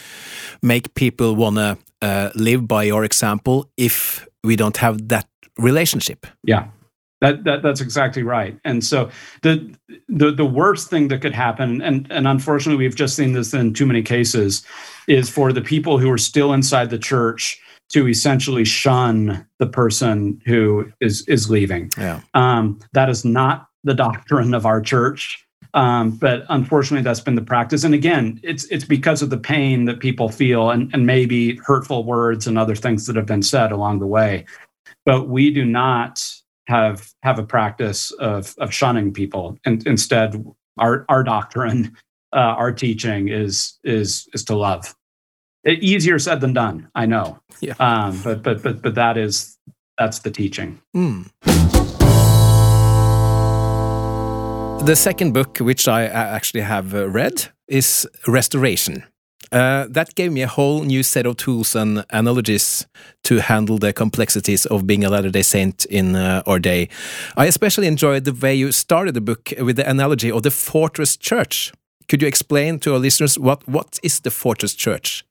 make 0.61 0.93
people 0.95 1.35
want 1.35 1.57
to 1.57 1.77
uh, 2.01 2.29
live 2.35 2.67
by 2.67 2.83
your 2.83 3.03
example 3.03 3.69
if 3.77 4.27
we 4.43 4.55
don't 4.55 4.77
have 4.77 5.07
that 5.09 5.27
relationship. 5.57 6.25
Yeah. 6.43 6.67
That, 7.21 7.45
that 7.45 7.63
that's 7.63 7.81
exactly 7.81 8.23
right. 8.23 8.59
And 8.65 8.83
so 8.83 9.09
the 9.41 9.73
the 10.09 10.31
the 10.31 10.45
worst 10.45 10.89
thing 10.89 11.07
that 11.07 11.21
could 11.21 11.33
happen, 11.33 11.81
and 11.81 12.07
and 12.11 12.27
unfortunately 12.27 12.83
we've 12.83 12.95
just 12.95 13.15
seen 13.15 13.33
this 13.33 13.53
in 13.53 13.73
too 13.73 13.85
many 13.85 14.03
cases, 14.03 14.65
is 15.07 15.29
for 15.29 15.53
the 15.53 15.61
people 15.61 15.97
who 15.97 16.11
are 16.11 16.17
still 16.17 16.53
inside 16.53 16.89
the 16.89 16.99
church 16.99 17.59
to 17.89 18.07
essentially 18.07 18.65
shun 18.65 19.47
the 19.59 19.67
person 19.67 20.41
who 20.45 20.91
is 20.99 21.25
is 21.27 21.49
leaving. 21.49 21.89
Yeah. 21.97 22.19
Um, 22.33 22.79
that 22.93 23.09
is 23.09 23.23
not 23.23 23.69
the 23.85 23.93
doctrine 23.93 24.53
of 24.53 24.65
our 24.65 24.81
church. 24.81 25.41
Um, 25.73 26.11
but 26.11 26.45
unfortunately, 26.49 27.03
that's 27.03 27.19
been 27.19 27.35
the 27.35 27.41
practice. 27.41 27.83
And 27.83 27.93
again, 27.93 28.39
it's 28.43 28.63
it's 28.65 28.85
because 28.85 29.21
of 29.21 29.29
the 29.29 29.37
pain 29.37 29.85
that 29.85 29.99
people 29.99 30.29
feel, 30.29 30.69
and, 30.69 30.89
and 30.93 31.05
maybe 31.05 31.57
hurtful 31.57 32.05
words 32.05 32.47
and 32.47 32.57
other 32.57 32.75
things 32.75 33.05
that 33.07 33.15
have 33.15 33.25
been 33.25 33.43
said 33.43 33.71
along 33.71 33.99
the 33.99 34.07
way. 34.07 34.45
But 35.05 35.27
we 35.27 35.51
do 35.51 35.65
not 35.65 36.25
have 36.67 37.11
have 37.23 37.39
a 37.39 37.43
practice 37.43 38.11
of 38.11 38.55
of 38.57 38.73
shunning 38.73 39.13
people, 39.13 39.57
and 39.65 39.85
instead, 39.87 40.43
our 40.77 41.05
our 41.09 41.23
doctrine, 41.23 41.95
uh, 42.33 42.55
our 42.57 42.71
teaching 42.71 43.29
is 43.29 43.77
is 43.83 44.27
is 44.33 44.43
to 44.45 44.55
love. 44.55 44.95
It, 45.63 45.81
easier 45.81 46.19
said 46.19 46.41
than 46.41 46.53
done, 46.53 46.89
I 46.95 47.05
know. 47.05 47.39
Yeah. 47.59 47.73
Um, 47.79 48.21
but 48.23 48.43
but 48.43 48.61
but 48.61 48.81
but 48.81 48.95
that 48.95 49.17
is 49.17 49.57
that's 49.97 50.19
the 50.19 50.31
teaching. 50.31 50.79
Mm. 50.95 51.29
The 54.85 54.95
second 54.95 55.33
book, 55.33 55.57
which 55.57 55.87
I 55.87 56.03
actually 56.05 56.61
have 56.61 56.93
uh, 56.93 57.09
read, 57.09 57.47
is 57.67 58.07
Restoration. 58.27 59.03
Uh, 59.51 59.85
that 59.89 60.15
gave 60.15 60.31
me 60.31 60.41
a 60.41 60.47
whole 60.47 60.83
new 60.83 61.03
set 61.03 61.25
of 61.25 61.37
tools 61.37 61.75
and 61.75 62.05
analogies 62.09 62.87
to 63.23 63.39
handle 63.39 63.77
the 63.77 63.93
complexities 63.93 64.65
of 64.65 64.85
being 64.85 65.03
a 65.03 65.09
Latter 65.09 65.29
day 65.29 65.43
Saint 65.43 65.85
in 65.85 66.15
uh, 66.15 66.43
our 66.45 66.59
day. 66.59 66.89
I 67.37 67.45
especially 67.45 67.87
enjoyed 67.87 68.25
the 68.25 68.33
way 68.33 68.55
you 68.55 68.71
started 68.71 69.13
the 69.13 69.21
book 69.21 69.53
with 69.59 69.75
the 69.75 69.89
analogy 69.89 70.31
of 70.31 70.43
the 70.43 70.51
fortress 70.51 71.17
church. 71.17 71.71
Could 72.07 72.21
you 72.21 72.27
explain 72.27 72.79
to 72.79 72.93
our 72.93 72.99
listeners 72.99 73.39
what, 73.39 73.67
what 73.67 73.99
is 74.03 74.19
the 74.19 74.31
fortress 74.31 74.75
church? 74.75 75.23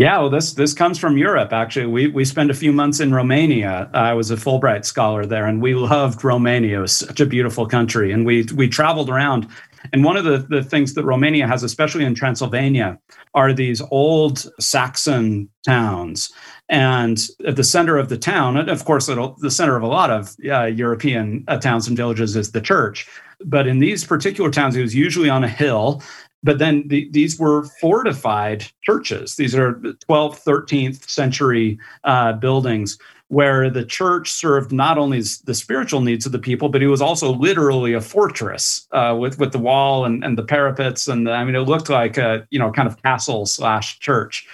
Yeah, 0.00 0.18
well, 0.18 0.30
this 0.30 0.52
this 0.52 0.74
comes 0.74 0.96
from 0.96 1.18
Europe. 1.18 1.52
Actually, 1.52 1.86
we 1.86 2.06
we 2.06 2.24
spent 2.24 2.52
a 2.52 2.54
few 2.54 2.72
months 2.72 3.00
in 3.00 3.12
Romania. 3.12 3.90
I 3.92 4.14
was 4.14 4.30
a 4.30 4.36
Fulbright 4.36 4.84
scholar 4.84 5.26
there, 5.26 5.46
and 5.46 5.60
we 5.60 5.74
loved 5.74 6.22
Romania. 6.22 6.78
It 6.78 6.82
was 6.82 6.92
such 6.92 7.20
a 7.20 7.26
beautiful 7.26 7.66
country, 7.66 8.12
and 8.12 8.24
we 8.24 8.46
we 8.54 8.68
traveled 8.68 9.10
around. 9.10 9.48
And 9.92 10.04
one 10.04 10.16
of 10.16 10.24
the, 10.24 10.38
the 10.38 10.62
things 10.62 10.94
that 10.94 11.04
Romania 11.04 11.46
has, 11.46 11.62
especially 11.62 12.04
in 12.04 12.14
Transylvania, 12.14 12.98
are 13.34 13.52
these 13.52 13.80
old 13.90 14.46
Saxon 14.60 15.48
towns. 15.64 16.32
And 16.68 17.20
at 17.46 17.56
the 17.56 17.64
center 17.64 17.96
of 17.96 18.08
the 18.08 18.18
town, 18.18 18.56
and 18.56 18.68
of 18.68 18.84
course, 18.84 19.06
the 19.06 19.50
center 19.50 19.76
of 19.76 19.82
a 19.82 19.86
lot 19.86 20.10
of 20.10 20.36
uh, 20.48 20.64
European 20.64 21.44
uh, 21.48 21.58
towns 21.58 21.88
and 21.88 21.96
villages 21.96 22.36
is 22.36 22.52
the 22.52 22.60
church. 22.60 23.08
But 23.44 23.66
in 23.66 23.78
these 23.78 24.04
particular 24.04 24.50
towns, 24.50 24.76
it 24.76 24.82
was 24.82 24.94
usually 24.94 25.30
on 25.30 25.44
a 25.44 25.48
hill 25.48 26.02
but 26.42 26.58
then 26.58 26.86
the, 26.86 27.08
these 27.10 27.38
were 27.38 27.64
fortified 27.80 28.64
churches. 28.82 29.36
These 29.36 29.54
are 29.54 29.74
12th, 29.74 30.44
13th 30.44 31.08
century 31.08 31.78
uh, 32.04 32.34
buildings 32.34 32.98
where 33.28 33.68
the 33.68 33.84
church 33.84 34.30
served 34.30 34.72
not 34.72 34.96
only 34.96 35.22
the 35.44 35.54
spiritual 35.54 36.00
needs 36.00 36.24
of 36.24 36.32
the 36.32 36.38
people, 36.38 36.68
but 36.68 36.82
it 36.82 36.88
was 36.88 37.02
also 37.02 37.32
literally 37.32 37.92
a 37.92 38.00
fortress 38.00 38.86
uh, 38.92 39.16
with 39.18 39.38
with 39.38 39.52
the 39.52 39.58
wall 39.58 40.04
and, 40.04 40.24
and 40.24 40.36
the 40.36 40.42
parapets. 40.42 41.08
And 41.08 41.26
the, 41.26 41.32
I 41.32 41.44
mean, 41.44 41.54
it 41.54 41.60
looked 41.60 41.90
like 41.90 42.16
a 42.16 42.46
you 42.50 42.58
know 42.58 42.72
kind 42.72 42.88
of 42.88 43.02
castle 43.02 43.46
slash 43.46 43.98
church. 44.00 44.46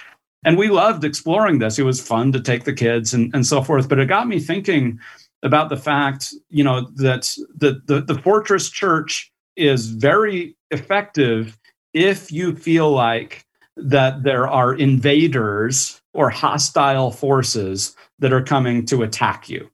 And 0.43 0.57
we 0.57 0.67
loved 0.67 1.03
exploring 1.03 1.57
this. 1.57 1.79
It 1.79 1.83
was 1.83 2.05
fun 2.05 2.31
to 2.33 2.39
take 2.39 2.65
the 2.65 2.73
kids 2.73 3.13
and, 3.13 3.33
and 3.33 3.47
so 3.47 3.63
forth. 3.63 3.89
But 3.89 3.99
it 3.99 4.05
got 4.05 4.27
me 4.27 4.39
thinking 4.39 4.99
about 5.41 5.69
the 5.69 5.77
fact, 5.77 6.33
you 6.49 6.63
know, 6.63 6.81
that 6.95 7.35
the, 7.55 7.81
the, 7.85 8.01
the 8.01 8.19
fortress 8.21 8.69
church 8.69 9.31
is 9.55 9.87
very 9.87 10.55
effective 10.69 11.57
if 11.93 12.31
you 12.31 12.55
feel 12.55 12.91
like 12.91 13.45
that 13.77 14.23
there 14.23 14.47
are 14.47 14.73
invaders 14.73 16.01
or 16.13 16.29
hostile 16.29 17.11
forces 17.11 17.95
that 18.19 18.33
are 18.33 18.43
coming 18.43 18.85
to 18.87 19.03
attack 19.03 19.49
you, 19.49 19.69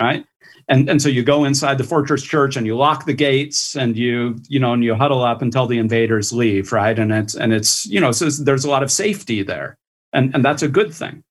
right? 0.00 0.24
And, 0.68 0.88
and 0.88 1.00
so 1.00 1.08
you 1.08 1.22
go 1.22 1.44
inside 1.44 1.78
the 1.78 1.84
fortress 1.84 2.22
church 2.22 2.56
and 2.56 2.66
you 2.66 2.76
lock 2.76 3.04
the 3.04 3.12
gates 3.12 3.76
and 3.76 3.96
you 3.96 4.36
you 4.48 4.58
know 4.58 4.72
and 4.72 4.82
you 4.82 4.94
huddle 4.94 5.22
up 5.22 5.42
until 5.42 5.66
the 5.66 5.76
invaders 5.76 6.32
leave 6.32 6.72
right 6.72 6.98
and 6.98 7.12
it's 7.12 7.34
and 7.34 7.52
it's 7.52 7.84
you 7.86 8.00
know 8.00 8.12
so 8.12 8.30
there's 8.30 8.64
a 8.64 8.70
lot 8.70 8.82
of 8.82 8.90
safety 8.90 9.42
there 9.42 9.76
and 10.14 10.34
and 10.34 10.42
that's 10.42 10.62
a 10.62 10.68
good 10.68 10.94
thing 10.94 11.22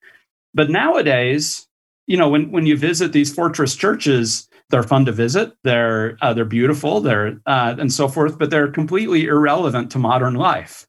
but 0.53 0.69
nowadays 0.69 1.67
you 2.05 2.15
know 2.15 2.29
when 2.29 2.51
when 2.51 2.67
you 2.67 2.77
visit 2.77 3.11
these 3.11 3.33
fortress 3.33 3.75
churches 3.75 4.47
they're 4.73 4.81
fun 4.81 5.05
to 5.05 5.11
visit. 5.11 5.53
They're 5.63 6.17
uh, 6.21 6.33
they're 6.33 6.45
beautiful. 6.45 6.99
They're 6.99 7.39
uh, 7.45 7.75
and 7.77 7.93
so 7.93 8.07
forth, 8.07 8.39
but 8.39 8.49
they're 8.49 8.71
completely 8.71 9.25
irrelevant 9.25 9.91
to 9.91 9.99
modern 9.99 10.33
life, 10.33 10.87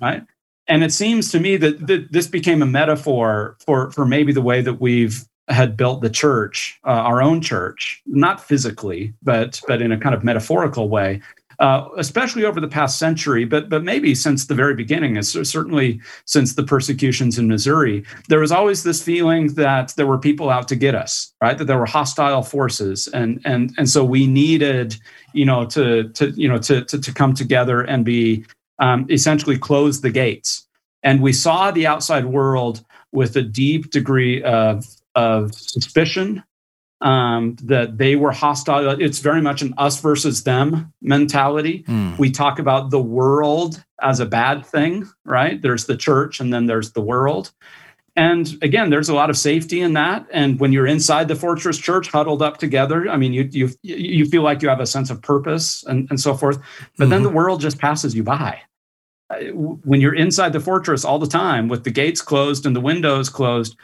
right? 0.00 0.22
And 0.66 0.82
it 0.82 0.92
seems 0.92 1.30
to 1.32 1.40
me 1.40 1.56
that, 1.58 1.86
that 1.86 2.12
this 2.12 2.26
became 2.26 2.62
a 2.62 2.66
metaphor 2.66 3.56
for 3.64 3.90
for 3.90 4.06
maybe 4.06 4.32
the 4.32 4.42
way 4.42 4.62
that 4.62 4.80
we've 4.80 5.24
had 5.48 5.76
built 5.76 6.00
the 6.00 6.08
church, 6.08 6.80
uh, 6.86 6.90
our 6.90 7.20
own 7.20 7.40
church, 7.40 8.02
not 8.06 8.42
physically, 8.42 9.12
but 9.22 9.60
but 9.68 9.82
in 9.82 9.92
a 9.92 9.98
kind 9.98 10.14
of 10.14 10.24
metaphorical 10.24 10.88
way, 10.88 11.20
uh, 11.58 11.88
especially 11.98 12.44
over 12.44 12.60
the 12.60 12.68
past 12.68 12.98
century, 12.98 13.44
but 13.44 13.68
but 13.68 13.84
maybe 13.84 14.14
since 14.14 14.46
the 14.46 14.54
very 14.54 14.74
beginning, 14.74 15.20
certainly 15.22 16.00
since 16.24 16.54
the 16.54 16.62
persecutions 16.62 17.38
in 17.38 17.48
Missouri, 17.48 18.04
there 18.28 18.40
was 18.40 18.52
always 18.52 18.82
this 18.82 19.02
feeling 19.02 19.48
that 19.54 19.92
there 19.96 20.06
were 20.06 20.18
people 20.18 20.50
out 20.50 20.66
to 20.68 20.76
get 20.76 20.94
us, 20.94 21.32
right? 21.40 21.58
That 21.58 21.66
there 21.66 21.78
were 21.78 21.86
hostile 21.86 22.42
forces, 22.42 23.06
and 23.08 23.40
and 23.44 23.72
and 23.78 23.88
so 23.88 24.04
we 24.04 24.26
needed, 24.26 24.96
you 25.32 25.44
know, 25.44 25.64
to 25.66 26.08
to 26.10 26.30
you 26.30 26.48
know 26.48 26.58
to 26.58 26.84
to, 26.86 26.98
to 26.98 27.12
come 27.12 27.34
together 27.34 27.82
and 27.82 28.04
be 28.04 28.44
um, 28.78 29.06
essentially 29.10 29.58
closed 29.58 30.02
the 30.02 30.10
gates. 30.10 30.66
And 31.02 31.20
we 31.20 31.32
saw 31.32 31.70
the 31.70 31.86
outside 31.86 32.26
world 32.26 32.84
with 33.12 33.36
a 33.36 33.42
deep 33.42 33.90
degree 33.90 34.42
of 34.42 34.86
of 35.14 35.54
suspicion 35.54 36.42
um, 37.00 37.56
that 37.62 37.98
they 37.98 38.16
were 38.16 38.32
hostile. 38.32 39.00
It's 39.00 39.20
very 39.20 39.42
much 39.42 39.62
an 39.62 39.74
us 39.78 40.00
versus 40.00 40.44
them 40.44 40.92
mentality. 41.02 41.84
Mm. 41.86 42.18
We 42.18 42.30
talk 42.30 42.58
about 42.58 42.90
the 42.90 43.00
world 43.00 43.84
as 44.00 44.20
a 44.20 44.26
bad 44.26 44.64
thing, 44.64 45.08
right? 45.24 45.60
There's 45.60 45.86
the 45.86 45.96
church 45.96 46.40
and 46.40 46.52
then 46.52 46.66
there's 46.66 46.92
the 46.92 47.02
world. 47.02 47.52
And 48.16 48.56
again, 48.62 48.90
there's 48.90 49.08
a 49.08 49.14
lot 49.14 49.28
of 49.28 49.36
safety 49.36 49.80
in 49.80 49.94
that. 49.94 50.26
And 50.32 50.60
when 50.60 50.72
you're 50.72 50.86
inside 50.86 51.26
the 51.26 51.34
fortress 51.34 51.78
church, 51.78 52.10
huddled 52.10 52.42
up 52.42 52.58
together, 52.58 53.08
I 53.08 53.16
mean, 53.16 53.32
you 53.32 53.48
you 53.50 53.70
you 53.82 54.26
feel 54.26 54.42
like 54.42 54.62
you 54.62 54.68
have 54.68 54.80
a 54.80 54.86
sense 54.86 55.10
of 55.10 55.20
purpose 55.20 55.84
and, 55.84 56.08
and 56.10 56.20
so 56.20 56.34
forth. 56.34 56.58
But 56.96 57.04
mm-hmm. 57.04 57.10
then 57.10 57.22
the 57.24 57.30
world 57.30 57.60
just 57.60 57.78
passes 57.78 58.14
you 58.14 58.22
by. 58.22 58.60
When 59.52 60.00
you're 60.00 60.14
inside 60.14 60.52
the 60.52 60.60
fortress 60.60 61.04
all 61.04 61.18
the 61.18 61.26
time 61.26 61.68
with 61.68 61.82
the 61.82 61.90
gates 61.90 62.22
closed 62.22 62.66
and 62.66 62.76
the 62.76 62.80
windows 62.80 63.28
closed, 63.28 63.76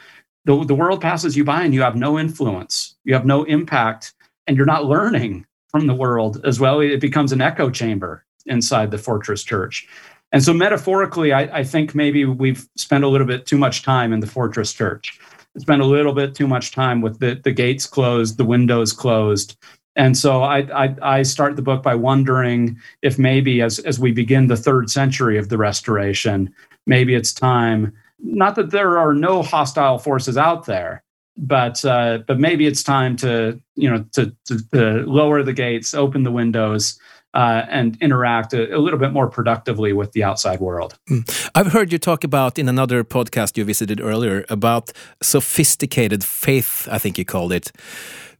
the, 0.45 0.63
the 0.63 0.75
world 0.75 1.01
passes 1.01 1.35
you 1.35 1.43
by 1.43 1.63
and 1.63 1.73
you 1.73 1.81
have 1.81 1.95
no 1.95 2.17
influence, 2.17 2.95
you 3.03 3.13
have 3.13 3.25
no 3.25 3.43
impact, 3.43 4.13
and 4.47 4.55
you're 4.55 4.65
not 4.65 4.85
learning 4.85 5.45
from 5.67 5.87
the 5.87 5.93
world 5.93 6.39
as 6.45 6.59
well. 6.59 6.79
It 6.79 7.01
becomes 7.01 7.31
an 7.31 7.41
echo 7.41 7.69
chamber 7.69 8.23
inside 8.45 8.91
the 8.91 8.97
fortress 8.97 9.43
church. 9.43 9.87
And 10.31 10.43
so, 10.43 10.53
metaphorically, 10.53 11.33
I, 11.33 11.59
I 11.59 11.63
think 11.63 11.93
maybe 11.93 12.25
we've 12.25 12.67
spent 12.77 13.03
a 13.03 13.07
little 13.07 13.27
bit 13.27 13.45
too 13.45 13.57
much 13.57 13.83
time 13.83 14.13
in 14.13 14.19
the 14.19 14.27
fortress 14.27 14.71
church. 14.73 15.19
Spent 15.57 15.81
a 15.81 15.85
little 15.85 16.13
bit 16.13 16.33
too 16.33 16.47
much 16.47 16.71
time 16.71 17.01
with 17.01 17.19
the, 17.19 17.39
the 17.43 17.51
gates 17.51 17.85
closed, 17.85 18.37
the 18.37 18.45
windows 18.45 18.93
closed. 18.93 19.57
And 19.97 20.17
so 20.17 20.43
I, 20.43 20.59
I, 20.85 20.95
I 21.01 21.23
start 21.23 21.57
the 21.57 21.61
book 21.61 21.83
by 21.83 21.95
wondering 21.95 22.79
if 23.01 23.19
maybe 23.19 23.61
as, 23.61 23.79
as 23.79 23.99
we 23.99 24.13
begin 24.13 24.47
the 24.47 24.55
third 24.55 24.89
century 24.89 25.37
of 25.37 25.49
the 25.49 25.57
restoration, 25.57 26.53
maybe 26.87 27.13
it's 27.13 27.33
time 27.33 27.91
not 28.21 28.55
that 28.55 28.71
there 28.71 28.97
are 28.97 29.13
no 29.13 29.41
hostile 29.41 29.97
forces 29.97 30.37
out 30.37 30.65
there, 30.65 31.03
but 31.37 31.83
uh, 31.85 32.19
but 32.27 32.39
maybe 32.39 32.67
it's 32.67 32.83
time 32.83 33.15
to 33.17 33.59
you 33.75 33.89
know 33.89 34.05
to, 34.13 34.35
to, 34.45 34.69
to 34.73 35.05
lower 35.05 35.43
the 35.43 35.53
gates, 35.53 35.93
open 35.93 36.23
the 36.23 36.31
windows, 36.31 36.99
uh, 37.33 37.63
and 37.69 37.97
interact 38.01 38.53
a, 38.53 38.75
a, 38.75 38.79
little 38.79 38.99
bit 38.99 39.11
more 39.11 39.27
productively 39.29 39.93
with 39.93 40.11
the 40.11 40.23
outside 40.23 40.59
world. 40.59 40.97
Mm. 41.09 41.49
I've 41.55 41.71
heard 41.71 41.91
you 41.91 41.97
talk 41.97 42.23
about 42.23 42.59
in 42.59 42.67
another 42.67 43.03
podcast 43.03 43.57
you 43.57 43.63
visited 43.63 44.01
earlier 44.01 44.45
about 44.49 44.91
sophisticated 45.21 46.23
faith. 46.23 46.87
I 46.91 46.97
think 46.97 47.17
you 47.17 47.25
called 47.25 47.53
it. 47.53 47.71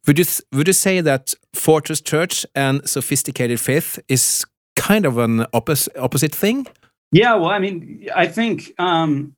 Would 0.08 0.20
you 0.20 0.26
would 0.52 0.68
you 0.68 0.74
say 0.74 1.02
that 1.02 1.34
Fortress 1.54 2.02
Church 2.02 2.46
and 2.56 2.88
sophisticated 2.89 3.60
faith 3.60 4.00
is 4.08 4.46
kind 4.76 5.06
of 5.06 5.18
an 5.18 5.46
opposite 5.54 5.96
opposite 5.98 6.36
thing? 6.36 6.68
Yeah, 7.12 7.36
well, 7.36 7.50
I 7.50 7.60
mean, 7.60 8.08
I 8.16 8.28
think 8.28 8.72
um, 8.80 9.36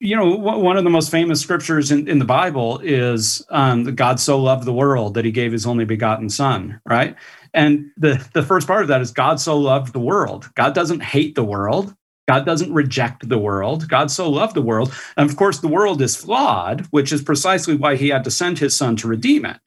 you 0.00 0.16
know 0.16 0.34
one 0.36 0.76
of 0.76 0.84
the 0.84 0.90
most 0.90 1.10
famous 1.10 1.40
scriptures 1.40 1.90
in, 1.90 2.08
in 2.08 2.18
the 2.18 2.24
Bible 2.24 2.78
is 2.80 3.44
um, 3.50 3.94
God 3.94 4.20
so 4.20 4.40
loved 4.40 4.64
the 4.64 4.72
world 4.72 5.14
that 5.14 5.24
He 5.24 5.30
gave 5.30 5.52
His 5.52 5.66
only 5.66 5.84
begotten 5.84 6.28
Son, 6.28 6.80
right? 6.86 7.16
And 7.52 7.90
the 7.96 8.26
the 8.32 8.42
first 8.42 8.66
part 8.66 8.82
of 8.82 8.88
that 8.88 9.00
is 9.00 9.10
God 9.10 9.40
so 9.40 9.56
loved 9.56 9.92
the 9.92 10.00
world. 10.00 10.50
God 10.54 10.74
doesn't 10.74 11.02
hate 11.02 11.34
the 11.34 11.44
world. 11.44 11.94
God 12.26 12.46
doesn't 12.46 12.72
reject 12.72 13.28
the 13.28 13.38
world. 13.38 13.86
God 13.86 14.10
so 14.10 14.30
loved 14.30 14.54
the 14.54 14.62
world. 14.62 14.94
And 15.18 15.28
of 15.28 15.36
course, 15.36 15.58
the 15.58 15.68
world 15.68 16.00
is 16.00 16.16
flawed, 16.16 16.86
which 16.90 17.12
is 17.12 17.22
precisely 17.22 17.76
why 17.76 17.96
he 17.96 18.08
had 18.08 18.24
to 18.24 18.30
send 18.30 18.58
his 18.58 18.74
son 18.74 18.96
to 18.96 19.08
redeem 19.08 19.44
it 19.44 19.58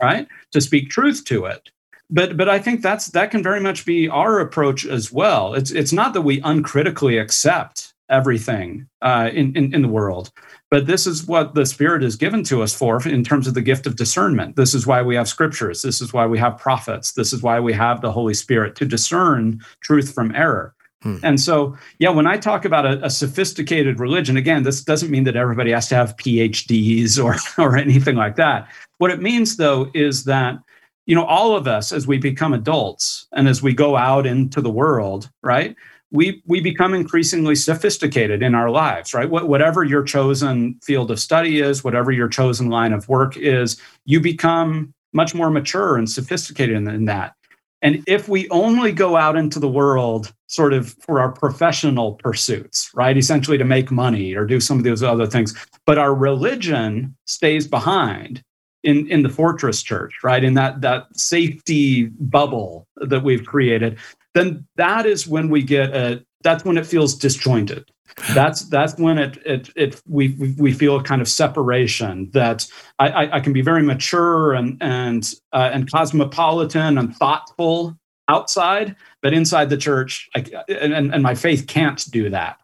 right? 0.00 0.28
To 0.52 0.60
speak 0.60 0.90
truth 0.90 1.24
to 1.26 1.46
it. 1.46 1.70
But 2.10 2.36
but 2.36 2.48
I 2.48 2.58
think 2.58 2.82
that's 2.82 3.06
that 3.08 3.30
can 3.30 3.42
very 3.42 3.60
much 3.60 3.86
be 3.86 4.08
our 4.08 4.38
approach 4.38 4.84
as 4.84 5.10
well. 5.10 5.54
It's 5.54 5.70
it's 5.70 5.92
not 5.92 6.12
that 6.14 6.22
we 6.22 6.40
uncritically 6.42 7.18
accept 7.18 7.93
everything 8.10 8.86
uh, 9.02 9.30
in, 9.32 9.56
in 9.56 9.74
in 9.74 9.82
the 9.82 9.88
world, 9.88 10.30
but 10.70 10.86
this 10.86 11.06
is 11.06 11.26
what 11.26 11.54
the 11.54 11.66
Spirit 11.66 12.02
is 12.02 12.16
given 12.16 12.42
to 12.44 12.62
us 12.62 12.74
for 12.74 13.06
in 13.06 13.24
terms 13.24 13.46
of 13.46 13.54
the 13.54 13.62
gift 13.62 13.86
of 13.86 13.96
discernment. 13.96 14.56
This 14.56 14.74
is 14.74 14.86
why 14.86 15.02
we 15.02 15.14
have 15.14 15.28
scriptures. 15.28 15.82
This 15.82 16.00
is 16.00 16.12
why 16.12 16.26
we 16.26 16.38
have 16.38 16.58
prophets. 16.58 17.12
This 17.12 17.32
is 17.32 17.42
why 17.42 17.60
we 17.60 17.72
have 17.72 18.00
the 18.00 18.12
Holy 18.12 18.34
Spirit 18.34 18.74
to 18.76 18.84
discern 18.84 19.60
truth 19.80 20.12
from 20.12 20.34
error. 20.34 20.74
Hmm. 21.04 21.16
And 21.22 21.40
so, 21.40 21.76
yeah, 21.98 22.08
when 22.08 22.26
I 22.26 22.38
talk 22.38 22.64
about 22.64 22.86
a, 22.86 23.04
a, 23.04 23.10
sophisticated 23.10 24.00
religion, 24.00 24.38
again, 24.38 24.62
this 24.62 24.82
doesn't 24.82 25.10
mean 25.10 25.24
that 25.24 25.36
everybody 25.36 25.70
has 25.70 25.86
to 25.88 25.94
have 25.94 26.16
PhDs 26.16 27.22
or, 27.22 27.36
or 27.62 27.76
anything 27.76 28.16
like 28.16 28.36
that. 28.36 28.66
What 28.98 29.10
it 29.10 29.20
means, 29.20 29.56
though, 29.56 29.90
is 29.92 30.24
that 30.24 30.58
you 31.06 31.14
know 31.14 31.26
all 31.26 31.54
of 31.54 31.68
us 31.68 31.92
as 31.92 32.06
we 32.06 32.16
become 32.16 32.54
adults 32.54 33.26
and 33.32 33.46
as 33.46 33.62
we 33.62 33.74
go 33.74 33.96
out 33.96 34.26
into 34.26 34.62
the 34.62 34.70
world, 34.70 35.30
right? 35.42 35.76
We 36.14 36.42
we 36.46 36.60
become 36.60 36.94
increasingly 36.94 37.56
sophisticated 37.56 38.40
in 38.40 38.54
our 38.54 38.70
lives, 38.70 39.12
right? 39.12 39.28
What, 39.28 39.48
whatever 39.48 39.84
your 39.84 40.04
chosen 40.04 40.78
field 40.82 41.10
of 41.10 41.18
study 41.18 41.60
is, 41.60 41.82
whatever 41.82 42.12
your 42.12 42.28
chosen 42.28 42.70
line 42.70 42.92
of 42.92 43.08
work 43.08 43.36
is, 43.36 43.78
you 44.06 44.20
become 44.20 44.94
much 45.12 45.34
more 45.34 45.50
mature 45.50 45.96
and 45.96 46.08
sophisticated 46.08 46.76
in, 46.76 46.88
in 46.88 47.04
that. 47.06 47.34
And 47.82 48.02
if 48.06 48.28
we 48.28 48.48
only 48.48 48.92
go 48.92 49.16
out 49.16 49.36
into 49.36 49.58
the 49.58 49.68
world 49.68 50.32
sort 50.46 50.72
of 50.72 50.94
for 51.00 51.20
our 51.20 51.32
professional 51.32 52.14
pursuits, 52.14 52.90
right? 52.94 53.16
Essentially 53.16 53.58
to 53.58 53.64
make 53.64 53.90
money 53.90 54.34
or 54.34 54.46
do 54.46 54.58
some 54.60 54.78
of 54.78 54.84
those 54.84 55.02
other 55.02 55.26
things, 55.26 55.54
but 55.84 55.98
our 55.98 56.14
religion 56.14 57.14
stays 57.26 57.66
behind 57.66 58.42
in, 58.84 59.06
in 59.10 59.22
the 59.22 59.28
fortress 59.28 59.82
church, 59.82 60.14
right? 60.22 60.44
In 60.44 60.54
that, 60.54 60.80
that 60.80 61.14
safety 61.14 62.04
bubble 62.20 62.86
that 62.96 63.22
we've 63.22 63.44
created, 63.44 63.98
then 64.34 64.66
that 64.76 65.06
is 65.06 65.26
when 65.26 65.48
we 65.48 65.62
get 65.62 65.94
a, 65.94 66.24
that's 66.42 66.64
when 66.64 66.76
it 66.76 66.86
feels 66.86 67.14
disjointed 67.14 67.90
that's 68.34 68.68
that's 68.68 68.98
when 68.98 69.18
it 69.18 69.38
it 69.44 69.70
it 69.76 70.02
we 70.06 70.36
we 70.58 70.72
feel 70.72 70.96
a 70.96 71.02
kind 71.02 71.20
of 71.20 71.28
separation 71.28 72.30
that 72.32 72.66
I, 72.98 73.36
I, 73.36 73.40
can 73.40 73.52
be 73.52 73.60
very 73.60 73.82
mature 73.82 74.52
and 74.52 74.76
and 74.80 75.28
uh, 75.52 75.70
and 75.72 75.90
cosmopolitan 75.90 76.96
and 76.96 77.14
thoughtful 77.16 77.98
outside, 78.28 78.94
but 79.20 79.34
inside 79.34 79.68
the 79.68 79.76
church, 79.76 80.28
I, 80.34 80.44
and 80.68 81.12
and 81.12 81.22
my 81.22 81.34
faith 81.34 81.66
can't 81.66 82.04
do 82.10 82.30
that. 82.30 82.58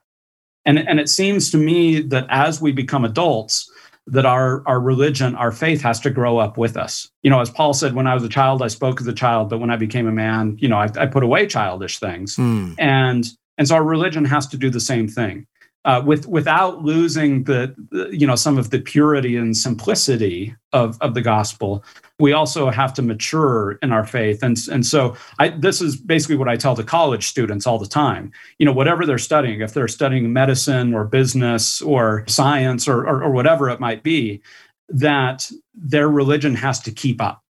And 0.65 0.79
and 0.79 1.01
it 1.01 1.09
seems 1.09 1.51
to 1.51 1.59
me 1.59 2.01
that 2.03 2.27
as 2.29 2.61
we 2.61 2.71
become 2.71 3.05
adults, 3.05 3.71
that 4.11 4.27
our 4.27 4.63
our 4.67 4.81
religion, 4.81 5.35
our 5.37 5.53
faith 5.53 5.81
has 5.83 6.01
to 6.01 6.11
grow 6.11 6.39
up 6.39 6.59
with 6.59 6.77
us. 6.77 7.09
You 7.23 7.31
know, 7.31 7.41
as 7.41 7.51
Paul 7.51 7.73
said, 7.73 7.95
when 7.95 8.07
I 8.07 8.15
was 8.15 8.25
a 8.25 8.29
child, 8.29 8.63
I 8.63 8.69
spoke 8.69 9.01
as 9.01 9.07
a 9.07 9.13
child, 9.13 9.49
but 9.49 9.59
when 9.59 9.71
I 9.71 9.77
became 9.77 10.07
a 10.07 10.13
man, 10.13 10.57
you 10.61 10.69
know, 10.69 10.77
I, 10.79 10.89
I 10.99 11.07
put 11.07 11.23
away 11.23 11.47
childish 11.47 11.99
things. 11.99 12.37
Mm. 12.37 12.75
And 12.79 13.27
and 13.59 13.69
so 13.69 13.77
our 13.77 13.85
religion 13.85 14.25
has 14.25 14.47
to 14.49 14.57
do 14.57 14.71
the 14.71 14.81
same 14.81 15.09
thing. 15.09 15.47
Uh, 15.87 16.03
with 16.05 16.27
without 16.27 16.83
losing 16.85 17.45
the, 17.45 17.75
the, 17.91 18.11
you 18.13 18.27
know 18.27 18.37
some 18.37 18.59
of 18.59 18.69
the 18.69 18.81
purity 18.81 19.37
and 19.37 19.57
simplicity 19.57 20.55
of, 20.75 20.99
of 21.01 21.15
the 21.15 21.23
gospel 21.23 21.83
we 22.21 22.33
also 22.33 22.71
have 22.71 22.93
to 22.95 23.03
mature 23.03 23.79
in 23.83 23.93
our 23.93 24.05
faith. 24.05 24.43
And 24.43 24.57
and 24.71 24.87
so 24.87 25.17
I, 25.39 25.49
this 25.49 25.81
is 25.81 25.97
basically 25.97 26.37
what 26.37 26.49
i 26.49 26.57
tell 26.57 26.75
the 26.75 26.85
college 26.85 27.27
students 27.27 27.67
all 27.67 27.79
the 27.79 27.87
time. 27.87 28.31
You 28.59 28.67
know 28.67 28.73
whatever 28.73 29.07
they're 29.07 29.19
studying 29.19 29.61
if 29.63 29.75
they're 29.75 29.89
studying 29.89 30.33
medicine 30.33 30.95
or 30.95 31.05
business 31.05 31.81
or 31.83 32.25
science 32.29 32.87
or, 32.87 33.01
or, 33.01 33.25
or 33.25 33.31
whatever 33.31 33.69
it 33.71 33.81
might 33.81 34.03
be 34.03 34.43
that 34.89 35.51
their 35.75 36.09
religion 36.09 36.55
has 36.55 36.81
to 36.81 36.91
keep 36.91 37.21
up 37.23 37.43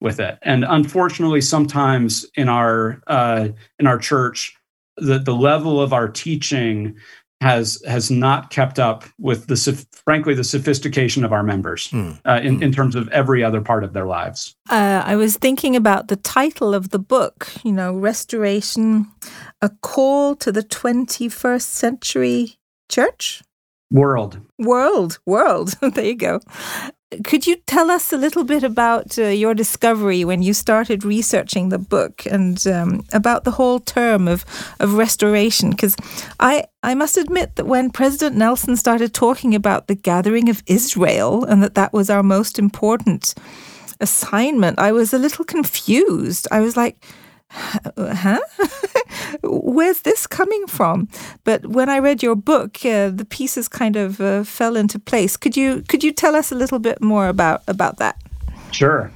with 0.00 0.20
it. 0.20 0.38
And 0.42 0.64
unfortunately 0.68 1.40
sometimes 1.40 2.26
in 2.34 2.48
our 2.48 3.00
uh, 3.06 3.48
in 3.78 3.86
our 3.86 3.98
church 3.98 4.54
the, 5.00 5.18
the 5.18 5.34
level 5.34 5.80
of 5.80 5.92
our 5.92 6.08
teaching 6.08 6.96
has 7.40 7.80
has 7.86 8.10
not 8.10 8.50
kept 8.50 8.78
up 8.78 9.04
with 9.18 9.46
the 9.46 9.86
frankly 9.92 10.34
the 10.34 10.42
sophistication 10.42 11.24
of 11.24 11.32
our 11.32 11.42
members 11.42 11.88
mm. 11.88 12.18
uh, 12.24 12.40
in, 12.42 12.58
mm. 12.58 12.62
in 12.62 12.72
terms 12.72 12.96
of 12.96 13.08
every 13.08 13.44
other 13.44 13.60
part 13.60 13.84
of 13.84 13.92
their 13.92 14.06
lives. 14.06 14.56
Uh, 14.68 15.02
I 15.04 15.14
was 15.16 15.36
thinking 15.36 15.76
about 15.76 16.08
the 16.08 16.16
title 16.16 16.74
of 16.74 16.90
the 16.90 16.98
book. 16.98 17.48
You 17.62 17.72
know, 17.72 17.94
restoration, 17.94 19.06
a 19.62 19.70
call 19.82 20.34
to 20.36 20.50
the 20.50 20.62
twenty 20.62 21.28
first 21.28 21.74
century 21.74 22.58
church. 22.88 23.42
World. 23.90 24.40
World. 24.58 25.18
World. 25.24 25.74
there 25.80 26.04
you 26.04 26.16
go. 26.16 26.40
Could 27.24 27.46
you 27.46 27.56
tell 27.66 27.90
us 27.90 28.12
a 28.12 28.18
little 28.18 28.44
bit 28.44 28.62
about 28.62 29.18
uh, 29.18 29.28
your 29.28 29.54
discovery 29.54 30.26
when 30.26 30.42
you 30.42 30.52
started 30.52 31.04
researching 31.04 31.70
the 31.70 31.78
book 31.78 32.26
and 32.26 32.66
um, 32.66 33.02
about 33.14 33.44
the 33.44 33.50
whole 33.52 33.80
term 33.80 34.28
of, 34.28 34.44
of 34.78 34.92
restoration? 34.92 35.70
Because 35.70 35.96
I, 36.38 36.66
I 36.82 36.94
must 36.94 37.16
admit 37.16 37.56
that 37.56 37.66
when 37.66 37.90
President 37.90 38.36
Nelson 38.36 38.76
started 38.76 39.14
talking 39.14 39.54
about 39.54 39.86
the 39.86 39.94
gathering 39.94 40.50
of 40.50 40.62
Israel 40.66 41.44
and 41.44 41.62
that 41.62 41.76
that 41.76 41.94
was 41.94 42.10
our 42.10 42.22
most 42.22 42.58
important 42.58 43.34
assignment, 44.00 44.78
I 44.78 44.92
was 44.92 45.14
a 45.14 45.18
little 45.18 45.46
confused. 45.46 46.46
I 46.50 46.60
was 46.60 46.76
like, 46.76 47.02
huh? 47.50 48.40
Where's 49.42 50.00
this 50.00 50.26
coming 50.26 50.66
from? 50.66 51.08
But 51.44 51.66
when 51.66 51.88
I 51.88 51.98
read 51.98 52.22
your 52.22 52.36
book, 52.36 52.84
uh, 52.84 53.10
the 53.10 53.26
pieces 53.28 53.68
kind 53.68 53.96
of 53.96 54.20
uh, 54.20 54.44
fell 54.44 54.76
into 54.76 54.98
place. 54.98 55.36
Could 55.36 55.56
you 55.56 55.82
could 55.88 56.04
you 56.04 56.12
tell 56.12 56.34
us 56.34 56.52
a 56.52 56.54
little 56.54 56.78
bit 56.78 57.00
more 57.00 57.28
about 57.28 57.62
about 57.66 57.98
that? 57.98 58.16
Sure. 58.72 59.10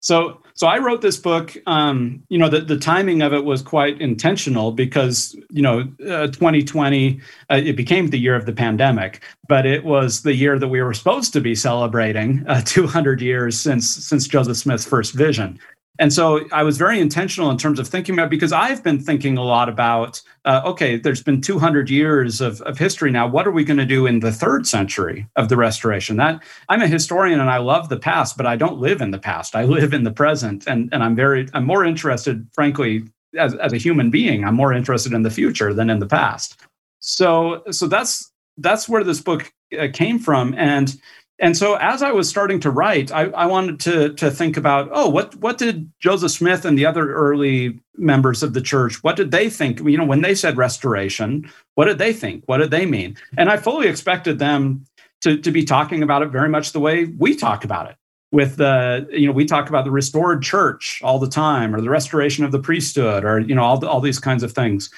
So 0.00 0.40
so 0.54 0.66
I 0.66 0.78
wrote 0.78 1.02
this 1.02 1.18
book. 1.18 1.54
Um, 1.66 2.22
you 2.30 2.38
know, 2.38 2.48
the, 2.48 2.60
the 2.60 2.78
timing 2.78 3.20
of 3.20 3.34
it 3.34 3.44
was 3.44 3.60
quite 3.60 4.00
intentional 4.00 4.72
because 4.72 5.36
you 5.50 5.60
know, 5.60 5.80
uh, 6.08 6.28
2020 6.28 7.20
uh, 7.50 7.56
it 7.56 7.76
became 7.76 8.08
the 8.08 8.18
year 8.18 8.34
of 8.34 8.46
the 8.46 8.54
pandemic, 8.54 9.22
but 9.48 9.66
it 9.66 9.84
was 9.84 10.22
the 10.22 10.34
year 10.34 10.58
that 10.58 10.68
we 10.68 10.80
were 10.80 10.94
supposed 10.94 11.34
to 11.34 11.40
be 11.42 11.54
celebrating 11.54 12.42
uh, 12.48 12.62
200 12.64 13.20
years 13.20 13.58
since 13.58 13.88
since 13.88 14.26
Joseph 14.26 14.56
Smith's 14.56 14.86
first 14.86 15.12
vision. 15.12 15.58
And 15.98 16.12
so 16.12 16.46
I 16.52 16.62
was 16.62 16.76
very 16.78 17.00
intentional 17.00 17.50
in 17.50 17.56
terms 17.56 17.78
of 17.78 17.88
thinking 17.88 18.14
about 18.14 18.30
because 18.30 18.52
I've 18.52 18.82
been 18.82 19.00
thinking 19.00 19.38
a 19.38 19.42
lot 19.42 19.68
about 19.68 20.20
uh, 20.44 20.62
okay, 20.64 20.96
there's 20.96 21.22
been 21.22 21.40
200 21.40 21.90
years 21.90 22.40
of, 22.40 22.60
of 22.62 22.78
history 22.78 23.10
now. 23.10 23.26
What 23.26 23.46
are 23.46 23.50
we 23.50 23.64
going 23.64 23.78
to 23.78 23.86
do 23.86 24.06
in 24.06 24.20
the 24.20 24.30
third 24.30 24.66
century 24.66 25.26
of 25.34 25.48
the 25.48 25.56
Restoration? 25.56 26.16
That 26.16 26.42
I'm 26.68 26.82
a 26.82 26.86
historian 26.86 27.40
and 27.40 27.50
I 27.50 27.58
love 27.58 27.88
the 27.88 27.98
past, 27.98 28.36
but 28.36 28.46
I 28.46 28.56
don't 28.56 28.78
live 28.78 29.00
in 29.00 29.10
the 29.10 29.18
past. 29.18 29.56
I 29.56 29.64
live 29.64 29.92
in 29.92 30.04
the 30.04 30.12
present, 30.12 30.66
and 30.66 30.88
and 30.92 31.02
I'm 31.02 31.16
very 31.16 31.48
I'm 31.52 31.64
more 31.64 31.84
interested, 31.84 32.46
frankly, 32.52 33.04
as 33.36 33.54
as 33.54 33.72
a 33.72 33.78
human 33.78 34.10
being. 34.10 34.44
I'm 34.44 34.54
more 34.54 34.72
interested 34.72 35.12
in 35.12 35.22
the 35.22 35.30
future 35.30 35.74
than 35.74 35.90
in 35.90 35.98
the 35.98 36.06
past. 36.06 36.60
So 37.00 37.62
so 37.70 37.86
that's 37.86 38.30
that's 38.58 38.88
where 38.88 39.04
this 39.04 39.20
book 39.20 39.52
uh, 39.78 39.88
came 39.92 40.18
from, 40.18 40.54
and 40.54 40.96
and 41.38 41.56
so 41.56 41.74
as 41.74 42.02
I 42.02 42.12
was 42.12 42.28
starting 42.28 42.60
to 42.60 42.70
write, 42.70 43.12
I, 43.12 43.24
I, 43.24 43.44
wanted 43.46 43.78
to, 43.80 44.14
to 44.14 44.30
think 44.30 44.56
about, 44.56 44.88
oh, 44.92 45.08
what, 45.10 45.34
what 45.36 45.58
did 45.58 45.90
Joseph 46.00 46.30
Smith 46.30 46.64
and 46.64 46.78
the 46.78 46.86
other 46.86 47.12
early 47.12 47.78
members 47.96 48.42
of 48.42 48.54
the 48.54 48.62
church, 48.62 49.02
what 49.02 49.16
did 49.16 49.30
they 49.32 49.50
think? 49.50 49.80
You 49.80 49.98
know, 49.98 50.04
when 50.04 50.22
they 50.22 50.34
said 50.34 50.56
restoration, 50.56 51.50
what 51.74 51.86
did 51.86 51.98
they 51.98 52.14
think? 52.14 52.44
What 52.46 52.58
did 52.58 52.70
they 52.70 52.86
mean? 52.86 53.16
And 53.36 53.50
I 53.50 53.58
fully 53.58 53.86
expected 53.86 54.38
them 54.38 54.86
to, 55.20 55.36
to 55.36 55.50
be 55.50 55.64
talking 55.64 56.02
about 56.02 56.22
it 56.22 56.30
very 56.30 56.48
much 56.48 56.72
the 56.72 56.80
way 56.80 57.04
we 57.04 57.36
talk 57.36 57.64
about 57.64 57.90
it. 57.90 57.96
With 58.32 58.56
the, 58.56 59.06
you 59.12 59.26
know, 59.26 59.32
we 59.32 59.44
talk 59.44 59.68
about 59.68 59.84
the 59.84 59.90
restored 59.90 60.42
church 60.42 61.00
all 61.04 61.18
the 61.18 61.28
time, 61.28 61.74
or 61.74 61.80
the 61.80 61.90
restoration 61.90 62.44
of 62.44 62.50
the 62.50 62.58
priesthood, 62.58 63.24
or 63.24 63.38
you 63.38 63.54
know, 63.54 63.62
all, 63.62 63.86
all 63.86 64.00
these 64.00 64.18
kinds 64.18 64.42
of 64.42 64.52
things. 64.52 64.90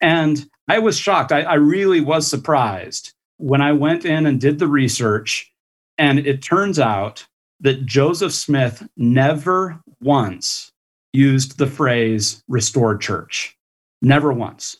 And 0.00 0.44
I 0.68 0.80
was 0.80 0.98
shocked. 0.98 1.30
I, 1.30 1.42
I 1.42 1.54
really 1.54 2.00
was 2.00 2.26
surprised 2.26 3.12
when 3.36 3.60
I 3.60 3.72
went 3.72 4.04
in 4.04 4.26
and 4.26 4.40
did 4.40 4.58
the 4.58 4.66
research 4.66 5.51
And 6.02 6.18
it 6.26 6.42
turns 6.42 6.80
out 6.80 7.24
that 7.60 7.86
Joseph 7.86 8.32
Smith 8.32 8.84
never 8.96 9.80
once 10.00 10.72
used 11.12 11.58
the 11.58 11.66
phrase 11.68 12.42
restored 12.48 13.00
church. 13.00 13.56
Never 14.02 14.32
once. 14.32 14.76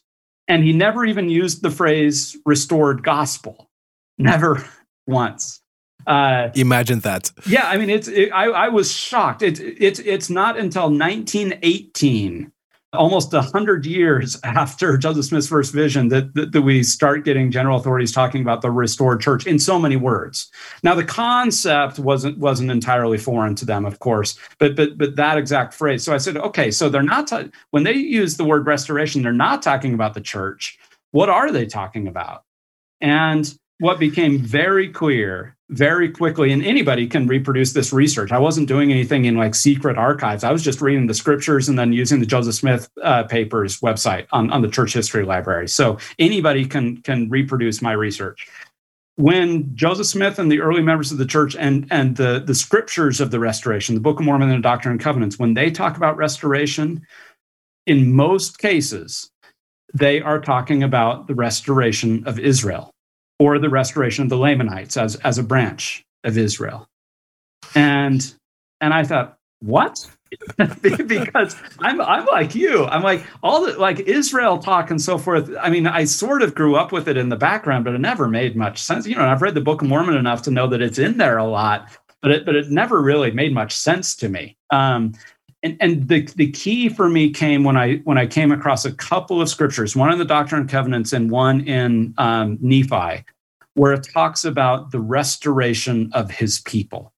And 0.49 0.65
he 0.65 0.73
never 0.73 1.05
even 1.05 1.29
used 1.29 1.63
the 1.63 1.71
phrase 1.71 2.37
restored 2.45 3.05
gospel. 3.05 3.71
Never 4.19 4.65
once. 5.07 5.61
Uh, 6.09 6.49
Imagine 6.57 6.99
that. 7.01 7.31
Yeah, 7.47 7.69
I 7.69 7.77
mean, 7.77 7.89
it's. 7.89 8.09
It, 8.09 8.31
I, 8.31 8.47
I 8.47 8.69
was 8.69 8.91
shocked. 8.91 9.43
It's 9.43 9.61
it's 9.61 10.01
it's 10.01 10.29
not 10.29 10.59
until 10.59 10.91
1918 10.91 12.51
almost 12.93 13.33
100 13.33 13.87
years 13.87 14.39
after 14.45 14.97
Joseph 14.97 15.25
Smith's 15.25 15.49
first 15.49 15.73
vision 15.73 16.09
that, 16.09 16.35
that, 16.35 16.53
that, 16.53 16.63
we 16.63 16.83
start 16.83 17.25
getting 17.25 17.51
general 17.51 17.79
authorities 17.79 18.13
talking 18.13 18.43
about 18.43 18.61
the 18.63 18.71
restored 18.71 19.21
church 19.21 19.47
in 19.47 19.59
so 19.59 19.79
many 19.79 19.97
words. 19.97 20.51
Now 20.83 20.95
the 20.95 21.05
concept 21.05 21.99
wasn't 21.99 22.39
wasn't 22.39 22.71
entirely 22.71 23.19
foreign 23.19 23.55
to 23.57 23.65
them, 23.65 23.85
of 23.85 23.99
course, 23.99 24.39
but 24.59 24.77
but 24.77 24.99
but 24.99 25.17
that 25.17 25.39
exact 25.39 25.75
phrase. 25.75 26.05
So 26.05 26.15
I 26.15 26.19
said, 26.19 26.37
okay, 26.37 26.71
so 26.71 26.89
they're 26.89 27.03
not 27.03 27.27
ta- 27.27 27.49
when 27.71 27.85
they 27.85 27.95
use 27.95 28.37
the 28.37 28.45
word 28.45 28.67
restoration, 28.67 29.23
they're 29.23 29.33
not 29.33 29.63
talking 29.63 29.95
about 29.95 30.15
the 30.15 30.21
church. 30.21 30.79
What 31.13 31.29
are 31.29 31.51
they 31.51 31.67
talking 31.67 32.07
about? 32.07 32.45
And 33.01 33.53
what 33.79 33.99
became 33.99 34.39
very 34.39 34.89
clear 34.89 35.57
very 35.73 36.11
quickly 36.11 36.53
and 36.53 36.63
anybody 36.63 37.07
can 37.07 37.27
reproduce 37.27 37.73
this 37.73 37.93
research. 37.93 38.31
I 38.31 38.39
wasn't 38.39 38.69
doing 38.69 38.91
anything 38.91 39.25
in 39.25 39.37
like 39.37 39.55
secret 39.55 39.97
archives. 39.97 40.45
I 40.45 40.53
was 40.53 40.63
just 40.63 40.83
reading 40.83 41.07
the 41.07 41.15
scriptures 41.15 41.69
and 41.69 41.79
then 41.79 41.93
using 41.93 42.21
the 42.21 42.27
joseph 42.27 42.55
smith 42.55 42.91
uh, 43.03 43.25
papers 43.25 43.81
website 43.81 44.27
on, 44.33 44.51
on 44.51 44.61
the 44.61 44.69
church 44.69 44.93
history 44.93 45.25
library. 45.25 45.69
So 45.69 45.99
anybody 46.19 46.67
can 46.67 46.99
can 46.99 47.29
reproduce 47.31 47.81
my 47.81 47.93
research. 47.93 48.47
When 49.17 49.75
joseph 49.75 50.07
smith 50.07 50.39
and 50.39 50.53
the 50.53 50.61
early 50.61 50.83
members 50.83 51.11
of 51.11 51.19
the 51.19 51.27
church 51.27 51.57
and 51.57 51.87
and 51.91 52.17
the 52.17 52.43
the 52.45 52.55
scriptures 52.55 53.21
of 53.21 53.31
the 53.31 53.41
restoration 53.41 53.95
the 53.95 54.01
book 54.01 54.21
of 54.21 54.27
mormon 54.27 54.51
and 54.51 54.59
the 54.59 54.69
doctrine 54.69 54.93
and 54.93 55.01
covenants 55.01 55.39
when 55.39 55.55
they 55.55 55.71
talk 55.71 55.97
about 55.97 56.17
restoration 56.17 57.07
in 57.87 58.15
most 58.15 58.59
cases 58.59 59.31
they 59.95 60.23
are 60.23 60.41
talking 60.41 60.83
about 60.83 61.27
the 61.27 61.35
restoration 61.35 62.27
of 62.27 62.39
israel 62.39 62.93
or 63.39 63.59
the 63.59 63.71
restoration 63.71 64.25
of 64.25 64.31
the 64.31 64.37
Lamanites 64.37 64.97
as, 64.97 65.17
as 65.17 65.39
a 65.39 65.43
branch 65.43 66.05
of 66.25 66.39
Israel. 66.39 66.89
And 67.75 68.35
and 68.81 68.93
I 68.93 69.05
thought, 69.05 69.39
what? 69.61 70.09
because 70.83 71.57
I'm 71.79 72.01
I'm 72.01 72.27
like 72.27 72.55
you. 72.55 72.87
I'm 72.87 73.03
like 73.03 73.25
all 73.43 73.67
the 73.67 73.79
like 73.79 74.01
Israel 74.01 74.59
talk 74.59 74.91
and 74.91 75.01
so 75.01 75.19
forth. 75.19 75.51
I 75.61 75.71
mean, 75.71 75.87
I 75.87 76.05
sort 76.05 76.43
of 76.43 76.55
grew 76.55 76.75
up 76.75 76.91
with 76.91 77.07
it 77.07 77.17
in 77.17 77.29
the 77.29 77.37
background, 77.37 77.85
but 77.85 77.95
it 77.95 78.01
never 78.01 78.29
made 78.29 78.57
much 78.57 78.79
sense. 78.79 79.07
You 79.07 79.17
know, 79.17 79.27
I've 79.27 79.43
read 79.43 79.55
the 79.55 79.61
Book 79.61 79.83
of 79.83 79.89
Mormon 79.89 80.17
enough 80.17 80.43
to 80.43 80.51
know 80.51 80.67
that 80.69 80.81
it's 80.81 80.99
in 80.99 81.19
there 81.19 81.37
a 81.37 81.45
lot, 81.45 81.87
but 82.23 82.31
it 82.31 82.47
but 82.47 82.57
it 82.57 82.71
never 82.71 83.01
really 83.03 83.31
made 83.31 83.53
much 83.53 83.75
sense 83.75 84.17
to 84.17 84.29
me. 84.29 84.57
Um, 84.71 85.13
and, 85.63 85.77
and 85.81 86.09
the, 86.09 86.23
the 86.37 86.51
key 86.51 86.89
for 86.89 87.09
me 87.09 87.31
came 87.31 87.63
when 87.63 87.77
I 87.77 87.97
when 87.99 88.19
I 88.19 88.27
came 88.27 88.51
across 88.51 88.85
a 88.85 88.93
couple 88.93 89.41
of 89.41 89.49
scriptures, 89.49 89.95
one 89.95 90.13
in 90.13 90.19
the 90.19 90.25
Doctrine 90.25 90.63
and 90.63 90.71
Covenants 90.71 91.13
and 91.13 91.31
one 91.31 91.61
in 91.63 92.15
um, 92.19 92.59
Nephi, 92.61 93.25
where 93.75 93.93
it 93.93 94.09
talks 94.13 94.45
about 94.45 94.91
the 94.91 95.01
restoration 95.01 96.11
of 96.15 96.31
his 96.31 96.61
people. 96.61 97.13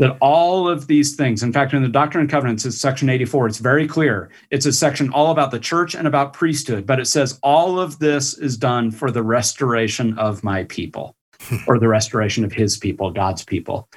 That 0.00 0.16
all 0.20 0.68
of 0.68 0.88
these 0.88 1.14
things, 1.14 1.44
in 1.44 1.52
fact, 1.52 1.72
in 1.72 1.82
the 1.82 1.88
Doctrine 1.88 2.22
and 2.22 2.30
Covenants, 2.30 2.64
it's 2.64 2.80
section 2.80 3.08
84, 3.08 3.46
it's 3.46 3.58
very 3.58 3.86
clear. 3.86 4.28
It's 4.50 4.66
a 4.66 4.72
section 4.72 5.08
all 5.10 5.30
about 5.30 5.52
the 5.52 5.60
church 5.60 5.94
and 5.94 6.08
about 6.08 6.32
priesthood, 6.32 6.84
but 6.84 6.98
it 6.98 7.06
says 7.06 7.38
all 7.44 7.78
of 7.78 8.00
this 8.00 8.36
is 8.36 8.56
done 8.56 8.90
for 8.90 9.12
the 9.12 9.22
restoration 9.22 10.18
of 10.18 10.42
my 10.42 10.64
people 10.64 11.14
or 11.68 11.78
the 11.78 11.86
restoration 11.86 12.44
of 12.44 12.52
his 12.52 12.76
people, 12.76 13.12
God's 13.12 13.44
people. 13.44 13.88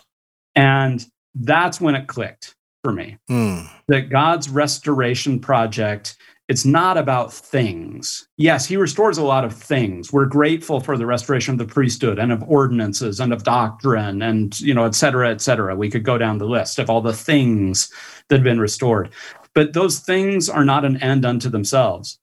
And 0.53 1.03
that's 1.33 1.81
when 1.81 1.95
it 1.95 2.05
clicked 2.05 2.53
for 2.87 2.93
me 2.93 3.17
mm. 3.29 3.69
that 3.89 4.09
God's 4.09 4.47
restoration 4.47 5.41
project 5.41 6.15
it's 6.47 6.63
not 6.63 6.97
about 6.97 7.33
things. 7.33 8.25
Yes, 8.37 8.65
he 8.65 8.77
restores 8.77 9.17
a 9.17 9.25
lot 9.25 9.43
of 9.43 9.51
things. 9.53 10.13
We're 10.13 10.23
grateful 10.27 10.79
for 10.79 10.97
the 10.97 11.05
restoration 11.05 11.51
of 11.51 11.57
the 11.57 11.73
priesthood 11.73 12.17
and 12.17 12.31
of 12.31 12.41
ordinances 12.43 13.19
and 13.19 13.33
of 13.33 13.43
doctrine 13.43 14.21
and, 14.21 14.57
you 14.61 14.73
know, 14.73 14.85
et 14.85 14.95
cetera, 14.95 15.29
et 15.29 15.41
cetera. 15.41 15.75
We 15.75 15.89
could 15.89 16.05
go 16.05 16.17
down 16.17 16.37
the 16.37 16.45
list 16.45 16.79
of 16.79 16.89
all 16.89 17.01
the 17.01 17.11
things 17.11 17.91
that 18.29 18.37
have 18.37 18.45
been 18.45 18.61
restored. 18.61 19.09
But 19.53 19.73
those 19.73 19.99
things 19.99 20.47
are 20.47 20.63
not 20.63 20.85
an 20.85 21.03
end 21.03 21.25
unto 21.25 21.49
themselves, 21.49 22.17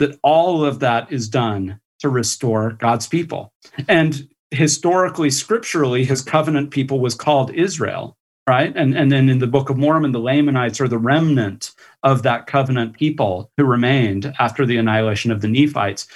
that 0.00 0.18
all 0.24 0.64
of 0.64 0.80
that 0.80 1.12
is 1.12 1.28
done 1.28 1.78
to 2.00 2.08
restore 2.08 2.72
God's 2.72 3.06
people. 3.06 3.52
And 3.86 4.28
historically, 4.50 5.30
scripturally, 5.30 6.04
his 6.04 6.20
covenant 6.20 6.72
people 6.72 6.98
was 6.98 7.14
called 7.14 7.54
Israel 7.54 8.17
right? 8.48 8.74
And, 8.74 8.96
and 8.96 9.12
then 9.12 9.28
in 9.28 9.38
the 9.38 9.46
Book 9.46 9.68
of 9.68 9.76
Mormon, 9.76 10.12
the 10.12 10.18
Lamanites 10.18 10.80
are 10.80 10.88
the 10.88 10.98
remnant 10.98 11.72
of 12.02 12.22
that 12.22 12.46
covenant 12.46 12.94
people 12.94 13.50
who 13.56 13.64
remained 13.64 14.32
after 14.38 14.64
the 14.64 14.78
annihilation 14.78 15.30
of 15.30 15.42
the 15.42 15.48
Nephites. 15.48 16.08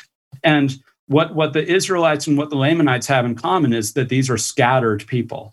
And 0.42 0.74
what, 1.08 1.34
what 1.34 1.52
the 1.52 1.64
Israelites 1.64 2.26
and 2.26 2.38
what 2.38 2.48
the 2.48 2.56
Lamanites 2.56 3.06
have 3.06 3.26
in 3.26 3.34
common 3.34 3.74
is 3.74 3.92
that 3.92 4.08
these 4.08 4.30
are 4.30 4.38
scattered 4.38 5.06
people. 5.06 5.52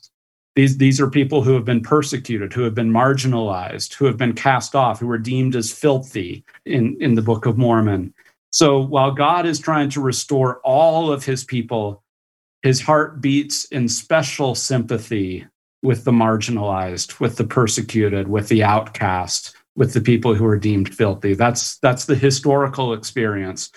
These, 0.55 0.77
these 0.77 1.01
are 1.01 1.09
people 1.09 1.43
who 1.43 1.53
have 1.53 1.65
been 1.65 1.81
persecuted, 1.81 2.53
who 2.53 2.63
have 2.63 2.75
been 2.75 2.91
marginalized, 2.91 3.93
who 3.93 4.05
have 4.05 4.17
been 4.17 4.33
cast 4.33 4.73
off, 4.73 4.99
who 4.99 5.09
are 5.09 5.17
deemed 5.17 5.55
as 5.55 5.71
filthy 5.71 6.45
in, 6.65 6.97
in 7.01 7.15
the 7.15 7.21
Book 7.21 7.45
of 7.45 7.57
Mormon. 7.57 8.13
So 8.51 8.79
while 8.79 9.11
God 9.11 9.45
is 9.45 9.59
trying 9.59 9.89
to 9.91 10.01
restore 10.01 10.59
all 10.61 11.11
of 11.11 11.25
his 11.25 11.43
people, 11.43 12.03
his 12.61 12.81
heart 12.81 13.21
beats 13.21 13.65
in 13.65 13.89
special 13.89 14.55
sympathy 14.55 15.45
with 15.81 16.03
the 16.03 16.11
marginalized, 16.11 17.19
with 17.19 17.37
the 17.37 17.43
persecuted, 17.43 18.27
with 18.27 18.49
the 18.49 18.63
outcast, 18.63 19.55
with 19.75 19.93
the 19.93 20.01
people 20.01 20.35
who 20.35 20.45
are 20.45 20.57
deemed 20.57 20.93
filthy. 20.93 21.33
That's 21.33 21.77
that's 21.79 22.05
the 22.05 22.15
historical 22.15 22.93
experience 22.93 23.71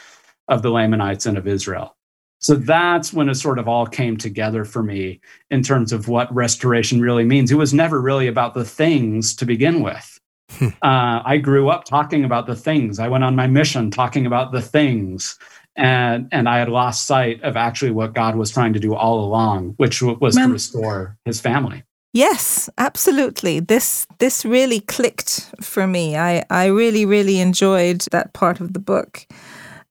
of 0.49 0.63
the 0.63 0.71
Lamanites 0.71 1.27
and 1.27 1.39
of 1.39 1.47
Israel. 1.47 1.97
So 2.41 2.57
that's 2.57 3.13
when 3.13 3.29
it 3.29 3.37
sort 3.37 3.61
of 3.61 3.69
all 3.69 3.87
came 3.87 4.17
together 4.17 4.65
for 4.65 4.83
me 4.83 5.21
in 5.51 5.63
terms 5.63 5.93
of 5.93 6.09
what 6.09 6.35
restoration 6.35 7.01
really 7.01 7.25
means. 7.25 7.53
It 7.53 7.57
was 7.57 7.73
never 7.73 8.01
really 8.01 8.27
about 8.27 8.55
the 8.55 8.65
things 8.65 9.37
to 9.37 9.47
begin 9.47 9.81
with. 9.81 10.19
Hmm. 10.51 10.69
uh, 10.83 11.23
I 11.25 11.39
grew 11.39 11.69
up 11.69 11.85
talking 11.85 12.25
about 12.25 12.47
the 12.47 12.57
things. 12.57 12.99
I 12.99 13.07
went 13.07 13.23
on 13.23 13.37
my 13.37 13.47
mission 13.47 13.93
talking 13.93 14.27
about 14.27 14.51
the 14.51 14.61
things 14.61 15.39
and 15.77 16.29
and 16.33 16.49
I 16.49 16.59
had 16.59 16.69
lost 16.69 17.07
sight 17.07 17.43
of 17.43 17.57
actually 17.57 17.93
what 17.93 18.15
God 18.15 18.37
was 18.37 18.51
trying 18.51 18.73
to 18.75 18.81
do 18.81 18.95
all 18.95 19.25
along, 19.25 19.75
which 19.79 20.03
was 20.03 20.37
to 20.37 20.49
restore 20.49 21.17
His 21.25 21.41
family. 21.41 21.83
Yes, 22.13 22.69
absolutely. 22.77 23.61
This 23.61 24.07
this 24.19 24.45
really 24.45 24.81
clicked 24.81 25.51
for 25.63 25.87
me. 25.87 26.17
I 26.17 26.45
I 26.51 26.67
really 26.67 27.07
really 27.07 27.41
enjoyed 27.41 28.03
that 28.11 28.33
part 28.35 28.61
of 28.61 28.75
the 28.75 28.81
book. 28.81 29.27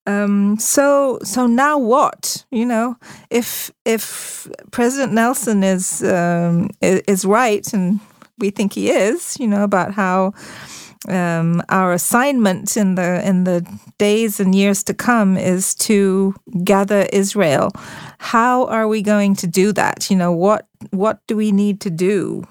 Um, 0.07 0.57
so 0.59 1.19
so 1.23 1.47
now 1.47 1.79
what? 1.79 2.45
You 2.51 2.65
know, 2.65 2.95
if 3.31 3.71
if 3.85 4.47
President 4.71 5.13
Nelson 5.13 5.63
is 5.63 6.03
um, 6.03 6.69
is 6.81 7.25
right, 7.25 7.73
and 7.73 7.99
we 8.37 8.51
think 8.51 8.73
he 8.73 8.91
is, 8.91 9.37
you 9.39 9.47
know, 9.47 9.63
about 9.63 9.93
how 9.93 10.33
um, 11.07 11.63
our 11.69 11.93
assignment 11.93 12.77
in 12.77 12.95
the 12.95 13.27
in 13.27 13.43
the 13.43 13.65
days 13.97 14.39
and 14.39 14.53
years 14.53 14.83
to 14.83 14.93
come 14.93 15.37
is 15.37 15.73
to 15.75 16.35
gather 16.63 17.07
Israel. 17.11 17.71
How 18.19 18.65
are 18.67 18.87
we 18.87 19.01
going 19.01 19.35
to 19.37 19.47
do 19.47 19.71
that? 19.73 20.09
You 20.09 20.17
know, 20.17 20.31
what 20.31 20.67
what 20.91 21.19
do 21.27 21.35
we 21.35 21.51
need 21.51 21.81
to 21.81 21.89
do? 21.89 22.43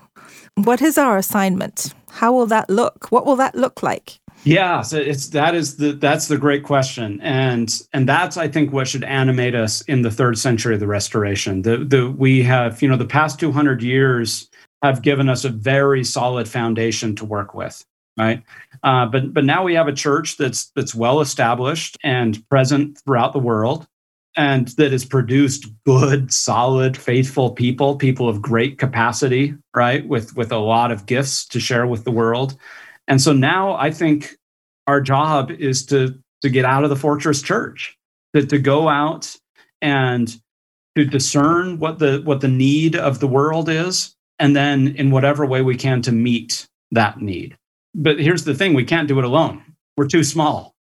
What 0.57 0.83
is 0.83 0.99
our 0.99 1.17
assignment? 1.17 1.95
How 2.11 2.33
will 2.33 2.47
that 2.47 2.69
look? 2.69 3.11
What 3.11 3.25
will 3.25 3.37
that 3.37 3.55
look 3.55 3.83
like? 3.83 4.19
Yeah, 4.43 4.81
so 4.83 4.99
it's 4.99 5.29
that 5.29 5.55
is 5.55 5.77
the 5.77 5.93
that's 5.93 6.29
the 6.29 6.39
great 6.39 6.65
question, 6.65 7.21
and 7.21 7.73
and 7.93 8.09
that's 8.09 8.37
I 8.37 8.49
think 8.49 8.73
what 8.73 8.89
should 8.89 9.05
animate 9.05 9.55
us 9.55 9.83
in 9.83 10.03
the 10.03 10.11
third 10.11 10.39
century 10.39 10.75
of 10.75 10.81
the 10.81 10.87
Restoration. 10.87 11.63
The 11.63 11.79
the 11.79 12.11
we 12.11 12.43
have 12.43 12.83
you 12.83 12.89
know 12.89 12.97
the 12.97 13.05
past 13.05 13.39
two 13.39 13.53
hundred 13.53 13.83
years 13.83 14.49
have 14.83 15.03
given 15.03 15.29
us 15.29 15.45
a 15.45 15.51
very 15.51 16.03
solid 16.03 16.49
foundation 16.49 17.15
to 17.17 17.25
work 17.27 17.55
with 17.55 17.85
right? 18.19 18.43
Uh, 18.83 19.07
but 19.07 19.33
but 19.33 19.45
now 19.45 19.63
we 19.63 19.75
have 19.75 19.89
a 19.89 19.93
church 19.93 20.37
that's 20.37 20.71
that's 20.77 20.95
well 20.95 21.21
established 21.21 21.97
and 22.03 22.47
present 22.49 22.99
throughout 23.05 23.33
the 23.33 23.39
world, 23.39 23.87
and 24.37 24.69
that 24.69 24.93
has 24.93 25.05
produced 25.05 25.67
good, 25.85 26.33
solid, 26.33 26.97
faithful 26.97 27.51
people, 27.51 27.97
people 27.97 28.29
of 28.29 28.43
great 28.43 28.79
capacity, 28.79 29.55
right? 29.75 30.07
With 30.07 30.37
with 30.37 30.53
a 30.53 30.59
lot 30.59 30.93
of 30.93 31.07
gifts 31.07 31.47
to 31.49 31.61
share 31.61 31.87
with 31.87 32.05
the 32.05 32.11
world, 32.11 32.57
and 33.09 33.21
so 33.21 33.33
now 33.33 33.75
I 33.75 33.91
think 33.91 34.37
our 34.87 35.01
job 35.01 35.51
is 35.51 35.85
to 35.87 36.19
to 36.43 36.49
get 36.49 36.65
out 36.65 36.85
of 36.85 36.91
the 36.91 36.97
fortress 36.97 37.43
church, 37.43 37.97
to 38.35 38.47
to 38.47 38.59
go 38.59 38.89
out 38.89 39.37
and 39.83 40.35
to 40.97 41.05
discern 41.05 41.79
what 41.79 41.99
the 41.99 42.23
what 42.25 42.41
the 42.41 42.49
need 42.49 42.97
of 42.97 43.21
the 43.21 43.29
world 43.29 43.69
is, 43.69 44.17
and 44.39 44.57
then 44.57 44.89
in 44.97 45.11
whatever 45.11 45.45
way 45.47 45.63
we 45.63 45.77
can 45.77 46.03
to 46.03 46.13
meet 46.13 46.67
that 46.93 47.21
need 47.21 47.57
but 47.95 48.21
here's 48.21 48.45
the 48.45 48.55
thing 48.55 48.75
we 48.75 48.85
can't 48.85 49.09
do 49.09 49.19
it 49.19 49.25
alone. 49.25 49.63
We're 49.97 50.07
too 50.07 50.25
small, 50.25 50.75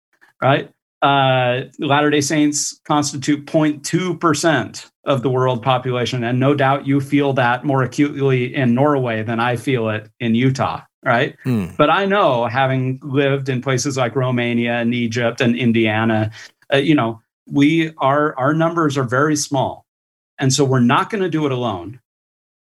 right? 0.43 0.71
uh, 1.03 1.63
Latter 1.79 2.11
day 2.11 2.21
Saints 2.21 2.81
constitute 2.85 3.47
0.2% 3.47 4.91
of 5.05 5.23
the 5.23 5.31
world 5.31 5.63
population. 5.63 6.25
And 6.25 6.41
no 6.41 6.55
doubt 6.55 6.87
you 6.87 7.01
feel 7.01 7.33
that 7.35 7.65
more 7.65 7.83
acutely 7.83 8.55
in 8.55 8.75
Norway 8.75 9.23
than 9.23 9.39
I 9.39 9.57
feel 9.57 9.89
it 9.91 10.11
in 10.21 10.35
Utah, 10.35 10.83
right? 11.05 11.37
Mm. 11.45 11.77
But 11.77 11.91
I 11.91 12.07
know, 12.07 12.47
having 12.47 12.99
lived 13.03 13.49
in 13.49 13.61
places 13.61 13.97
like 13.97 14.17
Romania 14.17 14.75
and 14.75 14.95
Egypt 14.95 15.41
and 15.41 15.57
Indiana, 15.57 16.31
uh, 16.73 16.79
you 16.79 16.95
know, 16.95 17.21
we 17.49 17.93
our 17.99 18.37
our 18.37 18.53
numbers 18.53 18.99
are 18.99 19.05
very 19.05 19.37
small, 19.37 19.87
and 20.41 20.53
so 20.53 20.65
we're 20.65 20.81
not 20.81 21.11
going 21.11 21.23
to 21.23 21.31
do 21.31 21.47
it 21.47 21.53
alone. 21.53 22.01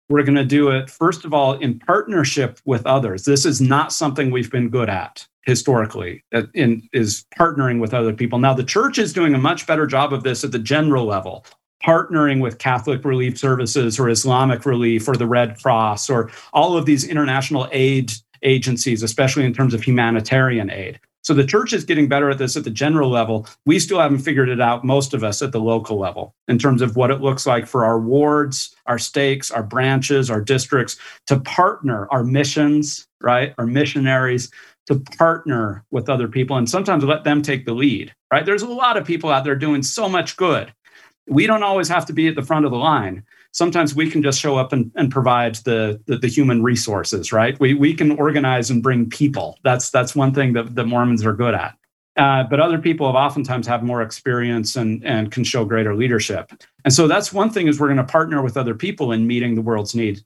We're 0.08 0.22
going 0.22 0.36
to 0.36 0.44
do 0.44 0.70
it 0.70 0.90
first 0.90 1.24
of 1.24 1.32
all 1.32 1.54
in 1.54 1.78
partnership 1.78 2.60
with 2.64 2.84
others. 2.86 3.24
This 3.24 3.46
is 3.46 3.60
not 3.60 3.92
something 3.92 4.30
we've 4.30 4.50
been 4.50 4.68
good 4.68 4.90
at 4.90 5.26
historically 5.46 6.22
in, 6.54 6.88
is 6.92 7.24
partnering 7.38 7.80
with 7.80 7.94
other 7.94 8.12
people. 8.12 8.38
Now, 8.38 8.54
the 8.54 8.64
church 8.64 8.98
is 8.98 9.12
doing 9.12 9.34
a 9.34 9.38
much 9.38 9.66
better 9.66 9.86
job 9.86 10.12
of 10.12 10.22
this 10.22 10.44
at 10.44 10.52
the 10.52 10.58
general 10.58 11.04
level, 11.04 11.44
partnering 11.84 12.40
with 12.40 12.58
Catholic 12.58 13.04
Relief 13.04 13.38
Services 13.38 13.98
or 13.98 14.08
Islamic 14.08 14.64
Relief 14.64 15.06
or 15.08 15.16
the 15.16 15.26
Red 15.26 15.58
Cross 15.60 16.08
or 16.10 16.30
all 16.52 16.76
of 16.76 16.86
these 16.86 17.06
international 17.06 17.68
aid 17.72 18.12
agencies, 18.42 19.02
especially 19.02 19.44
in 19.44 19.52
terms 19.52 19.74
of 19.74 19.82
humanitarian 19.82 20.70
aid. 20.70 21.00
So 21.24 21.32
the 21.32 21.46
church 21.46 21.72
is 21.72 21.84
getting 21.84 22.06
better 22.06 22.28
at 22.28 22.36
this 22.36 22.54
at 22.54 22.64
the 22.64 22.70
general 22.70 23.08
level. 23.08 23.46
We 23.64 23.78
still 23.78 23.98
haven't 23.98 24.18
figured 24.18 24.50
it 24.50 24.60
out, 24.60 24.84
most 24.84 25.14
of 25.14 25.24
us, 25.24 25.40
at 25.40 25.52
the 25.52 25.60
local 25.60 25.98
level, 25.98 26.34
in 26.48 26.58
terms 26.58 26.82
of 26.82 26.96
what 26.96 27.10
it 27.10 27.22
looks 27.22 27.46
like 27.46 27.66
for 27.66 27.82
our 27.84 27.98
wards, 27.98 28.76
our 28.86 28.98
stakes, 28.98 29.50
our 29.50 29.62
branches, 29.62 30.30
our 30.30 30.42
districts 30.42 30.98
to 31.26 31.40
partner 31.40 32.06
our 32.10 32.24
missions, 32.24 33.08
right? 33.22 33.54
Our 33.56 33.66
missionaries 33.66 34.50
to 34.86 35.00
partner 35.16 35.82
with 35.90 36.10
other 36.10 36.28
people 36.28 36.58
and 36.58 36.68
sometimes 36.68 37.04
let 37.04 37.24
them 37.24 37.40
take 37.40 37.64
the 37.64 37.72
lead, 37.72 38.14
right? 38.30 38.44
There's 38.44 38.62
a 38.62 38.68
lot 38.68 38.98
of 38.98 39.06
people 39.06 39.30
out 39.30 39.44
there 39.44 39.56
doing 39.56 39.82
so 39.82 40.10
much 40.10 40.36
good. 40.36 40.74
We 41.26 41.46
don't 41.46 41.62
always 41.62 41.88
have 41.88 42.04
to 42.06 42.12
be 42.12 42.28
at 42.28 42.34
the 42.34 42.42
front 42.42 42.66
of 42.66 42.70
the 42.70 42.76
line. 42.76 43.24
Sometimes 43.54 43.94
we 43.94 44.10
can 44.10 44.20
just 44.20 44.40
show 44.40 44.56
up 44.56 44.72
and, 44.72 44.90
and 44.96 45.12
provide 45.12 45.54
the, 45.64 46.00
the, 46.06 46.18
the 46.18 46.26
human 46.26 46.60
resources, 46.64 47.32
right? 47.32 47.58
We, 47.60 47.72
we 47.74 47.94
can 47.94 48.18
organize 48.18 48.68
and 48.68 48.82
bring 48.82 49.08
people. 49.08 49.60
That's, 49.62 49.90
that's 49.90 50.16
one 50.16 50.34
thing 50.34 50.54
that, 50.54 50.74
that 50.74 50.86
Mormons 50.86 51.24
are 51.24 51.32
good 51.32 51.54
at. 51.54 51.78
Uh, 52.16 52.42
but 52.42 52.58
other 52.58 52.78
people 52.78 53.06
have 53.06 53.14
oftentimes 53.14 53.68
have 53.68 53.84
more 53.84 54.02
experience 54.02 54.74
and, 54.74 55.04
and 55.04 55.30
can 55.30 55.44
show 55.44 55.64
greater 55.64 55.94
leadership. 55.94 56.50
And 56.84 56.92
so 56.92 57.06
that's 57.06 57.32
one 57.32 57.48
thing 57.48 57.68
is 57.68 57.78
we're 57.78 57.86
going 57.86 57.96
to 57.98 58.04
partner 58.04 58.42
with 58.42 58.56
other 58.56 58.74
people 58.74 59.12
in 59.12 59.26
meeting 59.26 59.54
the 59.54 59.62
world's 59.62 59.94
needs. 59.94 60.24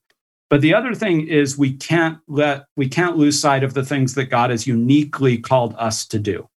But 0.48 0.62
the 0.62 0.72
other 0.72 0.94
thing 0.94 1.26
is 1.28 1.58
we 1.58 1.74
can't 1.74 2.18
let 2.28 2.64
we 2.76 2.88
can't 2.88 3.18
lose 3.18 3.38
sight 3.38 3.62
of 3.62 3.74
the 3.74 3.84
things 3.84 4.14
that 4.14 4.26
God 4.26 4.48
has 4.48 4.66
uniquely 4.66 5.36
called 5.36 5.74
us 5.78 6.06
to 6.06 6.18
do. 6.18 6.48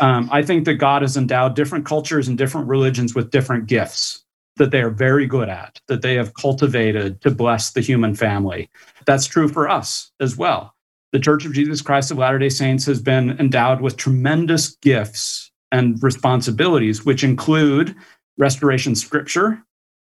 Um, 0.00 0.28
I 0.30 0.42
think 0.42 0.66
that 0.66 0.74
God 0.74 1.00
has 1.00 1.16
endowed 1.16 1.56
different 1.56 1.86
cultures 1.86 2.28
and 2.28 2.36
different 2.36 2.68
religions 2.68 3.14
with 3.14 3.30
different 3.30 3.66
gifts 3.66 4.23
that 4.56 4.70
they 4.70 4.82
are 4.82 4.90
very 4.90 5.26
good 5.26 5.48
at, 5.48 5.80
that 5.88 6.02
they 6.02 6.14
have 6.14 6.34
cultivated 6.34 7.20
to 7.22 7.30
bless 7.30 7.72
the 7.72 7.80
human 7.80 8.14
family. 8.14 8.70
That's 9.06 9.26
true 9.26 9.48
for 9.48 9.68
us 9.68 10.12
as 10.20 10.36
well. 10.36 10.74
The 11.12 11.20
Church 11.20 11.44
of 11.44 11.52
Jesus 11.52 11.82
Christ 11.82 12.10
of 12.10 12.18
Latter 12.18 12.38
day 12.38 12.48
Saints 12.48 12.86
has 12.86 13.00
been 13.00 13.38
endowed 13.38 13.80
with 13.80 13.96
tremendous 13.96 14.76
gifts 14.76 15.50
and 15.70 16.00
responsibilities, 16.02 17.04
which 17.04 17.24
include 17.24 17.94
restoration 18.38 18.94
scripture 18.94 19.62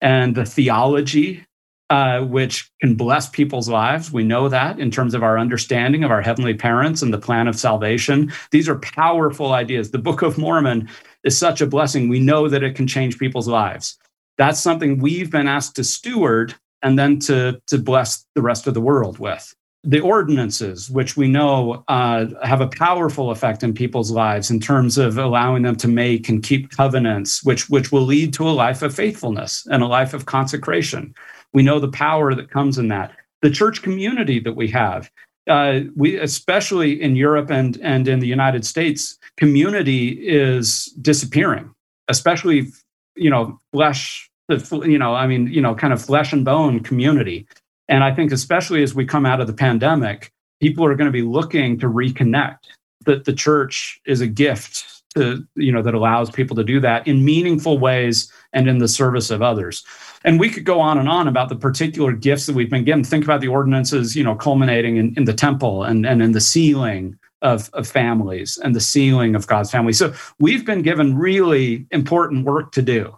and 0.01 0.35
the 0.35 0.45
theology 0.45 1.45
uh, 1.93 2.23
which 2.23 2.71
can 2.81 2.95
bless 2.95 3.29
people's 3.29 3.69
lives. 3.69 4.11
We 4.11 4.25
know 4.25 4.49
that 4.49 4.81
in 4.81 4.91
terms 4.91 5.13
of 5.13 5.23
our 5.23 5.39
understanding 5.39 6.05
of 6.05 6.11
our 6.11 6.23
heavenly 6.23 6.55
parents 6.55 7.03
and 7.03 7.13
the 7.13 7.19
plan 7.19 7.49
of 7.49 7.55
salvation. 7.55 8.33
These 8.51 8.67
are 8.67 8.79
powerful 8.79 9.53
ideas. 9.53 9.91
The 9.91 9.99
Book 9.99 10.23
of 10.23 10.39
Mormon 10.39 10.89
is 11.23 11.37
such 11.37 11.61
a 11.61 11.67
blessing. 11.67 12.09
We 12.09 12.19
know 12.19 12.49
that 12.49 12.63
it 12.63 12.77
can 12.77 12.87
change 12.87 13.19
people's 13.19 13.47
lives. 13.47 13.99
That's 14.39 14.61
something 14.61 14.99
we've 14.99 15.31
been 15.31 15.49
asked 15.49 15.77
to 15.77 15.85
steward 15.85 16.55
and 16.83 16.99
then 16.99 17.19
to, 17.21 17.61
to 17.69 17.79
bless 17.79 18.27
the 18.35 18.43
rest 18.43 18.67
of 18.67 18.75
the 18.75 18.81
world 18.81 19.19
with. 19.19 19.55
The 19.85 20.01
ordinances, 20.01 20.89
which 20.91 21.17
we 21.17 21.27
know 21.27 21.85
uh, 21.89 22.27
have 22.45 22.61
a 22.61 22.69
powerful 22.69 23.31
effect 23.31 23.63
in 23.63 23.75
people's 23.75 24.13
lives 24.13 24.51
in 24.51 24.61
terms 24.61 24.97
of 24.97 25.19
allowing 25.19 25.63
them 25.63 25.77
to 25.77 25.89
make 25.89 26.29
and 26.29 26.43
keep 26.43 26.71
covenants, 26.71 27.43
which, 27.43 27.69
which 27.69 27.91
will 27.91 28.03
lead 28.03 28.33
to 28.35 28.49
a 28.49 28.51
life 28.51 28.83
of 28.83 28.95
faithfulness 28.95 29.67
and 29.71 29.83
a 29.83 29.87
life 29.87 30.15
of 30.15 30.27
consecration. 30.27 31.15
We 31.53 31.63
know 31.63 31.81
the 31.81 31.89
power 31.91 32.35
that 32.35 32.51
comes 32.51 32.79
in 32.79 32.89
that. 32.89 33.17
The 33.43 33.51
church 33.51 33.83
community 33.83 34.39
that 34.41 34.55
we 34.55 34.69
have, 34.69 35.11
uh, 35.49 35.81
we 35.97 36.17
especially 36.19 37.03
in 37.03 37.17
Europe 37.17 37.51
and 37.51 37.77
and 37.83 38.07
in 38.07 38.21
the 38.21 38.29
United 38.29 38.65
States, 38.65 39.19
community 39.37 40.11
is 40.11 40.87
disappearing. 41.03 41.75
Especially, 42.09 42.69
you 43.17 43.31
know, 43.31 43.61
flesh. 43.73 44.29
You 44.49 44.99
know, 44.99 45.15
I 45.15 45.27
mean, 45.27 45.47
you 45.47 45.63
know, 45.63 45.75
kind 45.75 45.93
of 45.93 46.05
flesh 46.05 46.33
and 46.33 46.45
bone 46.45 46.81
community. 46.81 47.47
And 47.89 48.05
I 48.05 48.15
think, 48.15 48.33
especially 48.33 48.83
as 48.83 48.95
we 48.95 49.07
come 49.07 49.25
out 49.25 49.41
of 49.41 49.47
the 49.47 49.53
pandemic, 49.53 50.31
people 50.61 50.85
are 50.85 50.95
going 50.95 51.07
to 51.07 51.13
be 51.13 51.23
looking 51.23 51.79
to 51.79 51.87
reconnect. 51.87 52.59
That 53.07 53.25
the 53.25 53.33
church 53.33 54.01
is 54.07 54.21
a 54.21 54.27
gift 54.27 55.03
to 55.15 55.47
you 55.55 55.73
know 55.73 55.83
that 55.83 55.95
allows 55.95 56.31
people 56.31 56.57
to 56.57 56.65
do 56.65 56.81
that 56.81 57.07
in 57.07 57.25
meaningful 57.25 57.79
ways 57.79 58.33
and 58.53 58.69
in 58.69 58.79
the 58.79 58.89
service 58.89 59.31
of 59.31 59.43
others 59.43 59.85
and 60.25 60.41
we 60.41 60.49
could 60.49 60.65
go 60.65 60.81
on 60.81 60.99
and 60.99 61.09
on 61.09 61.29
about 61.29 61.49
the 61.49 61.57
particular 61.57 62.13
gifts 62.13 62.47
that 62.47 62.55
we've 62.55 62.71
been 62.71 62.85
given 62.85 63.05
think 63.05 63.25
about 63.25 63.41
the 63.41 63.49
ordinances 63.49 64.17
you 64.17 64.25
know 64.25 64.35
culminating 64.35 64.97
in, 64.97 65.15
in 65.17 65.25
the 65.25 65.33
temple 65.33 65.85
and, 65.85 66.07
and 66.07 66.23
in 66.23 66.33
the 66.33 66.41
sealing 66.41 67.19
of, 67.43 67.71
of 67.75 67.87
families 67.87 68.59
and 68.59 68.75
the 68.75 68.81
sealing 68.81 69.35
of 69.35 69.47
god's 69.47 69.71
family. 69.71 69.93
So 69.93 70.15
we've 70.39 70.65
been 70.65 70.83
given 70.83 71.19
really 71.19 71.87
important 71.91 72.47
work 72.47 72.73
to 72.73 72.83
do 72.83 73.17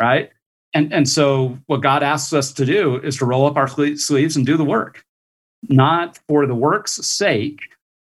right? 0.00 0.30
And 0.72 0.92
and 0.92 1.08
so 1.08 1.58
what 1.66 1.82
god 1.82 2.02
asks 2.02 2.32
us 2.32 2.52
to 2.52 2.64
do 2.64 2.96
is 2.96 3.16
to 3.18 3.26
roll 3.26 3.46
up 3.46 3.56
our 3.56 3.68
sleeves 3.68 4.36
and 4.36 4.46
do 4.46 4.56
the 4.56 4.64
work. 4.64 5.04
Not 5.68 6.18
for 6.28 6.46
the 6.46 6.54
work's 6.54 6.92
sake 7.06 7.60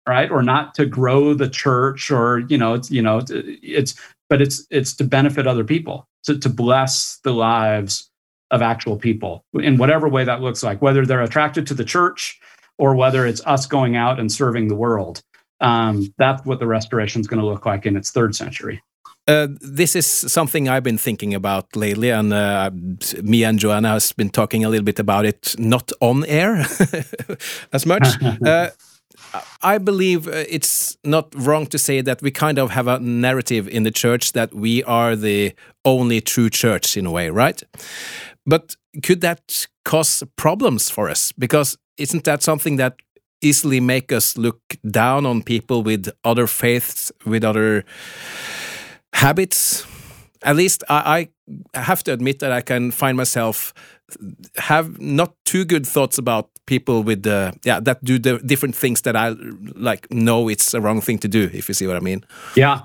right? 0.08 0.30
Or 0.30 0.42
not 0.42 0.74
to 0.76 0.86
grow 0.86 1.34
the 1.34 1.48
church 1.48 2.10
or 2.10 2.40
you 2.48 2.56
know 2.58 2.74
it's 2.74 2.90
you 2.90 3.02
know 3.02 3.22
it's 3.28 3.94
but 4.28 4.40
it's 4.40 4.66
it's 4.70 4.94
to 4.96 5.04
benefit 5.04 5.46
other 5.46 5.64
people 5.64 6.06
to, 6.24 6.38
to 6.38 6.48
bless 6.48 7.18
the 7.24 7.32
lives 7.32 8.10
of 8.50 8.62
actual 8.62 8.96
people 8.96 9.44
in 9.54 9.76
whatever 9.76 10.08
way 10.08 10.24
that 10.24 10.40
looks 10.40 10.62
like 10.62 10.80
whether 10.80 11.04
they're 11.04 11.22
attracted 11.22 11.66
to 11.66 11.74
the 11.74 11.84
church 11.84 12.38
or 12.78 12.94
whether 12.94 13.26
it's 13.26 13.44
us 13.46 13.66
going 13.66 13.96
out 13.96 14.20
and 14.20 14.30
serving 14.30 14.68
the 14.68 14.76
world 14.76 15.22
um, 15.60 16.12
that's 16.18 16.44
what 16.44 16.58
the 16.58 16.66
restoration 16.66 17.20
is 17.20 17.26
going 17.26 17.40
to 17.40 17.46
look 17.46 17.66
like 17.66 17.86
in 17.86 17.96
its 17.96 18.10
third 18.10 18.34
century 18.34 18.82
uh, 19.28 19.48
this 19.60 19.96
is 19.96 20.06
something 20.06 20.68
I've 20.68 20.84
been 20.84 20.98
thinking 20.98 21.34
about 21.34 21.74
lately, 21.74 22.10
and 22.10 22.32
uh, 22.32 22.70
me 23.22 23.42
and 23.42 23.58
Joanna 23.58 23.88
has 23.88 24.12
been 24.12 24.30
talking 24.30 24.64
a 24.64 24.68
little 24.68 24.84
bit 24.84 25.00
about 25.00 25.24
it, 25.24 25.56
not 25.58 25.90
on 26.00 26.24
air 26.26 26.64
as 27.72 27.84
much. 27.86 28.06
uh, 28.46 28.68
I 29.62 29.78
believe 29.78 30.28
uh, 30.28 30.44
it's 30.48 30.96
not 31.02 31.34
wrong 31.34 31.66
to 31.66 31.78
say 31.78 32.00
that 32.02 32.22
we 32.22 32.30
kind 32.30 32.58
of 32.58 32.70
have 32.70 32.86
a 32.86 33.00
narrative 33.00 33.66
in 33.66 33.82
the 33.82 33.90
church 33.90 34.32
that 34.32 34.54
we 34.54 34.84
are 34.84 35.16
the 35.16 35.54
only 35.84 36.20
true 36.20 36.48
church 36.48 36.96
in 36.96 37.04
a 37.04 37.10
way, 37.10 37.28
right? 37.30 37.62
But 38.46 38.76
could 39.02 39.22
that 39.22 39.66
cause 39.84 40.22
problems 40.36 40.88
for 40.88 41.10
us? 41.10 41.32
Because 41.32 41.76
isn't 41.98 42.24
that 42.24 42.42
something 42.42 42.76
that 42.76 42.96
easily 43.40 43.80
make 43.80 44.12
us 44.12 44.36
look 44.36 44.60
down 44.90 45.26
on 45.26 45.42
people 45.42 45.82
with 45.82 46.08
other 46.24 46.46
faiths, 46.46 47.12
with 47.24 47.44
other 47.44 47.84
habits? 49.12 49.86
At 50.42 50.56
least 50.56 50.84
I, 50.88 51.28
I 51.74 51.78
have 51.80 52.02
to 52.04 52.12
admit 52.12 52.38
that 52.40 52.52
I 52.52 52.60
can 52.60 52.90
find 52.90 53.16
myself 53.16 53.72
have 54.56 55.00
not 55.00 55.34
too 55.44 55.64
good 55.64 55.86
thoughts 55.86 56.18
about 56.18 56.50
people 56.66 57.02
with 57.02 57.22
the 57.22 57.52
yeah 57.64 57.80
that 57.80 58.02
do 58.04 58.18
the 58.18 58.38
different 58.38 58.74
things 58.74 59.02
that 59.02 59.16
I 59.16 59.34
like 59.74 60.10
know 60.10 60.48
it's 60.48 60.74
a 60.74 60.80
wrong 60.80 61.00
thing 61.00 61.18
to 61.18 61.28
do 61.28 61.50
if 61.52 61.68
you 61.68 61.74
see 61.74 61.86
what 61.86 61.96
I 61.96 62.00
mean. 62.00 62.24
Yeah. 62.54 62.82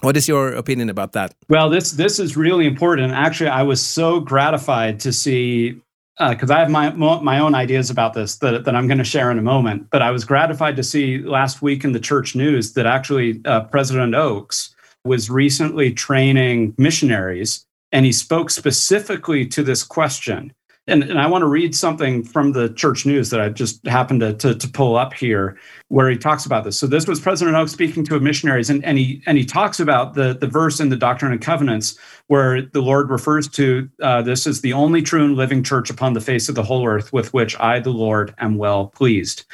What 0.00 0.16
is 0.16 0.28
your 0.28 0.52
opinion 0.54 0.88
about 0.88 1.12
that? 1.12 1.34
Well, 1.48 1.68
this 1.68 1.92
this 1.92 2.18
is 2.18 2.36
really 2.36 2.66
important. 2.66 3.12
Actually, 3.12 3.50
I 3.50 3.62
was 3.62 3.82
so 3.82 4.20
gratified 4.20 5.00
to 5.00 5.12
see 5.12 5.80
because 6.18 6.50
uh, 6.50 6.54
I 6.54 6.60
have 6.60 6.70
my 6.70 6.90
my 6.90 7.38
own 7.38 7.54
ideas 7.54 7.90
about 7.90 8.14
this 8.14 8.36
that, 8.38 8.64
that 8.64 8.74
I'm 8.74 8.86
going 8.86 8.98
to 8.98 9.04
share 9.04 9.30
in 9.30 9.38
a 9.38 9.42
moment. 9.42 9.88
But 9.90 10.02
I 10.02 10.10
was 10.10 10.24
gratified 10.24 10.76
to 10.76 10.82
see 10.82 11.18
last 11.18 11.62
week 11.62 11.84
in 11.84 11.92
the 11.92 12.00
church 12.00 12.34
news 12.34 12.74
that 12.74 12.86
actually 12.86 13.40
uh, 13.44 13.62
President 13.64 14.14
Oaks 14.14 14.74
was 15.04 15.30
recently 15.30 15.92
training 15.92 16.74
missionaries, 16.76 17.64
and 17.92 18.04
he 18.04 18.12
spoke 18.12 18.50
specifically 18.50 19.46
to 19.46 19.62
this 19.62 19.82
question 19.82 20.52
and, 20.90 21.02
and 21.04 21.18
I 21.18 21.26
want 21.26 21.42
to 21.42 21.46
read 21.46 21.74
something 21.74 22.22
from 22.22 22.52
the 22.52 22.68
church 22.74 23.06
news 23.06 23.30
that 23.30 23.40
I 23.40 23.48
just 23.48 23.86
happened 23.86 24.20
to, 24.20 24.34
to, 24.34 24.54
to, 24.54 24.68
pull 24.68 24.96
up 24.96 25.14
here 25.14 25.58
where 25.88 26.10
he 26.10 26.16
talks 26.16 26.44
about 26.44 26.64
this. 26.64 26.78
So 26.78 26.86
this 26.86 27.06
was 27.06 27.20
President 27.20 27.56
Oaks 27.56 27.72
speaking 27.72 28.04
to 28.06 28.18
missionaries, 28.20 28.68
and, 28.68 28.84
and 28.84 28.98
he 28.98 29.22
and 29.26 29.38
he 29.38 29.44
talks 29.44 29.80
about 29.80 30.14
the, 30.14 30.34
the 30.34 30.46
verse 30.46 30.80
in 30.80 30.88
the 30.88 30.96
Doctrine 30.96 31.32
and 31.32 31.40
Covenants 31.40 31.98
where 32.26 32.62
the 32.62 32.80
Lord 32.80 33.10
refers 33.10 33.48
to 33.48 33.88
uh, 34.02 34.22
this 34.22 34.46
as 34.46 34.60
the 34.60 34.72
only 34.72 35.02
true 35.02 35.24
and 35.24 35.36
living 35.36 35.62
church 35.62 35.90
upon 35.90 36.12
the 36.12 36.20
face 36.20 36.48
of 36.48 36.54
the 36.54 36.62
whole 36.62 36.86
earth 36.86 37.12
with 37.12 37.32
which 37.32 37.58
I, 37.58 37.80
the 37.80 37.90
Lord, 37.90 38.34
am 38.38 38.56
well 38.56 38.88
pleased. 38.88 39.44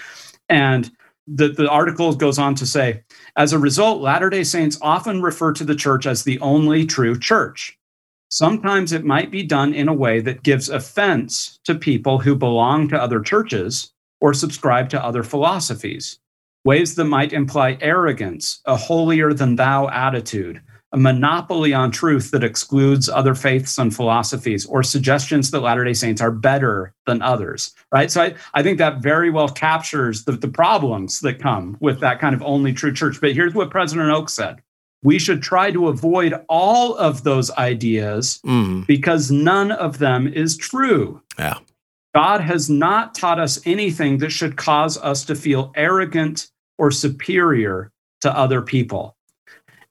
And 0.49 0.91
the, 1.27 1.49
the 1.49 1.69
article 1.69 2.15
goes 2.15 2.39
on 2.39 2.55
to 2.57 2.67
say, 2.67 3.03
as 3.37 3.53
a 3.53 3.59
result, 3.59 4.01
Latter 4.01 4.31
day 4.31 4.45
Saints 4.45 4.79
often 4.81 5.23
refer 5.23 5.53
to 5.53 5.65
the 5.65 5.75
church 5.75 6.07
as 6.07 6.25
the 6.25 6.39
only 6.41 6.87
true 6.87 7.19
church. 7.19 7.79
Sometimes 8.31 8.93
it 8.93 9.05
might 9.05 9.31
be 9.31 9.45
done 9.45 9.73
in 9.73 9.89
a 9.89 9.95
way 9.95 10.21
that 10.21 10.43
gives 10.43 10.69
offense 10.69 11.61
to 11.65 11.75
people 11.75 12.19
who 12.19 12.35
belong 12.35 12.89
to 12.89 13.01
other 13.01 13.21
churches 13.21 13.93
or 14.21 14.35
subscribe 14.35 14.91
to 14.91 15.05
other 15.05 15.23
philosophies, 15.23 16.19
ways 16.65 16.97
that 16.97 17.05
might 17.05 17.33
imply 17.33 17.79
arrogance, 17.81 18.61
a 18.65 18.77
holier 18.77 19.33
than 19.33 19.55
thou 19.55 19.89
attitude, 19.89 20.61
a 20.93 20.97
monopoly 20.97 21.73
on 21.73 21.91
truth 21.91 22.33
that 22.33 22.43
excludes 22.43 23.09
other 23.09 23.35
faiths 23.35 23.79
and 23.79 23.95
philosophies, 23.95 24.67
or 24.67 24.83
suggestions 24.83 25.51
that 25.51 25.61
Latter 25.61 25.85
day 25.85 25.93
Saints 25.93 26.21
are 26.21 26.31
better 26.33 26.95
than 27.07 27.23
others, 27.23 27.75
right? 27.93 28.11
So 28.11 28.23
I, 28.23 28.35
I 28.55 28.63
think 28.63 28.79
that 28.79 29.03
very 29.03 29.31
well 29.31 29.49
captures 29.49 30.25
the, 30.25 30.33
the 30.33 30.49
problems 30.49 31.21
that 31.21 31.41
come 31.41 31.77
with 31.81 32.01
that 32.01 32.21
kind 32.21 32.35
of 32.35 32.43
only 32.43 32.73
true 32.73 32.93
church. 32.93 33.21
But 33.21 33.35
here's 33.35 33.55
what 33.55 33.71
President 33.71 34.11
Oaks 34.11 34.33
said 34.33 34.57
we 35.07 35.21
should 35.21 35.41
try 35.41 35.71
to 35.71 35.87
avoid 35.87 36.35
all 36.49 36.97
of 36.97 37.23
those 37.23 37.49
ideas 37.53 38.41
mm. 38.45 38.85
because 38.89 39.31
none 39.31 39.71
of 39.71 40.01
them 40.01 40.27
is 40.27 40.57
true. 40.57 41.23
Yeah. 41.39 41.59
God 42.13 42.41
has 42.41 42.69
not 42.69 43.15
taught 43.15 43.39
us 43.39 43.65
anything 43.65 44.19
that 44.19 44.31
should 44.31 44.57
cause 44.57 44.99
us 44.99 45.25
to 45.27 45.37
feel 45.37 45.71
arrogant 45.77 46.51
or 46.77 46.91
superior 46.91 47.93
to 48.23 48.37
other 48.37 48.61
people. 48.61 49.17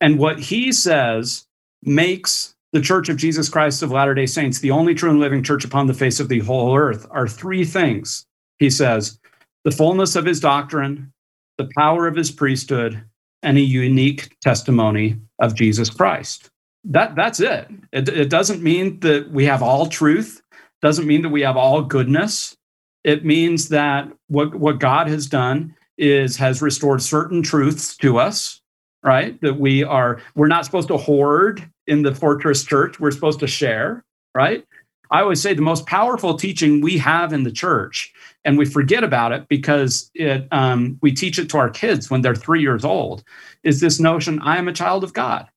And 0.02 0.20
what 0.20 0.38
he 0.38 0.74
says 0.74 1.48
makes 1.82 2.54
the 2.74 2.82
Church 2.82 3.08
of 3.08 3.16
Jesus 3.16 3.48
Christ 3.48 3.82
of 3.84 3.92
Latter 3.92 4.16
day 4.16 4.26
Saints 4.26 4.60
the 4.60 4.72
only 4.72 4.94
true 4.94 5.12
and 5.12 5.22
living 5.22 5.44
church 5.44 5.64
upon 5.64 5.88
the 5.88 5.94
face 5.94 6.20
of 6.20 6.28
the 6.28 6.40
whole 6.40 6.76
earth 6.76 7.08
are 7.10 7.26
three 7.26 7.64
things. 7.64 8.26
He 8.60 8.70
says 8.70 9.18
the 9.64 9.72
fullness 9.72 10.18
of 10.18 10.26
his 10.26 10.42
doctrine, 10.42 11.14
the 11.58 11.70
power 11.78 12.06
of 12.06 12.18
his 12.18 12.32
priesthood, 12.32 13.02
and 13.44 13.58
a 13.58 13.62
unique 13.62 14.38
testimony 14.40 15.18
of 15.40 15.56
Jesus 15.56 15.90
Christ. 15.90 16.50
That, 16.84 17.16
that's 17.16 17.40
it. 17.40 17.68
it. 17.92 18.10
It 18.10 18.30
doesn't 18.30 18.62
mean 18.62 19.00
that 19.02 19.32
we 19.32 19.46
have 19.46 19.64
all 19.64 19.88
truth, 19.88 20.42
doesn't 20.82 21.08
mean 21.08 21.22
that 21.24 21.30
we 21.30 21.42
have 21.42 21.58
all 21.58 21.82
goodness. 21.82 22.56
It 23.04 23.26
means 23.26 23.70
that 23.70 24.12
what, 24.28 24.56
what 24.56 24.80
God 24.80 25.08
has 25.08 25.28
done 25.28 25.76
is 25.98 26.38
has 26.38 26.62
restored 26.62 27.02
certain 27.02 27.42
truths 27.42 27.96
to 27.98 28.18
us 28.18 28.62
right? 29.06 29.40
That 29.42 29.60
we 29.60 29.84
are, 29.84 30.20
we're 30.34 30.48
not 30.48 30.66
supposed 30.66 30.88
to 30.90 30.98
hoard 30.98 31.70
in 31.88 32.02
the 32.02 32.14
fortress 32.14 32.64
church. 32.66 33.00
We're 33.00 33.12
supposed 33.12 33.40
to 33.40 33.48
share, 33.48 34.04
right? 34.34 34.66
I 35.12 35.22
always 35.22 35.40
say 35.40 35.54
the 35.54 35.62
most 35.62 35.86
powerful 35.86 36.36
teaching 36.36 36.82
we 36.82 36.98
have 36.98 37.32
in 37.32 37.44
the 37.44 37.52
church, 37.52 38.12
and 38.46 38.58
we 38.58 38.66
forget 38.66 39.04
about 39.04 39.32
it 39.32 39.48
because 39.50 40.10
it, 40.14 40.48
um, 40.52 41.00
we 41.02 41.12
teach 41.12 41.40
it 41.40 41.50
to 41.50 41.58
our 41.58 41.70
kids 41.70 42.10
when 42.10 42.22
they're 42.22 42.36
three 42.36 42.62
years 42.62 42.86
old, 42.86 43.24
is 43.64 43.82
this 43.82 44.00
notion 44.00 44.40
I 44.42 44.58
am 44.58 44.68
a 44.68 44.74
child 44.74 45.04
of 45.04 45.14
God, 45.14 45.50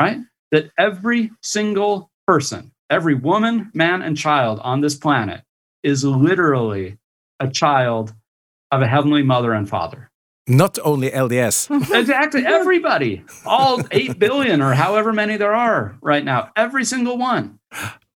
right? 0.00 0.18
That 0.52 0.70
every 0.78 1.32
single 1.42 2.10
person, 2.26 2.72
every 2.88 3.14
woman, 3.14 3.70
man, 3.74 4.02
and 4.02 4.16
child 4.16 4.60
on 4.60 4.80
this 4.80 4.94
planet 4.94 5.42
is 5.82 6.04
literally 6.04 6.98
a 7.40 7.50
child 7.50 8.14
of 8.70 8.82
a 8.82 8.86
heavenly 8.86 9.22
mother 9.22 9.52
and 9.52 9.68
father. 9.68 10.10
Not 10.46 10.78
only 10.84 11.10
LDS. 11.10 11.70
exactly. 11.94 12.44
Everybody. 12.44 13.24
All 13.44 13.80
8 13.90 14.18
billion 14.18 14.60
or 14.60 14.74
however 14.74 15.12
many 15.12 15.36
there 15.36 15.54
are 15.54 15.96
right 16.00 16.24
now. 16.24 16.50
Every 16.56 16.84
single 16.84 17.16
one. 17.16 17.58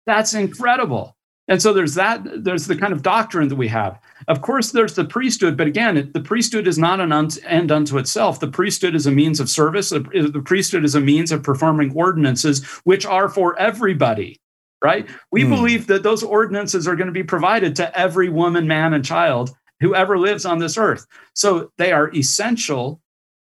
That's 0.06 0.34
incredible. 0.34 1.13
And 1.46 1.60
so 1.60 1.74
there's 1.74 1.94
that, 1.94 2.22
there's 2.42 2.66
the 2.66 2.76
kind 2.76 2.92
of 2.92 3.02
doctrine 3.02 3.48
that 3.48 3.56
we 3.56 3.68
have. 3.68 4.00
Of 4.28 4.40
course, 4.40 4.72
there's 4.72 4.94
the 4.94 5.04
priesthood, 5.04 5.58
but 5.58 5.66
again, 5.66 6.10
the 6.14 6.20
priesthood 6.20 6.66
is 6.66 6.78
not 6.78 7.00
an 7.00 7.12
end 7.44 7.70
unto 7.70 7.98
itself. 7.98 8.40
The 8.40 8.48
priesthood 8.48 8.94
is 8.94 9.06
a 9.06 9.10
means 9.10 9.40
of 9.40 9.50
service. 9.50 9.90
The 9.90 10.42
priesthood 10.44 10.84
is 10.84 10.94
a 10.94 11.00
means 11.00 11.32
of 11.32 11.42
performing 11.42 11.92
ordinances, 11.94 12.64
which 12.84 13.04
are 13.04 13.28
for 13.28 13.58
everybody, 13.58 14.40
right? 14.82 15.06
We 15.30 15.44
mm. 15.44 15.50
believe 15.50 15.86
that 15.88 16.02
those 16.02 16.22
ordinances 16.22 16.88
are 16.88 16.96
going 16.96 17.08
to 17.08 17.12
be 17.12 17.22
provided 17.22 17.76
to 17.76 17.98
every 17.98 18.30
woman, 18.30 18.66
man, 18.66 18.94
and 18.94 19.04
child 19.04 19.54
whoever 19.80 20.16
lives 20.16 20.46
on 20.46 20.60
this 20.60 20.78
earth. 20.78 21.06
So 21.34 21.70
they 21.76 21.92
are 21.92 22.10
essential, 22.14 23.02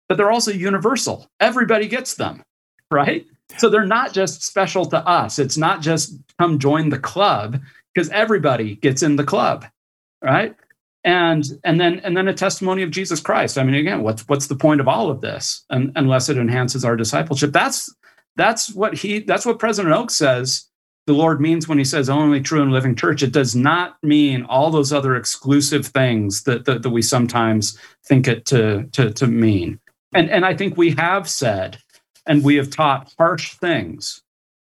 but 0.08 0.16
they're 0.16 0.30
also 0.30 0.52
universal. 0.52 1.28
Everybody 1.40 1.88
gets 1.88 2.14
them, 2.14 2.44
right? 2.92 3.26
So 3.56 3.68
they're 3.68 3.86
not 3.86 4.12
just 4.12 4.44
special 4.44 4.86
to 4.86 4.98
us. 4.98 5.38
It's 5.40 5.56
not 5.56 5.80
just 5.80 6.14
come 6.38 6.60
join 6.60 6.90
the 6.90 6.98
club 6.98 7.60
because 7.94 8.08
everybody 8.10 8.76
gets 8.76 9.02
in 9.02 9.16
the 9.16 9.24
club, 9.24 9.64
right? 10.22 10.54
And 11.04 11.44
and 11.64 11.80
then 11.80 12.00
and 12.00 12.16
then 12.16 12.28
a 12.28 12.34
testimony 12.34 12.82
of 12.82 12.90
Jesus 12.90 13.20
Christ. 13.20 13.56
I 13.56 13.62
mean, 13.62 13.74
again, 13.74 14.02
what's 14.02 14.26
what's 14.28 14.48
the 14.48 14.56
point 14.56 14.80
of 14.80 14.88
all 14.88 15.10
of 15.10 15.20
this? 15.20 15.64
And, 15.70 15.92
unless 15.96 16.28
it 16.28 16.38
enhances 16.38 16.84
our 16.84 16.96
discipleship, 16.96 17.52
that's 17.52 17.94
that's 18.36 18.74
what 18.74 18.94
he 18.94 19.20
that's 19.20 19.46
what 19.46 19.58
President 19.58 19.94
Oaks 19.94 20.16
says 20.16 20.68
the 21.08 21.14
Lord 21.14 21.40
means 21.40 21.66
when 21.66 21.78
he 21.78 21.84
says 21.84 22.10
only 22.10 22.38
true 22.40 22.60
and 22.60 22.70
living 22.70 22.94
church. 22.94 23.22
It 23.22 23.32
does 23.32 23.56
not 23.56 23.96
mean 24.02 24.44
all 24.44 24.70
those 24.70 24.92
other 24.92 25.16
exclusive 25.16 25.86
things 25.86 26.42
that, 26.42 26.66
that, 26.66 26.82
that 26.82 26.90
we 26.90 27.00
sometimes 27.00 27.78
think 28.04 28.28
it 28.28 28.44
to, 28.46 28.84
to, 28.92 29.10
to 29.14 29.26
mean. 29.26 29.80
And, 30.14 30.30
and 30.30 30.44
I 30.44 30.54
think 30.54 30.76
we 30.76 30.90
have 30.96 31.26
said 31.26 31.78
and 32.26 32.44
we 32.44 32.56
have 32.56 32.68
taught 32.68 33.14
harsh 33.16 33.54
things 33.54 34.22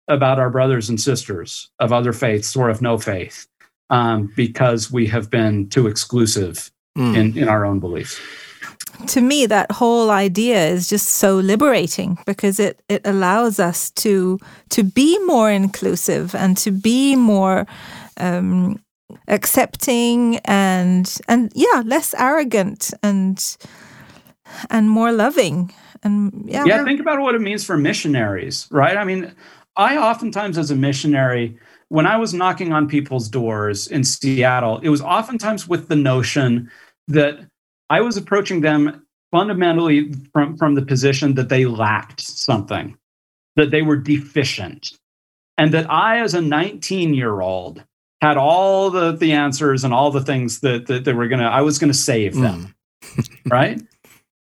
about 0.07 0.39
our 0.39 0.49
brothers 0.49 0.89
and 0.89 0.99
sisters 0.99 1.69
of 1.79 1.91
other 1.91 2.13
faiths 2.13 2.55
or 2.55 2.69
of 2.69 2.81
no 2.81 2.97
faith 2.97 3.47
um, 3.89 4.31
because 4.35 4.91
we 4.91 5.07
have 5.07 5.29
been 5.29 5.69
too 5.69 5.87
exclusive 5.87 6.71
mm. 6.97 7.15
in, 7.15 7.37
in 7.37 7.47
our 7.47 7.65
own 7.65 7.79
beliefs. 7.79 8.19
To 9.07 9.21
me 9.21 9.45
that 9.47 9.71
whole 9.71 10.09
idea 10.09 10.67
is 10.67 10.87
just 10.87 11.09
so 11.09 11.35
liberating 11.35 12.17
because 12.25 12.59
it 12.59 12.81
it 12.87 13.01
allows 13.05 13.59
us 13.59 13.91
to 13.91 14.39
to 14.69 14.83
be 14.83 15.19
more 15.25 15.51
inclusive 15.51 16.33
and 16.33 16.55
to 16.57 16.71
be 16.71 17.15
more 17.15 17.67
um, 18.17 18.79
accepting 19.27 20.37
and 20.45 21.17
and 21.27 21.51
yeah 21.55 21.83
less 21.85 22.13
arrogant 22.17 22.93
and 23.03 23.57
and 24.69 24.89
more 24.89 25.11
loving. 25.11 25.73
And 26.03 26.45
yeah. 26.45 26.63
Yeah 26.65 26.83
think 26.85 27.01
about 27.01 27.19
what 27.19 27.35
it 27.35 27.41
means 27.41 27.65
for 27.65 27.77
missionaries 27.77 28.67
right? 28.71 28.95
I 28.95 29.03
mean 29.03 29.33
i 29.77 29.97
oftentimes 29.97 30.57
as 30.57 30.71
a 30.71 30.75
missionary 30.75 31.57
when 31.89 32.05
i 32.05 32.17
was 32.17 32.33
knocking 32.33 32.73
on 32.73 32.87
people's 32.87 33.29
doors 33.29 33.87
in 33.87 34.03
seattle 34.03 34.79
it 34.79 34.89
was 34.89 35.01
oftentimes 35.01 35.67
with 35.67 35.87
the 35.87 35.95
notion 35.95 36.69
that 37.07 37.39
I 37.89 38.01
was 38.01 38.17
approaching 38.17 38.61
them 38.61 39.05
fundamentally 39.31 40.11
from, 40.33 40.57
from 40.57 40.75
the 40.75 40.85
position 40.85 41.35
that 41.35 41.49
they 41.49 41.65
lacked 41.65 42.21
something, 42.21 42.97
that 43.55 43.71
they 43.71 43.81
were 43.81 43.97
deficient, 43.97 44.91
and 45.57 45.73
that 45.73 45.89
I, 45.91 46.19
as 46.19 46.33
a 46.33 46.41
19 46.41 47.13
year 47.13 47.41
old, 47.41 47.83
had 48.21 48.37
all 48.37 48.89
the, 48.89 49.11
the 49.11 49.33
answers 49.33 49.83
and 49.83 49.93
all 49.93 50.09
the 50.09 50.23
things 50.23 50.61
that, 50.61 50.87
that 50.87 51.03
they 51.05 51.13
were 51.13 51.27
going 51.27 51.41
to, 51.41 51.45
I 51.45 51.61
was 51.61 51.77
going 51.77 51.91
to 51.91 51.97
save 51.97 52.35
them. 52.35 52.73
Mm. 53.03 53.29
right. 53.51 53.81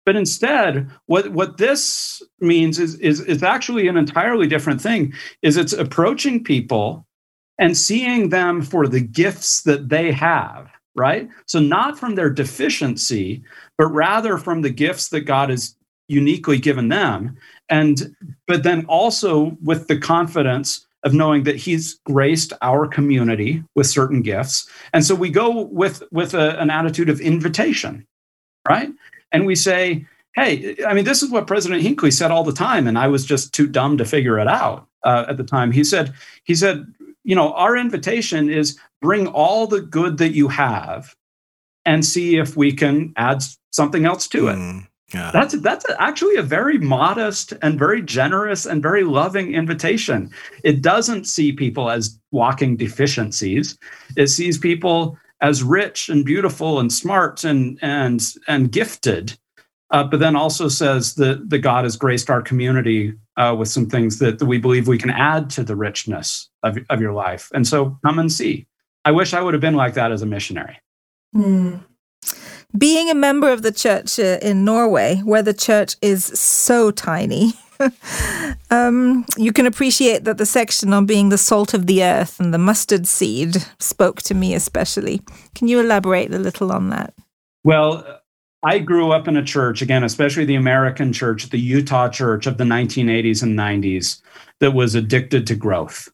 But 0.05 0.16
instead, 0.16 0.90
what, 1.07 1.28
what 1.28 1.59
this 1.59 2.22
means 2.40 2.78
is, 2.78 2.96
is, 2.96 3.20
is 3.20 3.42
actually 3.42 3.88
an 3.88 3.96
entirely 3.96 4.46
different 4.46 4.80
thing, 4.80 5.12
is 5.42 5.57
it's 5.57 5.72
approaching 5.72 6.42
people 6.42 7.07
and 7.59 7.76
seeing 7.76 8.30
them 8.30 8.62
for 8.62 8.88
the 8.88 9.00
gifts 9.00 9.62
that 9.62 9.88
they 9.88 10.12
have 10.12 10.70
right? 10.94 11.26
So, 11.46 11.59
not 11.59 11.98
from 11.98 12.16
their 12.16 12.28
deficiency, 12.28 13.42
but 13.78 13.86
rather 13.86 14.36
from 14.36 14.61
the 14.61 14.68
gifts 14.68 15.09
that 15.09 15.22
God 15.22 15.48
has 15.48 15.74
uniquely 16.09 16.59
given 16.59 16.88
them. 16.88 17.36
And, 17.70 18.14
but 18.46 18.62
then 18.62 18.84
also 18.86 19.57
with 19.62 19.88
the 19.88 19.98
confidence 19.98 20.86
of 21.05 21.14
knowing 21.14 21.44
that 21.44 21.57
he's 21.57 21.98
graced 22.05 22.53
our 22.62 22.86
community 22.86 23.64
with 23.74 23.86
certain 23.86 24.22
gifts 24.22 24.68
and 24.92 25.05
so 25.05 25.14
we 25.14 25.30
go 25.30 25.62
with 25.62 26.03
with 26.12 26.32
a, 26.32 26.61
an 26.61 26.70
attitude 26.70 27.09
of 27.09 27.20
invitation 27.20 28.07
right 28.68 28.88
and 29.33 29.47
we 29.47 29.55
say 29.55 30.05
hey 30.35 30.76
i 30.87 30.95
mean 30.95 31.05
this 31.05 31.22
is 31.22 31.30
what 31.30 31.47
president 31.47 31.83
hinckley 31.83 32.11
said 32.11 32.30
all 32.30 32.45
the 32.45 32.53
time 32.53 32.87
and 32.87 32.99
i 32.99 33.09
was 33.09 33.24
just 33.24 33.53
too 33.53 33.66
dumb 33.66 33.99
to 33.99 34.05
figure 34.05 34.39
it 34.39 34.49
out 34.49 34.87
uh, 35.05 35.24
at 35.28 35.37
the 35.37 35.45
time 35.45 35.72
he 35.72 35.83
said 35.83 36.12
he 36.45 36.55
said 36.55 36.87
you 37.24 37.35
know, 37.35 37.53
our 37.55 37.76
invitation 37.76 38.51
is 38.51 38.78
bring 39.01 39.26
all 39.28 39.66
the 39.66 39.80
good 39.80 40.18
that 40.18 40.33
you 40.33 40.49
have 40.49 41.14
and 41.85 42.05
see 42.05 42.37
if 42.37 42.57
we 42.57 42.72
can 42.72 43.12
add 43.16 43.43
something 43.70 44.05
else 44.05 44.28
to 44.28 44.49
it. 44.49 44.57
Mm, 44.57 44.87
yeah. 45.12 45.30
That's 45.33 45.55
that's 45.61 45.85
actually 45.99 46.37
a 46.37 46.43
very 46.43 46.78
modest 46.78 47.53
and 47.62 47.78
very 47.78 48.03
generous 48.03 48.66
and 48.66 48.83
very 48.83 49.05
loving 49.05 49.55
invitation. 49.55 50.30
It 50.64 50.83
doesn't 50.83 51.26
see 51.26 51.53
people 51.53 51.91
as 51.91 52.18
walking 52.30 52.76
deficiencies. 52.76 53.76
It 54.16 54.28
sees 54.28 54.59
people 54.59 55.18
as 55.43 55.62
rich 55.62 56.09
and 56.09 56.24
beautiful 56.24 56.80
and 56.80 56.93
smart 56.93 57.45
and 57.45 57.78
and 57.82 58.34
and 58.49 58.72
gifted 58.72 59.36
uh, 59.93 60.03
but 60.03 60.20
then 60.20 60.34
also 60.34 60.68
says 60.68 61.14
that, 61.16 61.51
that 61.51 61.59
God 61.59 61.84
has 61.84 61.97
graced 61.97 62.30
our 62.30 62.40
community 62.40 63.12
uh, 63.36 63.55
with 63.57 63.68
some 63.68 63.88
things 63.88 64.18
that, 64.18 64.38
that 64.38 64.47
we 64.47 64.59
believe 64.59 64.88
we 64.88 64.99
can 64.99 65.11
add 65.11 65.51
to 65.51 65.62
the 65.62 65.76
richness 65.76 66.49
of, 66.62 66.78
of 66.88 67.01
your 67.01 67.12
life. 67.12 67.51
And 67.55 67.68
so 67.68 67.99
come 68.05 68.18
and 68.18 68.32
see. 68.32 68.66
I 69.05 69.11
wish 69.11 69.34
I 69.34 69.43
would 69.43 69.53
have 69.53 69.61
been 69.61 69.74
like 69.74 69.95
that 69.95 70.11
as 70.11 70.22
a 70.22 70.26
missionary. 70.26 70.78
Mm. 71.36 71.84
Being 72.76 73.11
a 73.11 73.14
member 73.14 73.53
of 73.53 73.61
the 73.61 73.72
church 73.72 74.18
uh, 74.18 74.38
in 74.40 74.64
Norway, 74.64 75.16
where 75.24 75.43
the 75.43 75.53
church 75.53 75.97
is 76.01 76.24
so 76.24 76.90
tiny, 76.90 77.53
um, 78.70 79.24
you 79.37 79.53
can 79.53 79.66
appreciate 79.66 80.24
that 80.24 80.39
the 80.39 80.47
section 80.47 80.93
on 80.93 81.07
being 81.07 81.28
the 81.28 81.39
salt 81.39 81.74
of 81.74 81.87
the 81.87 82.03
earth 82.03 82.41
and 82.41 82.53
the 82.53 82.59
mustard 82.59 83.07
seed 83.07 83.57
spoke 83.78 84.22
to 84.22 84.35
me 84.35 84.55
especially. 84.55 85.20
Can 85.55 85.68
you 85.68 85.80
elaborate 85.80 86.35
a 86.35 86.39
little 86.39 86.72
on 86.72 86.91
that? 86.91 87.14
Well, 87.64 88.20
I 88.64 88.78
grew 88.78 89.11
up 89.11 89.26
in 89.26 89.37
a 89.37 89.45
church, 89.45 89.83
again, 89.83 90.05
especially 90.05 90.45
the 90.45 90.55
American 90.55 91.12
church, 91.12 91.51
the 91.51 91.59
Utah 91.59 92.09
church 92.09 92.47
of 92.47 92.59
the 92.59 92.64
1980s 92.64 93.43
and 93.43 93.59
90s, 93.59 94.20
that 94.61 94.72
was 94.72 94.95
addicted 94.95 95.47
to 95.49 95.57
growth. 95.57 96.09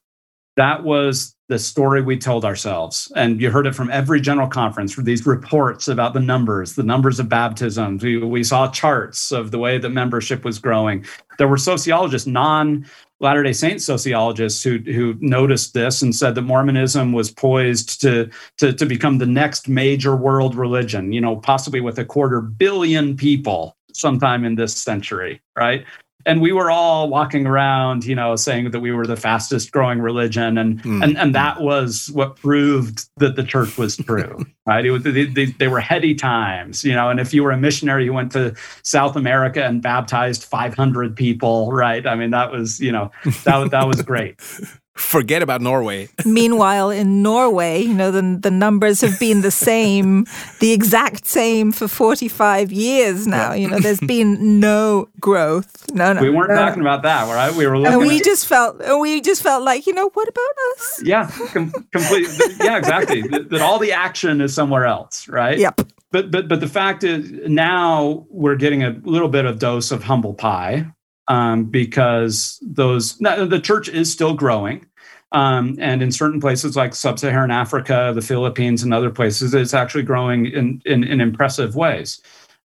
That 0.56 0.82
was 0.82 1.36
the 1.48 1.58
story 1.58 2.02
we 2.02 2.18
told 2.18 2.44
ourselves. 2.44 3.10
And 3.16 3.40
you 3.40 3.50
heard 3.50 3.66
it 3.66 3.74
from 3.74 3.90
every 3.90 4.20
general 4.20 4.48
conference 4.48 4.92
for 4.92 5.02
these 5.02 5.26
reports 5.26 5.88
about 5.88 6.12
the 6.12 6.20
numbers, 6.20 6.74
the 6.74 6.82
numbers 6.82 7.18
of 7.18 7.28
baptisms. 7.28 8.02
We, 8.02 8.18
we 8.18 8.44
saw 8.44 8.70
charts 8.70 9.32
of 9.32 9.50
the 9.50 9.58
way 9.58 9.78
that 9.78 9.88
membership 9.88 10.44
was 10.44 10.58
growing. 10.58 11.06
There 11.38 11.48
were 11.48 11.56
sociologists, 11.58 12.26
non 12.26 12.86
Latter 13.20 13.42
day 13.42 13.52
Saint 13.52 13.82
sociologists, 13.82 14.62
who, 14.62 14.78
who 14.78 15.16
noticed 15.20 15.74
this 15.74 16.02
and 16.02 16.14
said 16.14 16.36
that 16.36 16.42
Mormonism 16.42 17.12
was 17.12 17.32
poised 17.32 18.00
to, 18.02 18.30
to, 18.58 18.72
to 18.72 18.86
become 18.86 19.18
the 19.18 19.26
next 19.26 19.68
major 19.68 20.14
world 20.14 20.54
religion, 20.54 21.12
you 21.12 21.20
know, 21.20 21.34
possibly 21.34 21.80
with 21.80 21.98
a 21.98 22.04
quarter 22.04 22.40
billion 22.40 23.16
people 23.16 23.76
sometime 23.92 24.44
in 24.44 24.54
this 24.54 24.76
century, 24.76 25.40
right? 25.56 25.84
And 26.28 26.42
we 26.42 26.52
were 26.52 26.70
all 26.70 27.08
walking 27.08 27.46
around, 27.46 28.04
you 28.04 28.14
know, 28.14 28.36
saying 28.36 28.70
that 28.70 28.80
we 28.80 28.92
were 28.92 29.06
the 29.06 29.16
fastest 29.16 29.72
growing 29.72 30.00
religion, 30.00 30.58
and 30.58 30.82
mm. 30.82 31.02
and 31.02 31.16
and 31.16 31.34
that 31.34 31.62
was 31.62 32.10
what 32.12 32.36
proved 32.36 33.08
that 33.16 33.34
the 33.34 33.42
church 33.42 33.78
was 33.78 33.96
true, 33.96 34.44
right? 34.66 34.84
It 34.84 34.90
was, 34.90 35.02
they, 35.04 35.24
they, 35.24 35.46
they, 35.46 35.68
were 35.68 35.80
heady 35.80 36.14
times, 36.14 36.84
you 36.84 36.94
know, 36.94 37.08
and 37.08 37.18
if 37.18 37.32
you 37.32 37.42
were 37.42 37.50
a 37.50 37.56
missionary 37.56 38.06
who 38.06 38.12
went 38.12 38.30
to 38.32 38.54
South 38.82 39.16
America 39.16 39.64
and 39.64 39.80
baptized 39.80 40.44
500 40.44 41.16
people, 41.16 41.72
right? 41.72 42.06
I 42.06 42.14
mean, 42.14 42.30
that 42.30 42.52
was, 42.52 42.78
you 42.78 42.92
know, 42.92 43.10
that 43.44 43.70
that 43.70 43.88
was 43.88 44.02
great. 44.02 44.38
forget 44.98 45.42
about 45.42 45.60
Norway. 45.60 46.08
Meanwhile, 46.24 46.90
in 46.90 47.22
Norway, 47.22 47.80
you 47.82 47.94
know, 47.94 48.10
the, 48.10 48.38
the 48.40 48.50
numbers 48.50 49.00
have 49.00 49.18
been 49.18 49.40
the 49.40 49.50
same, 49.50 50.26
the 50.60 50.72
exact 50.72 51.26
same 51.26 51.72
for 51.72 51.88
45 51.88 52.72
years 52.72 53.26
now. 53.26 53.52
You 53.52 53.68
know, 53.68 53.78
there's 53.78 54.00
been 54.00 54.60
no 54.60 55.08
growth. 55.20 55.90
No, 55.92 56.12
no. 56.12 56.20
We 56.20 56.30
weren't 56.30 56.50
no. 56.50 56.56
talking 56.56 56.80
about 56.80 57.02
that, 57.02 57.32
right? 57.32 57.54
We 57.54 57.66
were 57.66 57.78
looking 57.78 58.00
And 58.00 58.08
we 58.08 58.20
just 58.20 58.46
felt, 58.46 58.80
and 58.80 59.00
we 59.00 59.20
just 59.20 59.42
felt 59.42 59.64
like, 59.64 59.86
you 59.86 59.94
know, 59.94 60.10
what 60.10 60.28
about 60.28 60.76
us? 60.76 61.02
Yeah, 61.04 61.30
com- 61.52 61.72
completely. 61.92 62.36
yeah, 62.60 62.76
exactly. 62.76 63.22
that, 63.22 63.50
that 63.50 63.60
all 63.60 63.78
the 63.78 63.92
action 63.92 64.40
is 64.40 64.54
somewhere 64.54 64.84
else, 64.84 65.28
right? 65.28 65.58
Yep. 65.58 65.80
But, 66.10 66.30
but, 66.30 66.48
but 66.48 66.60
the 66.60 66.68
fact 66.68 67.04
is 67.04 67.30
now 67.48 68.26
we're 68.30 68.56
getting 68.56 68.82
a 68.82 68.90
little 69.02 69.28
bit 69.28 69.44
of 69.44 69.58
dose 69.58 69.90
of 69.90 70.02
humble 70.02 70.34
pie, 70.34 70.86
um, 71.28 71.64
because 71.64 72.58
those 72.62 73.16
the 73.18 73.60
church 73.62 73.88
is 73.88 74.12
still 74.12 74.34
growing. 74.34 74.84
Um, 75.32 75.76
and 75.78 76.02
in 76.02 76.10
certain 76.10 76.40
places 76.40 76.74
like 76.74 76.94
sub-Saharan 76.94 77.50
Africa, 77.50 78.12
the 78.14 78.22
Philippines, 78.22 78.82
and 78.82 78.94
other 78.94 79.10
places, 79.10 79.52
it's 79.52 79.74
actually 79.74 80.04
growing 80.04 80.46
in, 80.46 80.80
in, 80.86 81.04
in 81.04 81.20
impressive 81.20 81.76
ways. 81.76 82.22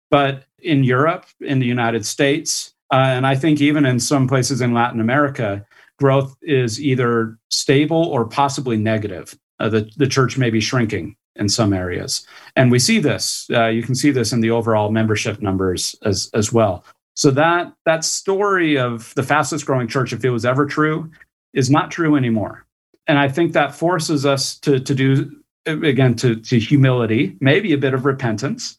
But 0.10 0.46
in 0.60 0.86
Europe, 0.86 1.26
in 1.42 1.60
the 1.60 1.66
United 1.66 2.06
States, 2.06 2.74
uh, 2.94 2.96
and 2.96 3.28
I 3.28 3.36
think 3.36 3.60
even 3.60 3.86
in 3.86 4.00
some 4.00 4.30
places 4.30 4.62
in 4.62 4.74
Latin 4.74 5.02
America, 5.02 5.66
growth 6.00 6.38
is 6.42 6.82
either 6.82 7.38
stable 7.50 8.06
or 8.06 8.26
possibly 8.26 8.78
negative. 8.78 9.38
Uh, 9.60 9.68
the, 9.68 9.92
the 9.98 10.08
church 10.08 10.38
may 10.38 10.50
be 10.50 10.62
shrinking 10.62 11.18
in 11.36 11.50
some 11.50 11.74
areas. 11.74 12.26
And 12.56 12.72
we 12.72 12.80
see 12.80 13.00
this. 13.00 13.48
Uh, 13.52 13.66
you 13.66 13.84
can 13.84 13.96
see 13.96 14.12
this 14.12 14.32
in 14.32 14.42
the 14.42 14.52
overall 14.52 14.92
membership 14.92 15.42
numbers 15.42 15.96
as, 16.04 16.30
as 16.34 16.54
well. 16.54 16.86
So 17.16 17.32
that 17.32 17.74
that 17.86 18.04
story 18.04 18.78
of 18.78 19.14
the 19.16 19.24
fastest 19.24 19.66
growing 19.66 19.88
church, 19.88 20.14
if 20.14 20.26
it 20.26 20.30
was 20.30 20.46
ever 20.46 20.66
true, 20.66 21.10
is 21.54 21.70
not 21.70 21.92
true 21.92 22.16
anymore. 22.16 22.66
And 23.08 23.20
I 23.20 23.28
think 23.28 23.54
that 23.54 23.76
forces 23.76 24.26
us 24.26 24.58
to 24.60 24.80
to 24.80 24.96
do 24.96 25.32
again 25.66 26.16
to 26.16 26.36
to 26.36 26.60
humility, 26.60 27.38
maybe 27.40 27.74
a 27.74 27.78
bit 27.78 27.94
of 27.94 28.06
repentance, 28.06 28.78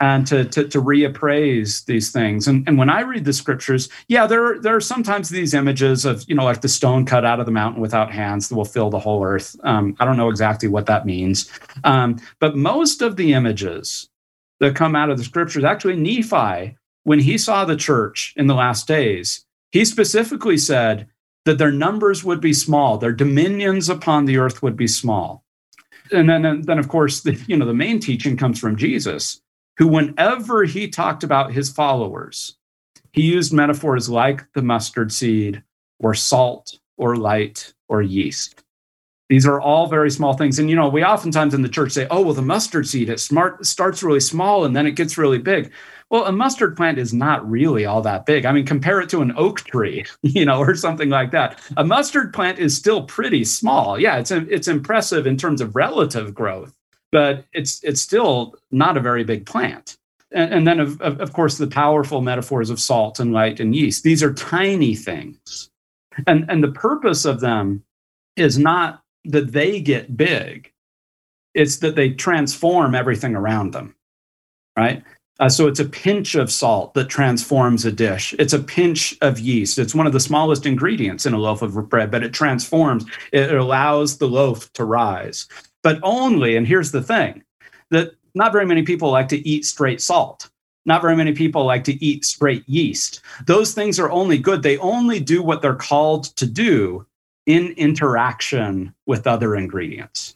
and 0.00 0.26
to 0.26 0.44
to, 0.44 0.68
to 0.68 0.82
reappraise 0.82 1.84
these 1.86 2.10
things. 2.10 2.48
And 2.48 2.66
and 2.66 2.78
when 2.78 2.90
I 2.90 3.00
read 3.00 3.24
the 3.24 3.32
scriptures, 3.32 3.88
yeah, 4.08 4.26
there 4.26 4.58
there 4.60 4.74
are 4.74 4.80
sometimes 4.80 5.28
these 5.28 5.54
images 5.54 6.04
of 6.04 6.24
you 6.28 6.34
know 6.34 6.44
like 6.44 6.60
the 6.62 6.68
stone 6.68 7.06
cut 7.06 7.24
out 7.24 7.40
of 7.40 7.46
the 7.46 7.52
mountain 7.52 7.80
without 7.80 8.12
hands 8.12 8.48
that 8.48 8.56
will 8.56 8.64
fill 8.64 8.90
the 8.90 8.98
whole 8.98 9.24
earth. 9.24 9.56
Um, 9.62 9.96
I 10.00 10.04
don't 10.04 10.16
know 10.16 10.30
exactly 10.30 10.68
what 10.68 10.86
that 10.86 11.06
means, 11.06 11.50
um, 11.84 12.18
but 12.40 12.56
most 12.56 13.00
of 13.02 13.16
the 13.16 13.32
images 13.32 14.08
that 14.58 14.74
come 14.74 14.96
out 14.96 15.10
of 15.10 15.18
the 15.18 15.24
scriptures 15.24 15.64
actually 15.64 15.96
Nephi 15.96 16.76
when 17.06 17.20
he 17.20 17.38
saw 17.38 17.64
the 17.64 17.76
church 17.76 18.34
in 18.36 18.48
the 18.48 18.54
last 18.54 18.88
days, 18.88 19.44
he 19.70 19.84
specifically 19.84 20.58
said 20.58 21.06
that 21.44 21.56
their 21.56 21.70
numbers 21.70 22.24
would 22.24 22.40
be 22.40 22.52
small, 22.52 22.98
their 22.98 23.12
dominions 23.12 23.88
upon 23.88 24.24
the 24.24 24.38
earth 24.38 24.60
would 24.60 24.76
be 24.76 24.88
small. 24.88 25.44
And 26.10 26.28
then, 26.28 26.44
and 26.44 26.64
then 26.64 26.80
of 26.80 26.88
course, 26.88 27.20
the, 27.20 27.40
you 27.46 27.56
know, 27.56 27.64
the 27.64 27.72
main 27.72 28.00
teaching 28.00 28.36
comes 28.36 28.58
from 28.58 28.74
Jesus, 28.74 29.40
who, 29.78 29.86
whenever 29.86 30.64
he 30.64 30.88
talked 30.88 31.22
about 31.22 31.52
his 31.52 31.70
followers, 31.70 32.56
he 33.12 33.22
used 33.22 33.52
metaphors 33.52 34.08
like 34.08 34.44
the 34.54 34.62
mustard 34.62 35.12
seed 35.12 35.62
or 36.00 36.12
salt 36.12 36.80
or 36.96 37.14
light 37.14 37.72
or 37.88 38.02
yeast. 38.02 38.64
These 39.28 39.46
are 39.46 39.60
all 39.60 39.86
very 39.86 40.10
small 40.10 40.34
things. 40.34 40.58
And, 40.58 40.68
you 40.68 40.74
know, 40.74 40.88
we 40.88 41.04
oftentimes 41.04 41.54
in 41.54 41.62
the 41.62 41.68
church 41.68 41.92
say, 41.92 42.08
oh, 42.10 42.22
well, 42.22 42.34
the 42.34 42.42
mustard 42.42 42.88
seed, 42.88 43.08
it 43.08 43.20
smart, 43.20 43.64
starts 43.64 44.02
really 44.02 44.18
small 44.18 44.64
and 44.64 44.74
then 44.74 44.88
it 44.88 44.96
gets 44.96 45.16
really 45.16 45.38
big. 45.38 45.72
Well, 46.10 46.26
a 46.26 46.32
mustard 46.32 46.76
plant 46.76 46.98
is 46.98 47.12
not 47.12 47.48
really 47.48 47.84
all 47.84 48.00
that 48.02 48.26
big. 48.26 48.44
I 48.44 48.52
mean, 48.52 48.64
compare 48.64 49.00
it 49.00 49.08
to 49.10 49.22
an 49.22 49.32
oak 49.36 49.62
tree, 49.62 50.04
you 50.22 50.44
know, 50.44 50.60
or 50.60 50.74
something 50.74 51.08
like 51.08 51.32
that. 51.32 51.60
A 51.76 51.84
mustard 51.84 52.32
plant 52.32 52.58
is 52.58 52.76
still 52.76 53.02
pretty 53.02 53.44
small. 53.44 53.98
Yeah, 53.98 54.18
it's 54.18 54.30
it's 54.30 54.68
impressive 54.68 55.26
in 55.26 55.36
terms 55.36 55.60
of 55.60 55.74
relative 55.74 56.34
growth, 56.34 56.74
but 57.10 57.44
it's 57.52 57.82
it's 57.82 58.00
still 58.00 58.54
not 58.70 58.96
a 58.96 59.00
very 59.00 59.24
big 59.24 59.46
plant. 59.46 59.96
And, 60.32 60.52
and 60.52 60.66
then, 60.66 60.80
of, 60.80 61.00
of 61.00 61.32
course, 61.32 61.56
the 61.58 61.68
powerful 61.68 62.20
metaphors 62.20 62.68
of 62.70 62.80
salt 62.80 63.20
and 63.20 63.32
light 63.32 63.60
and 63.60 63.74
yeast. 63.74 64.02
These 64.02 64.22
are 64.22 64.32
tiny 64.34 64.94
things, 64.94 65.70
and 66.26 66.44
and 66.48 66.62
the 66.62 66.72
purpose 66.72 67.24
of 67.24 67.40
them 67.40 67.82
is 68.36 68.58
not 68.58 69.02
that 69.24 69.52
they 69.52 69.80
get 69.80 70.16
big; 70.16 70.72
it's 71.54 71.78
that 71.78 71.96
they 71.96 72.10
transform 72.10 72.94
everything 72.94 73.34
around 73.34 73.72
them, 73.72 73.96
right? 74.76 75.02
Uh, 75.38 75.48
so 75.48 75.66
it's 75.66 75.80
a 75.80 75.84
pinch 75.84 76.34
of 76.34 76.50
salt 76.50 76.94
that 76.94 77.08
transforms 77.08 77.84
a 77.84 77.92
dish. 77.92 78.34
It's 78.38 78.54
a 78.54 78.58
pinch 78.58 79.16
of 79.20 79.38
yeast. 79.38 79.78
It's 79.78 79.94
one 79.94 80.06
of 80.06 80.12
the 80.12 80.20
smallest 80.20 80.64
ingredients 80.64 81.26
in 81.26 81.34
a 81.34 81.38
loaf 81.38 81.62
of 81.62 81.88
bread, 81.88 82.10
but 82.10 82.22
it 82.22 82.32
transforms, 82.32 83.04
it 83.32 83.54
allows 83.54 84.16
the 84.16 84.28
loaf 84.28 84.72
to 84.74 84.84
rise. 84.84 85.46
But 85.82 85.98
only, 86.02 86.56
and 86.56 86.66
here's 86.66 86.90
the 86.90 87.02
thing 87.02 87.44
that 87.90 88.12
not 88.34 88.52
very 88.52 88.66
many 88.66 88.82
people 88.82 89.10
like 89.10 89.28
to 89.28 89.48
eat 89.48 89.64
straight 89.64 90.00
salt. 90.00 90.48
Not 90.84 91.02
very 91.02 91.16
many 91.16 91.32
people 91.32 91.64
like 91.64 91.84
to 91.84 92.04
eat 92.04 92.24
straight 92.24 92.66
yeast. 92.68 93.20
Those 93.46 93.74
things 93.74 93.98
are 93.98 94.10
only 94.10 94.38
good. 94.38 94.62
They 94.62 94.78
only 94.78 95.18
do 95.18 95.42
what 95.42 95.60
they're 95.60 95.74
called 95.74 96.24
to 96.36 96.46
do 96.46 97.04
in 97.46 97.72
interaction 97.76 98.94
with 99.06 99.26
other 99.26 99.56
ingredients. 99.56 100.32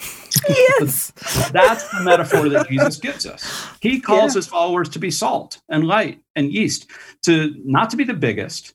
Yes. 0.49 1.11
That's 1.53 1.89
the 1.91 2.03
metaphor 2.03 2.49
that 2.49 2.69
Jesus 2.69 2.97
gives 2.99 3.27
us. 3.27 3.69
He 3.81 4.01
calls 4.01 4.35
yeah. 4.35 4.39
his 4.39 4.47
followers 4.47 4.89
to 4.91 4.99
be 4.99 5.11
salt 5.11 5.61
and 5.69 5.85
light 5.85 6.21
and 6.37 6.53
yeast, 6.53 6.91
to 7.23 7.55
not 7.65 7.91
to 7.91 7.97
be 7.97 8.05
the 8.05 8.15
biggest, 8.15 8.75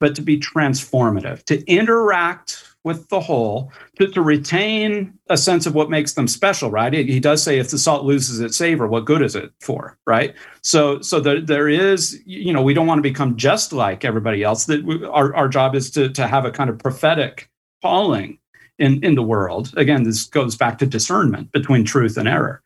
but 0.00 0.14
to 0.16 0.22
be 0.22 0.38
transformative, 0.38 1.44
to 1.44 1.64
interact 1.66 2.64
with 2.84 3.08
the 3.08 3.18
whole, 3.18 3.72
to, 3.98 4.06
to 4.06 4.22
retain 4.22 5.12
a 5.28 5.36
sense 5.36 5.66
of 5.66 5.74
what 5.74 5.90
makes 5.90 6.12
them 6.12 6.28
special, 6.28 6.70
right? 6.70 6.92
He, 6.92 7.02
he, 7.02 7.18
does 7.18 7.42
say 7.42 7.58
if 7.58 7.68
the 7.68 7.78
salt 7.78 8.04
loses 8.04 8.38
its 8.38 8.56
savor, 8.56 8.86
what 8.86 9.06
good 9.06 9.22
is 9.22 9.34
it 9.34 9.50
for, 9.60 9.98
right? 10.06 10.36
So, 10.62 11.00
so 11.00 11.18
there, 11.18 11.40
there 11.40 11.68
is, 11.68 12.22
you 12.24 12.52
know, 12.52 12.62
we 12.62 12.74
don't 12.74 12.86
want 12.86 12.98
to 12.98 13.02
become 13.02 13.36
just 13.36 13.72
like 13.72 14.04
everybody 14.04 14.44
else. 14.44 14.66
That 14.66 14.84
we, 14.84 15.04
our, 15.04 15.34
our 15.34 15.48
job 15.48 15.74
is 15.74 15.90
to, 15.92 16.10
to 16.10 16.28
have 16.28 16.44
a 16.44 16.52
kind 16.52 16.70
of 16.70 16.78
prophetic 16.78 17.50
calling 17.82 18.38
in, 18.78 19.02
in 19.04 19.14
the 19.14 19.22
world. 19.22 19.72
Again, 19.76 20.02
this 20.02 20.24
goes 20.24 20.56
back 20.56 20.78
to 20.78 20.86
discernment 20.86 21.52
between 21.52 21.84
truth 21.84 22.16
and 22.16 22.28
error. 22.28 22.62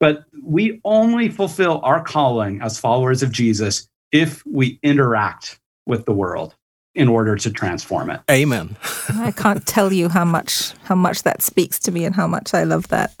But 0.00 0.24
we 0.42 0.80
only 0.84 1.28
fulfill 1.28 1.80
our 1.84 2.02
calling 2.02 2.60
as 2.60 2.78
followers 2.78 3.22
of 3.22 3.30
Jesus 3.30 3.88
if 4.10 4.44
we 4.44 4.78
interact 4.82 5.60
with 5.86 6.04
the 6.04 6.12
world 6.12 6.54
in 6.94 7.08
order 7.08 7.36
to 7.36 7.50
transform 7.50 8.10
it. 8.10 8.20
Amen. 8.30 8.76
I 9.08 9.30
can't 9.30 9.64
tell 9.66 9.92
you 9.92 10.08
how 10.08 10.24
much 10.24 10.72
how 10.84 10.94
much 10.94 11.22
that 11.22 11.42
speaks 11.42 11.78
to 11.80 11.92
me 11.92 12.04
and 12.04 12.14
how 12.14 12.26
much 12.26 12.52
I 12.52 12.64
love 12.64 12.88
that. 12.88 13.14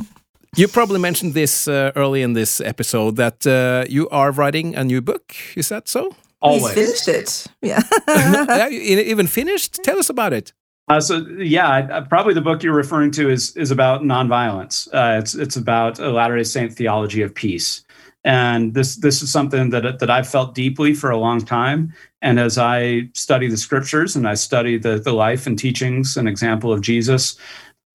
You 0.54 0.68
probably 0.68 0.98
mentioned 0.98 1.32
this 1.32 1.66
uh, 1.66 1.92
early 1.96 2.20
in 2.20 2.34
this 2.34 2.60
episode 2.60 3.16
that 3.16 3.46
uh, 3.46 3.86
you 3.88 4.08
are 4.10 4.30
writing 4.30 4.74
a 4.74 4.84
new 4.84 5.00
book. 5.00 5.34
Is 5.56 5.68
that 5.70 5.88
so? 5.88 6.14
Always. 6.42 6.74
He's 6.74 7.04
finished 7.04 7.08
it. 7.08 7.46
Yeah. 7.62 7.80
yeah 8.08 8.68
even 9.12 9.26
finished? 9.28 9.78
Tell 9.82 9.98
us 9.98 10.10
about 10.10 10.32
it. 10.32 10.52
Uh, 10.88 11.00
so 11.00 11.26
yeah, 11.38 12.00
probably 12.08 12.34
the 12.34 12.40
book 12.40 12.62
you're 12.62 12.74
referring 12.74 13.10
to 13.12 13.30
is 13.30 13.56
is 13.56 13.70
about 13.70 14.02
nonviolence. 14.02 14.88
Uh, 14.92 15.18
it's 15.18 15.34
it's 15.34 15.56
about 15.56 15.98
a 15.98 16.10
Latter 16.10 16.36
Day 16.36 16.44
Saint 16.44 16.72
theology 16.74 17.22
of 17.22 17.34
peace, 17.34 17.84
And 18.24 18.74
this 18.74 18.96
this 18.96 19.22
is 19.22 19.32
something 19.32 19.70
that 19.70 19.98
that 19.98 20.10
I've 20.10 20.28
felt 20.28 20.54
deeply 20.54 20.94
for 20.94 21.10
a 21.10 21.18
long 21.18 21.40
time. 21.40 21.92
And 22.22 22.38
as 22.38 22.56
I 22.58 23.08
study 23.14 23.48
the 23.48 23.56
scriptures 23.56 24.14
and 24.14 24.28
I 24.28 24.34
study 24.34 24.78
the 24.78 24.98
the 24.98 25.12
life 25.12 25.46
and 25.46 25.58
teachings 25.58 26.16
and 26.16 26.28
example 26.28 26.72
of 26.72 26.82
Jesus, 26.82 27.36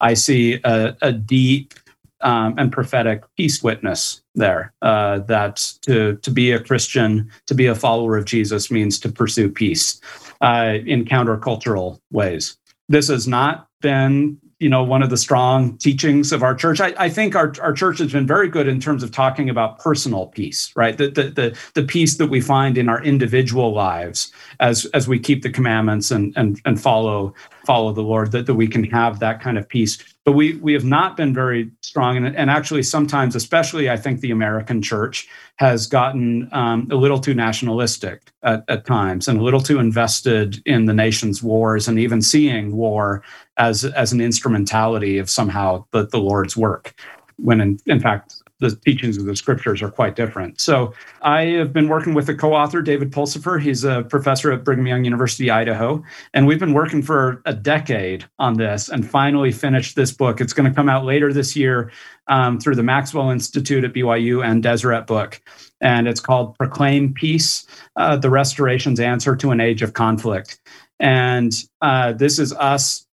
I 0.01 0.15
see 0.15 0.59
a, 0.65 0.95
a 1.01 1.13
deep 1.13 1.75
um, 2.21 2.55
and 2.57 2.71
prophetic 2.71 3.23
peace 3.37 3.63
witness 3.63 4.21
there. 4.35 4.73
Uh, 4.81 5.19
that 5.19 5.73
to 5.83 6.17
to 6.17 6.31
be 6.31 6.51
a 6.51 6.59
Christian, 6.59 7.31
to 7.45 7.55
be 7.55 7.67
a 7.67 7.75
follower 7.75 8.17
of 8.17 8.25
Jesus, 8.25 8.69
means 8.69 8.99
to 8.99 9.09
pursue 9.09 9.49
peace 9.49 10.01
uh, 10.41 10.75
in 10.85 11.05
countercultural 11.05 11.99
ways. 12.11 12.57
This 12.89 13.09
has 13.09 13.27
not 13.27 13.67
been 13.81 14.39
you 14.59 14.69
know 14.69 14.83
one 14.83 15.03
of 15.03 15.09
the 15.09 15.17
strong 15.17 15.77
teachings 15.77 16.31
of 16.31 16.41
our 16.41 16.55
church. 16.55 16.81
I, 16.81 16.93
I 16.97 17.09
think 17.09 17.35
our, 17.35 17.53
our 17.61 17.73
church 17.73 17.99
has 17.99 18.11
been 18.11 18.25
very 18.25 18.47
good 18.47 18.67
in 18.67 18.79
terms 18.79 19.03
of 19.03 19.11
talking 19.11 19.49
about 19.49 19.79
personal 19.79 20.27
peace 20.27 20.71
right? 20.75 20.97
The, 20.97 21.09
the, 21.09 21.23
the, 21.23 21.57
the 21.73 21.83
peace 21.83 22.17
that 22.17 22.27
we 22.27 22.41
find 22.41 22.77
in 22.77 22.89
our 22.89 23.03
individual 23.03 23.73
lives 23.73 24.31
as 24.59 24.85
as 24.93 25.07
we 25.07 25.19
keep 25.19 25.43
the 25.43 25.49
commandments 25.49 26.11
and 26.11 26.33
and, 26.35 26.59
and 26.65 26.81
follow 26.81 27.33
follow 27.65 27.91
the 27.93 28.01
lord 28.01 28.31
that, 28.31 28.45
that 28.45 28.55
we 28.55 28.67
can 28.67 28.83
have 28.85 29.19
that 29.19 29.41
kind 29.41 29.57
of 29.57 29.67
peace. 29.67 29.97
But 30.25 30.33
we 30.33 30.55
we 30.55 30.73
have 30.73 30.83
not 30.83 31.15
been 31.15 31.33
very 31.33 31.71
strong 31.81 32.17
and, 32.17 32.35
and 32.35 32.49
actually 32.49 32.83
sometimes 32.83 33.33
especially 33.35 33.89
i 33.89 33.95
think 33.95 34.19
the 34.19 34.31
american 34.31 34.81
church 34.81 35.27
has 35.55 35.87
gotten 35.87 36.49
um, 36.51 36.87
a 36.91 36.95
little 36.95 37.19
too 37.19 37.33
nationalistic 37.33 38.31
at, 38.43 38.63
at 38.67 38.85
times 38.85 39.27
and 39.27 39.39
a 39.39 39.43
little 39.43 39.61
too 39.61 39.79
invested 39.79 40.61
in 40.65 40.85
the 40.85 40.93
nation's 40.93 41.41
wars 41.41 41.87
and 41.87 41.97
even 41.97 42.21
seeing 42.21 42.75
war 42.75 43.23
as 43.57 43.85
as 43.85 44.13
an 44.13 44.21
instrumentality 44.21 45.17
of 45.17 45.29
somehow 45.29 45.85
the, 45.91 46.07
the 46.07 46.19
lord's 46.19 46.55
work 46.55 46.93
when 47.37 47.61
in, 47.61 47.79
in 47.85 47.99
fact 47.99 48.41
the 48.59 48.75
teachings 48.75 49.17
of 49.17 49.25
the 49.25 49.35
scriptures 49.35 49.81
are 49.81 49.91
quite 49.91 50.15
different. 50.15 50.59
So 50.59 50.93
I 51.21 51.43
have 51.43 51.71
been 51.73 51.87
working 51.87 52.13
with 52.13 52.27
a 52.29 52.33
co-author, 52.33 52.81
David 52.81 53.11
Pulsipher. 53.11 53.61
He's 53.61 53.83
a 53.83 54.03
professor 54.03 54.51
at 54.51 54.63
Brigham 54.63 54.87
Young 54.87 55.03
University, 55.03 55.51
Idaho, 55.51 56.03
and 56.33 56.47
we've 56.47 56.59
been 56.59 56.73
working 56.73 57.01
for 57.01 57.41
a 57.45 57.53
decade 57.53 58.25
on 58.39 58.55
this, 58.55 58.89
and 58.89 59.07
finally 59.07 59.51
finished 59.51 59.95
this 59.95 60.11
book. 60.11 60.41
It's 60.41 60.53
going 60.53 60.69
to 60.69 60.75
come 60.75 60.89
out 60.89 61.05
later 61.05 61.31
this 61.31 61.55
year 61.55 61.91
um, 62.27 62.59
through 62.59 62.75
the 62.75 62.83
Maxwell 62.83 63.29
Institute 63.29 63.83
at 63.83 63.93
BYU 63.93 64.43
and 64.43 64.63
Deseret 64.63 65.05
Book, 65.05 65.39
and 65.79 66.07
it's 66.07 66.19
called 66.19 66.57
"Proclaim 66.57 67.13
Peace: 67.13 67.67
uh, 67.95 68.17
The 68.17 68.29
Restoration's 68.29 68.99
Answer 68.99 69.35
to 69.35 69.51
an 69.51 69.61
Age 69.61 69.83
of 69.83 69.93
Conflict." 69.93 70.59
And 70.99 71.53
uh, 71.81 72.13
this 72.13 72.39
is 72.39 72.53
us 72.53 73.06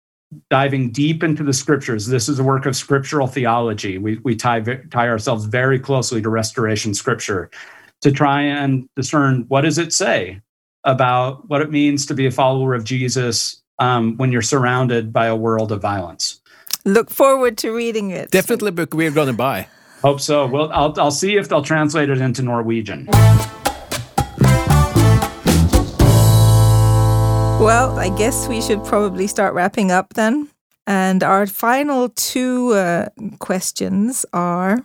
diving 0.51 0.91
deep 0.91 1.22
into 1.22 1.43
the 1.43 1.53
scriptures. 1.53 2.07
This 2.07 2.28
is 2.28 2.39
a 2.39 2.45
work 2.45 2.66
of 2.66 2.76
scriptural 2.76 3.26
theology. 3.26 3.99
We, 3.99 4.18
we 4.18 4.37
tie, 4.37 4.61
tie 4.61 5.09
ourselves 5.09 5.45
very 5.45 5.78
closely 5.78 6.22
to 6.22 6.28
restoration 6.28 6.95
scripture 6.95 7.51
to 8.03 8.11
try 8.11 8.43
and 8.43 8.89
discern 8.97 9.45
what 9.49 9.62
does 9.62 9.78
it 9.78 9.93
say 9.93 10.41
about 10.85 11.49
what 11.49 11.61
it 11.61 11.70
means 11.70 12.07
to 12.07 12.14
be 12.14 12.26
a 12.26 12.30
follower 12.30 12.74
of 12.74 12.85
Jesus 12.85 13.62
um, 13.78 14.16
when 14.16 14.33
you're 14.33 14.43
surrounded 14.43 15.12
by 15.12 15.26
a 15.26 15.37
world 15.37 15.72
of 15.72 15.80
violence. 15.80 16.41
Look 16.85 17.11
forward 17.11 17.59
to 17.59 17.70
reading 17.70 18.11
it. 18.11 18.30
Definitely 18.30 18.70
a 18.70 18.72
book 18.72 18.93
we're 18.93 19.12
going 19.12 19.28
to 19.28 19.33
buy. 19.33 19.68
Hope 20.03 20.20
so. 20.20 20.47
Well, 20.47 20.70
I'll, 20.72 20.93
I'll 20.99 21.12
see 21.12 21.37
if 21.37 21.49
they'll 21.49 21.62
translate 21.62 22.11
it 22.11 22.20
into 22.20 22.43
Norwegian. 22.43 23.09
Well, 27.63 27.97
I 27.97 28.09
guess 28.19 28.49
we 28.49 28.61
should 28.61 28.85
probably 28.85 29.29
start 29.29 29.55
wrapping 29.55 29.93
up 29.93 30.15
then. 30.15 30.49
And 30.89 31.23
our 31.23 31.47
final 31.47 32.09
two 32.09 32.73
uh, 32.73 33.11
questions 33.39 34.27
are 34.33 34.81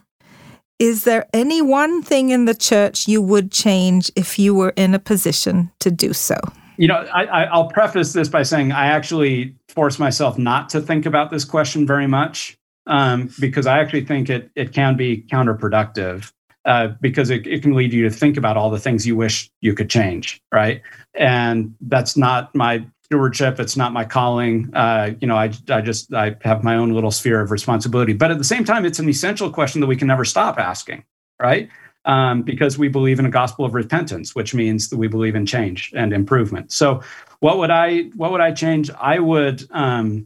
Is 0.78 1.04
there 1.04 1.26
any 1.34 1.60
one 1.60 2.04
thing 2.04 2.30
in 2.30 2.46
the 2.46 2.54
church 2.54 3.08
you 3.08 3.20
would 3.20 3.52
change 3.52 4.12
if 4.16 4.38
you 4.38 4.54
were 4.54 4.74
in 4.76 4.94
a 4.94 5.00
position 5.00 5.72
to 5.80 5.90
do 5.90 6.14
so? 6.14 6.36
You 6.78 6.88
know, 6.88 7.04
I, 7.12 7.50
will 7.58 7.66
preface 7.66 8.14
this 8.14 8.30
by 8.30 8.44
saying 8.44 8.72
I 8.72 8.86
actually 8.86 9.56
force 9.70 9.98
myself 9.98 10.38
not 10.38 10.70
to 10.70 10.80
think 10.80 11.08
about 11.08 11.32
this 11.32 11.46
question 11.46 11.88
very 11.88 12.06
much 12.06 12.60
um, 12.86 13.32
because 13.40 13.66
I 13.66 13.80
actually 13.80 14.06
think 14.06 14.30
it, 14.30 14.52
it 14.56 14.72
can 14.72 14.96
be 14.96 15.26
counterproductive. 15.32 16.32
Uh, 16.68 16.90
because 17.00 17.30
it, 17.30 17.48
it 17.48 17.62
can 17.62 17.74
lead 17.74 17.94
you 17.94 18.04
to 18.04 18.10
think 18.10 18.36
about 18.36 18.58
all 18.58 18.70
the 18.70 18.80
things 18.80 19.08
you 19.08 19.16
wish 19.16 19.50
you 19.62 19.74
could 19.74 19.90
change, 19.90 20.42
right? 20.52 20.82
And 21.14 21.74
that's 21.80 22.18
not 22.18 22.54
my 22.54 22.86
stewardship. 23.06 23.58
It's 23.58 23.78
not 23.78 23.94
my 23.94 24.04
calling. 24.04 24.70
Uh, 24.74 25.12
you 25.22 25.28
know, 25.28 25.38
I, 25.38 25.54
I 25.70 25.80
just 25.80 26.14
I 26.14 26.36
have 26.42 26.66
my 26.66 26.76
own 26.76 26.92
little 26.92 27.10
sphere 27.10 27.40
of 27.40 27.52
responsibility. 27.52 28.12
But 28.12 28.32
at 28.32 28.38
the 28.38 28.44
same 28.44 28.66
time, 28.66 28.86
it's 28.86 29.00
an 29.00 29.08
essential 29.08 29.50
question 29.50 29.80
that 29.80 29.88
we 29.88 29.96
can 29.96 30.10
never 30.10 30.26
stop 30.26 30.60
asking, 30.60 31.06
right? 31.42 31.70
Um, 32.04 32.42
because 32.42 32.78
we 32.78 32.90
believe 32.90 33.18
in 33.18 33.26
a 33.26 33.30
gospel 33.30 33.64
of 33.64 33.74
repentance, 33.74 34.36
which 34.36 34.54
means 34.54 34.90
that 34.90 34.98
we 34.98 35.08
believe 35.08 35.36
in 35.36 35.46
change 35.46 35.94
and 35.96 36.12
improvement. 36.12 36.74
So, 36.74 37.02
what 37.40 37.60
would 37.60 37.72
I 37.72 38.10
what 38.16 38.34
would 38.34 38.42
I 38.42 38.52
change? 38.52 38.92
I 38.92 39.20
would 39.20 39.66
um, 39.72 40.26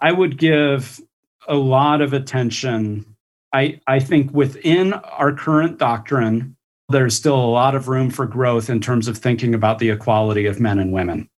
I 0.00 0.10
would 0.10 0.38
give 0.38 1.02
a 1.46 1.54
lot 1.54 2.00
of 2.00 2.14
attention 2.14 3.15
I, 3.56 3.80
I 3.86 4.00
think 4.00 4.30
within 4.32 4.92
our 4.92 5.32
current 5.32 5.78
doctrine, 5.78 6.54
there's 6.90 7.16
still 7.16 7.36
a 7.36 7.48
lot 7.48 7.74
of 7.74 7.88
room 7.88 8.10
for 8.10 8.26
growth 8.26 8.68
in 8.68 8.80
terms 8.80 9.08
of 9.08 9.16
thinking 9.16 9.54
about 9.54 9.78
the 9.78 9.88
equality 9.88 10.44
of 10.44 10.60
men 10.60 10.78
and 10.78 10.92
women 10.92 11.30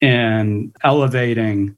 and 0.00 0.74
elevating 0.82 1.76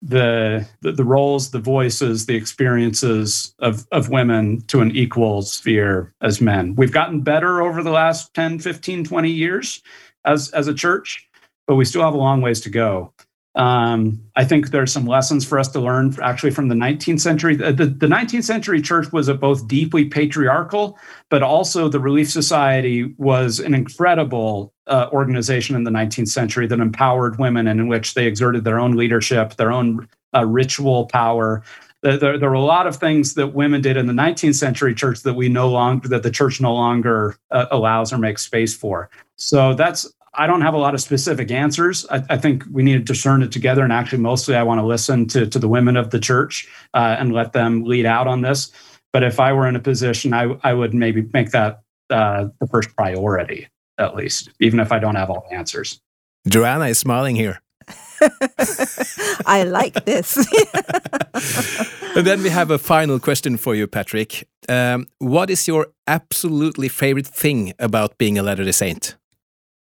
the, 0.00 0.66
the, 0.80 0.92
the 0.92 1.04
roles, 1.04 1.50
the 1.50 1.58
voices, 1.58 2.24
the 2.24 2.34
experiences 2.34 3.54
of, 3.58 3.86
of 3.92 4.08
women 4.08 4.62
to 4.68 4.80
an 4.80 4.90
equal 4.96 5.42
sphere 5.42 6.14
as 6.22 6.40
men. 6.40 6.74
We've 6.74 6.90
gotten 6.90 7.20
better 7.20 7.60
over 7.60 7.82
the 7.82 7.90
last 7.90 8.32
10, 8.32 8.60
15, 8.60 9.04
20 9.04 9.30
years 9.30 9.82
as, 10.24 10.48
as 10.52 10.66
a 10.66 10.72
church, 10.72 11.28
but 11.66 11.74
we 11.74 11.84
still 11.84 12.02
have 12.02 12.14
a 12.14 12.18
long 12.18 12.40
ways 12.40 12.62
to 12.62 12.70
go. 12.70 13.12
Um, 13.56 14.20
I 14.36 14.44
think 14.44 14.70
there's 14.70 14.92
some 14.92 15.06
lessons 15.06 15.46
for 15.46 15.58
us 15.58 15.68
to 15.68 15.80
learn 15.80 16.14
actually 16.22 16.50
from 16.50 16.68
the 16.68 16.74
19th 16.74 17.20
century. 17.20 17.56
The, 17.56 17.72
the, 17.72 17.86
the 17.86 18.06
19th 18.06 18.44
century 18.44 18.82
church 18.82 19.10
was 19.12 19.30
both 19.30 19.66
deeply 19.66 20.04
patriarchal, 20.04 20.98
but 21.30 21.42
also 21.42 21.88
the 21.88 21.98
Relief 21.98 22.30
Society 22.30 23.14
was 23.16 23.58
an 23.58 23.72
incredible 23.72 24.74
uh, 24.86 25.08
organization 25.10 25.74
in 25.74 25.84
the 25.84 25.90
19th 25.90 26.28
century 26.28 26.66
that 26.66 26.80
empowered 26.80 27.38
women 27.38 27.66
and 27.66 27.80
in 27.80 27.88
which 27.88 28.12
they 28.12 28.26
exerted 28.26 28.64
their 28.64 28.78
own 28.78 28.92
leadership, 28.92 29.54
their 29.54 29.72
own 29.72 30.06
uh, 30.34 30.44
ritual 30.44 31.06
power. 31.06 31.62
There, 32.02 32.18
there, 32.18 32.38
there, 32.38 32.50
were 32.50 32.56
a 32.56 32.60
lot 32.60 32.86
of 32.86 32.96
things 32.96 33.34
that 33.34 33.48
women 33.48 33.80
did 33.80 33.96
in 33.96 34.06
the 34.06 34.12
19th 34.12 34.54
century 34.54 34.94
church 34.94 35.22
that 35.22 35.32
we 35.32 35.48
no 35.48 35.70
longer 35.70 36.08
that 36.08 36.22
the 36.22 36.30
church 36.30 36.60
no 36.60 36.74
longer 36.74 37.36
uh, 37.50 37.66
allows 37.70 38.12
or 38.12 38.18
makes 38.18 38.44
space 38.44 38.76
for. 38.76 39.08
So 39.36 39.72
that's 39.74 40.12
I 40.36 40.46
don't 40.46 40.60
have 40.60 40.74
a 40.74 40.78
lot 40.78 40.94
of 40.94 41.00
specific 41.00 41.50
answers. 41.50 42.06
I, 42.10 42.22
I, 42.30 42.36
think 42.36 42.64
we 42.70 42.82
need 42.82 42.94
to 42.94 43.12
discern 43.12 43.42
it 43.42 43.50
together. 43.50 43.82
And 43.82 43.92
actually, 43.92 44.18
mostly 44.18 44.54
I 44.54 44.62
want 44.62 44.80
to 44.80 44.86
listen 44.86 45.26
to, 45.28 45.46
to 45.46 45.58
the 45.58 45.68
women 45.68 45.96
of 45.96 46.10
the 46.10 46.20
church 46.20 46.68
uh, 46.94 47.16
and 47.18 47.32
let 47.32 47.52
them 47.52 47.84
lead 47.84 48.06
out 48.06 48.26
on 48.26 48.42
this. 48.42 48.70
But 49.12 49.22
if 49.22 49.40
I 49.40 49.52
were 49.52 49.66
in 49.66 49.76
a 49.76 49.80
position, 49.80 50.34
I, 50.34 50.56
I 50.62 50.74
would 50.74 50.92
maybe 50.92 51.26
make 51.32 51.50
that 51.50 51.82
uh, 52.10 52.48
the 52.60 52.66
first 52.66 52.94
priority, 52.96 53.68
at 53.98 54.14
least, 54.14 54.50
even 54.60 54.78
if 54.80 54.92
I 54.92 54.98
don't 54.98 55.14
have 55.14 55.30
all 55.30 55.46
the 55.48 55.56
answers. 55.56 56.00
Joanna 56.46 56.86
is 56.86 56.98
smiling 56.98 57.34
here. 57.34 57.60
I 59.46 59.64
like 59.64 60.04
this. 60.04 60.36
and 62.16 62.26
then 62.26 62.42
we 62.42 62.50
have 62.50 62.70
a 62.70 62.78
final 62.78 63.18
question 63.18 63.56
for 63.56 63.74
you, 63.74 63.86
Patrick. 63.86 64.48
Um, 64.68 65.06
what 65.18 65.50
is 65.50 65.66
your 65.66 65.88
absolutely 66.06 66.88
favorite 66.88 67.26
thing 67.26 67.72
about 67.78 68.18
being 68.18 68.38
a 68.38 68.42
Latter 68.42 68.64
day 68.64 68.72
Saint? 68.72 69.16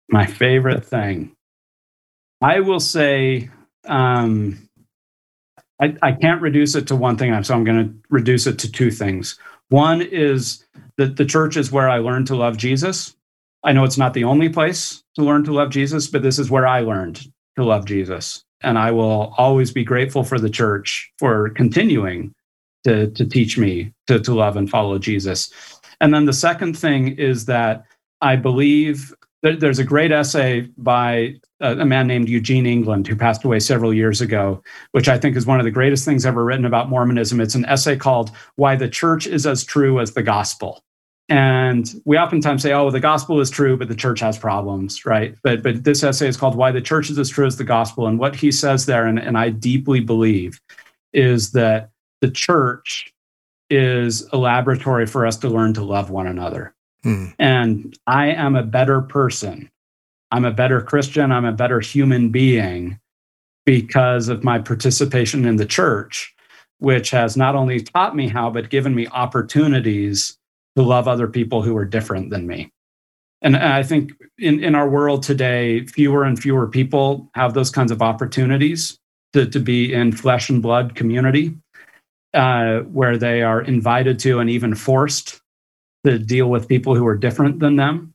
My 0.09 0.25
favorite 0.25 0.85
thing. 0.85 1.35
I 2.41 2.61
will 2.61 2.79
say, 2.79 3.49
um, 3.85 4.69
I, 5.81 5.95
I 6.01 6.11
can't 6.13 6.41
reduce 6.41 6.75
it 6.75 6.87
to 6.87 6.95
one 6.95 7.17
thing, 7.17 7.41
so 7.43 7.53
I'm 7.53 7.63
going 7.63 7.87
to 7.87 7.93
reduce 8.09 8.47
it 8.47 8.59
to 8.59 8.71
two 8.71 8.91
things. 8.91 9.37
One 9.69 10.01
is 10.01 10.65
that 10.97 11.17
the 11.17 11.25
church 11.25 11.57
is 11.57 11.71
where 11.71 11.89
I 11.89 11.99
learned 11.99 12.27
to 12.27 12.35
love 12.35 12.57
Jesus. 12.57 13.15
I 13.63 13.73
know 13.73 13.83
it's 13.83 13.97
not 13.97 14.13
the 14.13 14.23
only 14.23 14.49
place 14.49 15.03
to 15.15 15.23
learn 15.23 15.43
to 15.45 15.53
love 15.53 15.69
Jesus, 15.69 16.07
but 16.07 16.23
this 16.23 16.39
is 16.39 16.49
where 16.49 16.67
I 16.67 16.81
learned 16.81 17.21
to 17.57 17.63
love 17.63 17.85
Jesus. 17.85 18.43
And 18.61 18.77
I 18.77 18.91
will 18.91 19.33
always 19.37 19.71
be 19.71 19.83
grateful 19.83 20.23
for 20.23 20.39
the 20.39 20.49
church 20.49 21.11
for 21.17 21.49
continuing 21.51 22.33
to, 22.83 23.09
to 23.11 23.25
teach 23.25 23.57
me 23.57 23.93
to, 24.07 24.19
to 24.19 24.33
love 24.33 24.57
and 24.57 24.69
follow 24.69 24.97
Jesus. 24.97 25.51
And 26.01 26.13
then 26.13 26.25
the 26.25 26.33
second 26.33 26.77
thing 26.77 27.17
is 27.17 27.45
that 27.45 27.83
I 28.21 28.35
believe 28.37 29.13
there's 29.41 29.79
a 29.79 29.83
great 29.83 30.11
essay 30.11 30.61
by 30.77 31.35
uh, 31.61 31.75
a 31.79 31.85
man 31.85 32.07
named 32.07 32.27
Eugene 32.27 32.65
England 32.65 33.07
who 33.07 33.15
passed 33.15 33.43
away 33.43 33.59
several 33.59 33.93
years 33.93 34.21
ago, 34.21 34.61
which 34.91 35.07
I 35.07 35.17
think 35.17 35.37
is 35.37 35.45
one 35.45 35.59
of 35.59 35.63
the 35.63 35.71
greatest 35.71 36.03
things 36.03 36.25
ever 36.25 36.43
written 36.43 36.65
about 36.65 36.89
Mormonism. 36.89 37.39
It's 37.39 37.55
an 37.55 37.65
essay 37.65 37.95
called 37.95 38.31
Why 38.57 38.75
the 38.75 38.89
Church 38.89 39.27
is 39.27 39.47
as 39.47 39.63
True 39.63 39.99
as 39.99 40.13
the 40.13 40.23
Gospel. 40.23 40.83
And 41.29 41.93
we 42.05 42.17
oftentimes 42.17 42.63
say, 42.63 42.73
oh, 42.73 42.89
the 42.89 42.99
gospel 42.99 43.39
is 43.39 43.51
true, 43.51 43.77
but 43.77 43.87
the 43.87 43.95
church 43.95 44.19
has 44.19 44.37
problems, 44.37 45.05
right? 45.05 45.35
But 45.43 45.61
but 45.61 45.83
this 45.83 46.03
essay 46.03 46.27
is 46.27 46.37
called 46.37 46.55
Why 46.55 46.71
the 46.71 46.81
Church 46.81 47.09
is 47.09 47.19
as 47.19 47.29
True 47.29 47.45
as 47.45 47.57
the 47.57 47.63
Gospel. 47.63 48.07
And 48.07 48.17
what 48.17 48.35
he 48.35 48.51
says 48.51 48.87
there, 48.87 49.05
and, 49.05 49.19
and 49.19 49.37
I 49.37 49.51
deeply 49.51 49.99
believe, 49.99 50.59
is 51.13 51.51
that 51.51 51.91
the 52.21 52.31
church 52.31 53.13
is 53.69 54.27
a 54.33 54.37
laboratory 54.37 55.05
for 55.05 55.27
us 55.27 55.37
to 55.37 55.49
learn 55.49 55.75
to 55.75 55.83
love 55.83 56.09
one 56.09 56.25
another 56.25 56.73
Mm. 57.05 57.33
And 57.39 57.97
I 58.07 58.27
am 58.27 58.55
a 58.55 58.63
better 58.63 59.01
person. 59.01 59.69
I'm 60.31 60.45
a 60.45 60.51
better 60.51 60.81
Christian. 60.81 61.31
I'm 61.31 61.45
a 61.45 61.51
better 61.51 61.79
human 61.79 62.29
being 62.29 62.99
because 63.65 64.29
of 64.29 64.43
my 64.43 64.59
participation 64.59 65.45
in 65.45 65.55
the 65.55 65.65
church, 65.65 66.33
which 66.79 67.09
has 67.11 67.37
not 67.37 67.55
only 67.55 67.81
taught 67.81 68.15
me 68.15 68.27
how, 68.27 68.49
but 68.49 68.69
given 68.69 68.95
me 68.95 69.07
opportunities 69.07 70.37
to 70.75 70.81
love 70.81 71.07
other 71.07 71.27
people 71.27 71.61
who 71.61 71.75
are 71.77 71.85
different 71.85 72.29
than 72.29 72.47
me. 72.47 72.71
And 73.41 73.55
I 73.55 73.83
think 73.83 74.11
in, 74.37 74.61
in 74.63 74.75
our 74.75 74.89
world 74.89 75.23
today, 75.23 75.85
fewer 75.85 76.23
and 76.23 76.37
fewer 76.37 76.67
people 76.67 77.29
have 77.35 77.53
those 77.53 77.69
kinds 77.69 77.91
of 77.91 78.01
opportunities 78.01 78.97
to, 79.33 79.45
to 79.45 79.59
be 79.59 79.93
in 79.93 80.11
flesh 80.11 80.49
and 80.49 80.61
blood 80.61 80.95
community, 80.95 81.55
uh, 82.33 82.79
where 82.79 83.17
they 83.17 83.41
are 83.41 83.61
invited 83.61 84.19
to 84.19 84.39
and 84.39 84.49
even 84.49 84.75
forced 84.75 85.38
to 86.05 86.19
deal 86.19 86.49
with 86.49 86.67
people 86.67 86.95
who 86.95 87.05
are 87.05 87.17
different 87.17 87.59
than 87.59 87.75
them. 87.75 88.13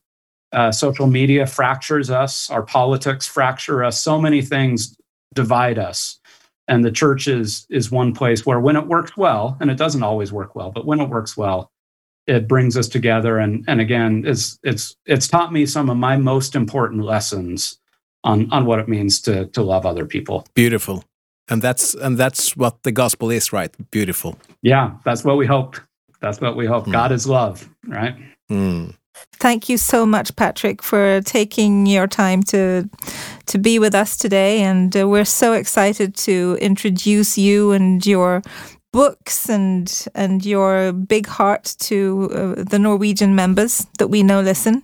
Uh, 0.51 0.71
social 0.71 1.07
media 1.07 1.45
fractures 1.45 2.09
us, 2.09 2.49
our 2.49 2.63
politics 2.63 3.27
fracture 3.27 3.83
us, 3.83 4.01
so 4.01 4.19
many 4.19 4.41
things 4.41 4.95
divide 5.33 5.77
us. 5.77 6.19
And 6.67 6.83
the 6.83 6.91
church 6.91 7.27
is, 7.27 7.67
is 7.69 7.91
one 7.91 8.13
place 8.13 8.45
where, 8.45 8.59
when 8.59 8.75
it 8.75 8.87
works 8.87 9.15
well, 9.17 9.57
and 9.59 9.69
it 9.69 9.77
doesn't 9.77 10.01
always 10.01 10.31
work 10.31 10.55
well, 10.55 10.71
but 10.71 10.85
when 10.85 10.99
it 10.99 11.09
works 11.09 11.35
well, 11.35 11.71
it 12.25 12.47
brings 12.47 12.75
us 12.75 12.87
together. 12.87 13.37
And, 13.37 13.63
and 13.67 13.79
again, 13.79 14.23
it's, 14.25 14.57
it's, 14.63 14.95
it's 15.05 15.27
taught 15.27 15.53
me 15.53 15.65
some 15.65 15.89
of 15.89 15.97
my 15.97 16.17
most 16.17 16.55
important 16.55 17.03
lessons 17.03 17.77
on, 18.23 18.51
on 18.51 18.65
what 18.65 18.79
it 18.79 18.87
means 18.87 19.21
to, 19.21 19.45
to 19.47 19.61
love 19.61 19.85
other 19.85 20.05
people. 20.05 20.47
Beautiful. 20.55 21.03
And 21.49 21.61
that's, 21.61 21.93
and 21.93 22.17
that's 22.17 22.57
what 22.57 22.81
the 22.81 22.91
gospel 22.91 23.29
is, 23.29 23.53
right? 23.53 23.71
Beautiful. 23.91 24.39
Yeah, 24.63 24.93
that's 25.03 25.23
what 25.23 25.37
we 25.37 25.45
hope. 25.45 25.77
That's 26.21 26.41
what 26.41 26.55
we 26.55 26.65
hope. 26.65 26.85
Mm. 26.85 26.91
God 26.91 27.11
is 27.11 27.27
love, 27.27 27.69
right? 27.87 28.15
Mm. 28.49 28.95
Thank 29.33 29.69
you 29.69 29.77
so 29.77 30.05
much, 30.05 30.35
Patrick, 30.35 30.83
for 30.83 31.21
taking 31.21 31.85
your 31.85 32.07
time 32.07 32.43
to 32.43 32.89
to 33.45 33.57
be 33.57 33.79
with 33.79 33.95
us 33.95 34.17
today, 34.17 34.61
and 34.61 34.95
uh, 34.95 35.07
we're 35.07 35.25
so 35.25 35.53
excited 35.53 36.15
to 36.15 36.57
introduce 36.59 37.37
you 37.37 37.71
and 37.71 38.05
your 38.05 38.41
books 38.91 39.49
and 39.49 40.07
and 40.15 40.45
your 40.45 40.91
big 40.91 41.27
heart 41.27 41.75
to 41.79 42.29
uh, 42.33 42.63
the 42.63 42.79
Norwegian 42.79 43.35
members 43.35 43.87
that 43.99 44.07
we 44.07 44.23
know 44.23 44.41
listen, 44.41 44.83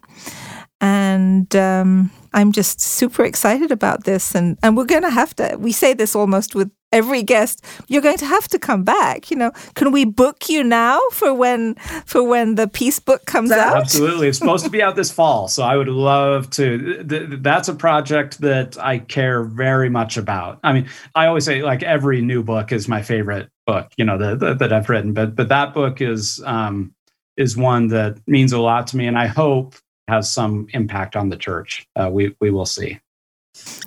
and. 0.80 1.56
Um, 1.56 2.12
I'm 2.34 2.52
just 2.52 2.80
super 2.80 3.26
excited 3.26 3.72
about 3.72 4.06
this. 4.06 4.36
And, 4.36 4.58
and 4.64 4.78
we're 4.78 4.86
going 4.86 5.02
to 5.02 5.10
have 5.10 5.36
to, 5.36 5.58
we 5.60 5.72
say 5.72 5.94
this 5.94 6.16
almost 6.16 6.56
with 6.56 6.72
every 6.92 7.24
guest, 7.24 7.66
you're 7.88 8.02
going 8.02 8.18
to 8.18 8.26
have 8.26 8.48
to 8.50 8.60
come 8.60 8.84
back. 8.84 9.32
You 9.32 9.38
know, 9.38 9.52
can 9.76 9.92
we 9.92 10.06
book 10.06 10.50
you 10.50 10.64
now 10.64 11.00
for 11.12 11.34
when, 11.34 11.76
for 12.06 12.24
when 12.24 12.56
the 12.56 12.68
peace 12.68 13.00
book 13.00 13.26
comes 13.26 13.52
out? 13.52 13.78
Absolutely. 13.78 14.28
It's 14.28 14.38
supposed 14.38 14.66
to 14.66 14.72
be 14.72 14.82
out 14.82 14.96
this 14.96 15.12
fall. 15.12 15.48
So 15.48 15.64
I 15.64 15.78
would 15.78 15.88
love 15.88 16.50
to, 16.52 17.04
th- 17.04 17.30
that's 17.42 17.68
a 17.68 17.76
project 17.76 18.42
that 18.42 18.78
I 18.78 19.00
care 19.00 19.44
very 19.44 19.90
much 19.90 20.18
about. 20.18 20.60
I 20.64 20.74
mean, 20.74 20.90
I 21.16 21.28
always 21.28 21.46
say 21.46 21.62
like 21.62 21.84
every 21.84 22.22
new 22.22 22.44
book 22.44 22.72
is 22.72 22.88
my 22.88 23.02
favorite 23.02 23.50
book, 23.66 23.92
you 23.98 24.06
know, 24.06 24.18
the, 24.18 24.54
that 24.56 24.74
I've 24.74 24.90
written, 24.90 25.14
but, 25.14 25.36
but 25.36 25.50
that 25.50 25.74
book 25.74 26.02
is, 26.02 26.42
um, 26.46 26.94
is 27.38 27.56
one 27.56 27.88
that 27.88 28.20
means 28.28 28.52
a 28.52 28.60
lot 28.60 28.88
to 28.88 28.98
me. 28.98 29.08
And 29.08 29.18
I 29.18 29.28
hope 29.28 29.76
has 30.08 30.30
some 30.30 30.68
impact 30.74 31.16
on 31.16 31.30
the 31.30 31.38
church. 31.38 31.88
Uh, 31.96 32.10
we 32.12 32.36
we 32.42 32.52
will 32.52 32.66
see. 32.66 33.00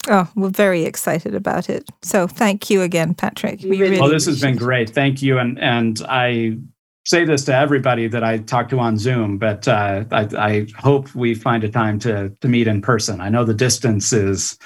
Oh, 0.09 0.31
we're 0.35 0.51
very 0.51 0.85
excited 0.85 1.35
about 1.35 1.70
it. 1.70 1.89
So 2.03 2.27
thank 2.27 2.69
you 2.69 2.82
again, 2.82 3.15
Patrick. 3.15 3.61
We 3.62 3.81
really 3.81 3.99
well, 3.99 4.11
this 4.11 4.27
has 4.27 4.41
been 4.41 4.57
great. 4.57 4.91
Thank 4.91 5.23
you, 5.23 5.39
and 5.39 5.59
and 5.59 6.03
I 6.09 6.59
say 7.07 7.24
this 7.24 7.45
to 7.45 7.55
everybody 7.55 8.07
that 8.09 8.23
I 8.23 8.39
talk 8.39 8.69
to 8.70 8.78
on 8.78 8.99
Zoom, 8.99 9.39
but 9.39 9.66
uh, 9.69 10.05
I, 10.11 10.28
I 10.39 10.66
hope 10.77 11.15
we 11.15 11.35
find 11.35 11.65
a 11.65 11.70
time 11.70 11.99
to 12.01 12.31
to 12.41 12.49
meet 12.49 12.66
in 12.66 12.82
person. 12.82 13.20
I 13.20 13.31
know 13.31 13.45
the 13.45 13.55
distance 13.55 14.12
is 14.12 14.59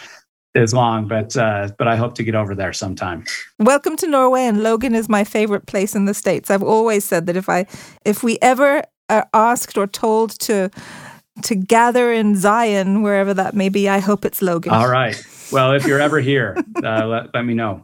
is 0.55 0.75
long, 0.75 1.07
but 1.07 1.37
uh, 1.37 1.70
but 1.79 1.87
I 1.87 1.95
hope 1.95 2.15
to 2.16 2.25
get 2.25 2.35
over 2.35 2.57
there 2.57 2.73
sometime. 2.73 3.25
Welcome 3.61 3.97
to 3.99 4.09
Norway, 4.09 4.43
and 4.43 4.65
Logan 4.65 4.95
is 4.95 5.09
my 5.09 5.23
favorite 5.23 5.66
place 5.66 5.95
in 5.95 6.07
the 6.07 6.15
states. 6.15 6.51
I've 6.51 6.65
always 6.65 7.05
said 7.05 7.27
that 7.27 7.37
if 7.37 7.49
I 7.49 7.66
if 8.05 8.25
we 8.25 8.39
ever 8.43 8.83
are 9.09 9.29
asked 9.33 9.79
or 9.79 9.87
told 9.87 10.39
to 10.41 10.70
to 11.43 11.55
gather 11.55 12.12
in 12.12 12.36
Zion, 12.36 13.02
wherever 13.02 13.35
that 13.35 13.55
may 13.55 13.69
be. 13.69 13.89
I 13.89 14.01
hope 14.01 14.24
it's 14.24 14.43
Logan. 14.43 14.73
All 14.73 14.89
right. 14.89 15.16
Well, 15.52 15.73
if 15.73 15.86
you're 15.86 16.01
ever 16.01 16.20
here, 16.20 16.56
uh, 16.85 17.06
let, 17.06 17.35
let 17.35 17.44
me 17.44 17.55
know. 17.55 17.82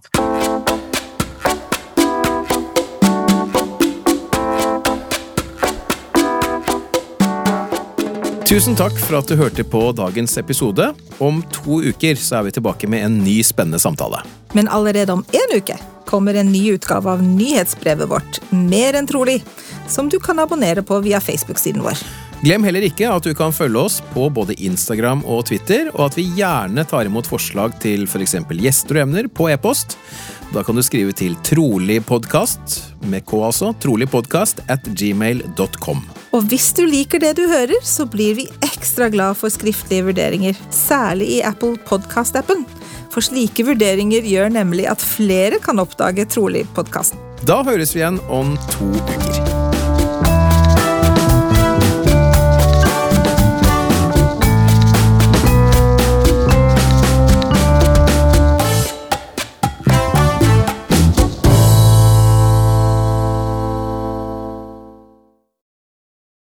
Tusen 8.44 8.76
takk 8.76 8.92
for 9.00 9.16
at 9.18 9.28
du 9.28 9.34
hørte 9.40 9.64
på 9.64 9.92
dagens 9.96 10.36
episode. 10.38 10.92
Om 11.18 11.40
to 11.52 11.80
uker 11.82 12.14
så 12.14 12.36
er 12.36 12.42
vi 12.46 12.52
tilbake 12.54 12.86
med 12.86 13.04
en 13.04 13.16
ny 13.24 13.42
spennende 13.42 13.78
samtale. 13.78 14.20
Men 14.52 14.68
allerede 14.68 15.12
om 15.12 15.24
én 15.32 15.56
uke 15.56 15.78
kommer 16.06 16.34
en 16.34 16.52
ny 16.52 16.72
utgave 16.72 17.10
av 17.10 17.22
nyhetsbrevet 17.22 18.10
vårt, 18.10 18.40
Mer 18.50 18.94
enn 18.94 19.08
trolig, 19.08 19.40
som 19.88 20.08
du 20.08 20.20
kan 20.20 20.38
abonnere 20.38 20.82
på 20.82 21.00
via 21.00 21.20
Facebook-siden 21.20 21.82
vår. 21.82 21.98
Glem 22.44 22.64
heller 22.66 22.84
ikke 22.84 23.08
at 23.08 23.24
du 23.24 23.32
kan 23.36 23.54
følge 23.56 23.80
oss 23.80 24.00
på 24.12 24.26
både 24.28 24.56
Instagram 24.66 25.22
og 25.24 25.46
Twitter, 25.48 25.88
og 25.94 26.10
at 26.10 26.18
vi 26.18 26.26
gjerne 26.36 26.82
tar 26.84 27.08
imot 27.08 27.28
forslag 27.30 27.78
til 27.80 28.04
f.eks. 28.04 28.36
For 28.44 28.60
gjester 28.60 28.98
og 28.98 29.04
emner 29.06 29.30
på 29.32 29.46
e-post. 29.48 29.96
Da 30.52 30.60
kan 30.66 30.76
du 30.76 30.82
skrive 30.84 31.14
til 31.16 31.38
troligpodkast, 31.46 32.76
med 33.08 33.24
K 33.24 33.40
altså, 33.48 33.72
troligpodkast 33.80 34.60
at 34.68 34.84
gmail.com. 34.84 36.04
Og 36.36 36.44
hvis 36.50 36.68
du 36.76 36.84
liker 36.84 37.22
det 37.22 37.32
du 37.40 37.46
hører, 37.48 37.80
så 37.80 38.04
blir 38.10 38.36
vi 38.36 38.48
ekstra 38.66 39.08
glad 39.14 39.40
for 39.40 39.48
skriftlige 39.54 40.10
vurderinger, 40.10 40.60
særlig 40.74 41.38
i 41.38 41.42
Apple 41.48 41.78
Podcast-appen. 41.88 42.66
For 43.14 43.24
slike 43.24 43.64
vurderinger 43.70 44.26
gjør 44.26 44.52
nemlig 44.52 44.90
at 44.92 45.00
flere 45.00 45.62
kan 45.64 45.80
oppdage 45.80 46.28
Trolig-podkasten. 46.36 47.30
Da 47.48 47.62
høres 47.64 47.96
vi 47.96 48.04
igjen 48.04 48.20
om 48.28 48.58
to 48.74 48.92
uker. 48.92 49.63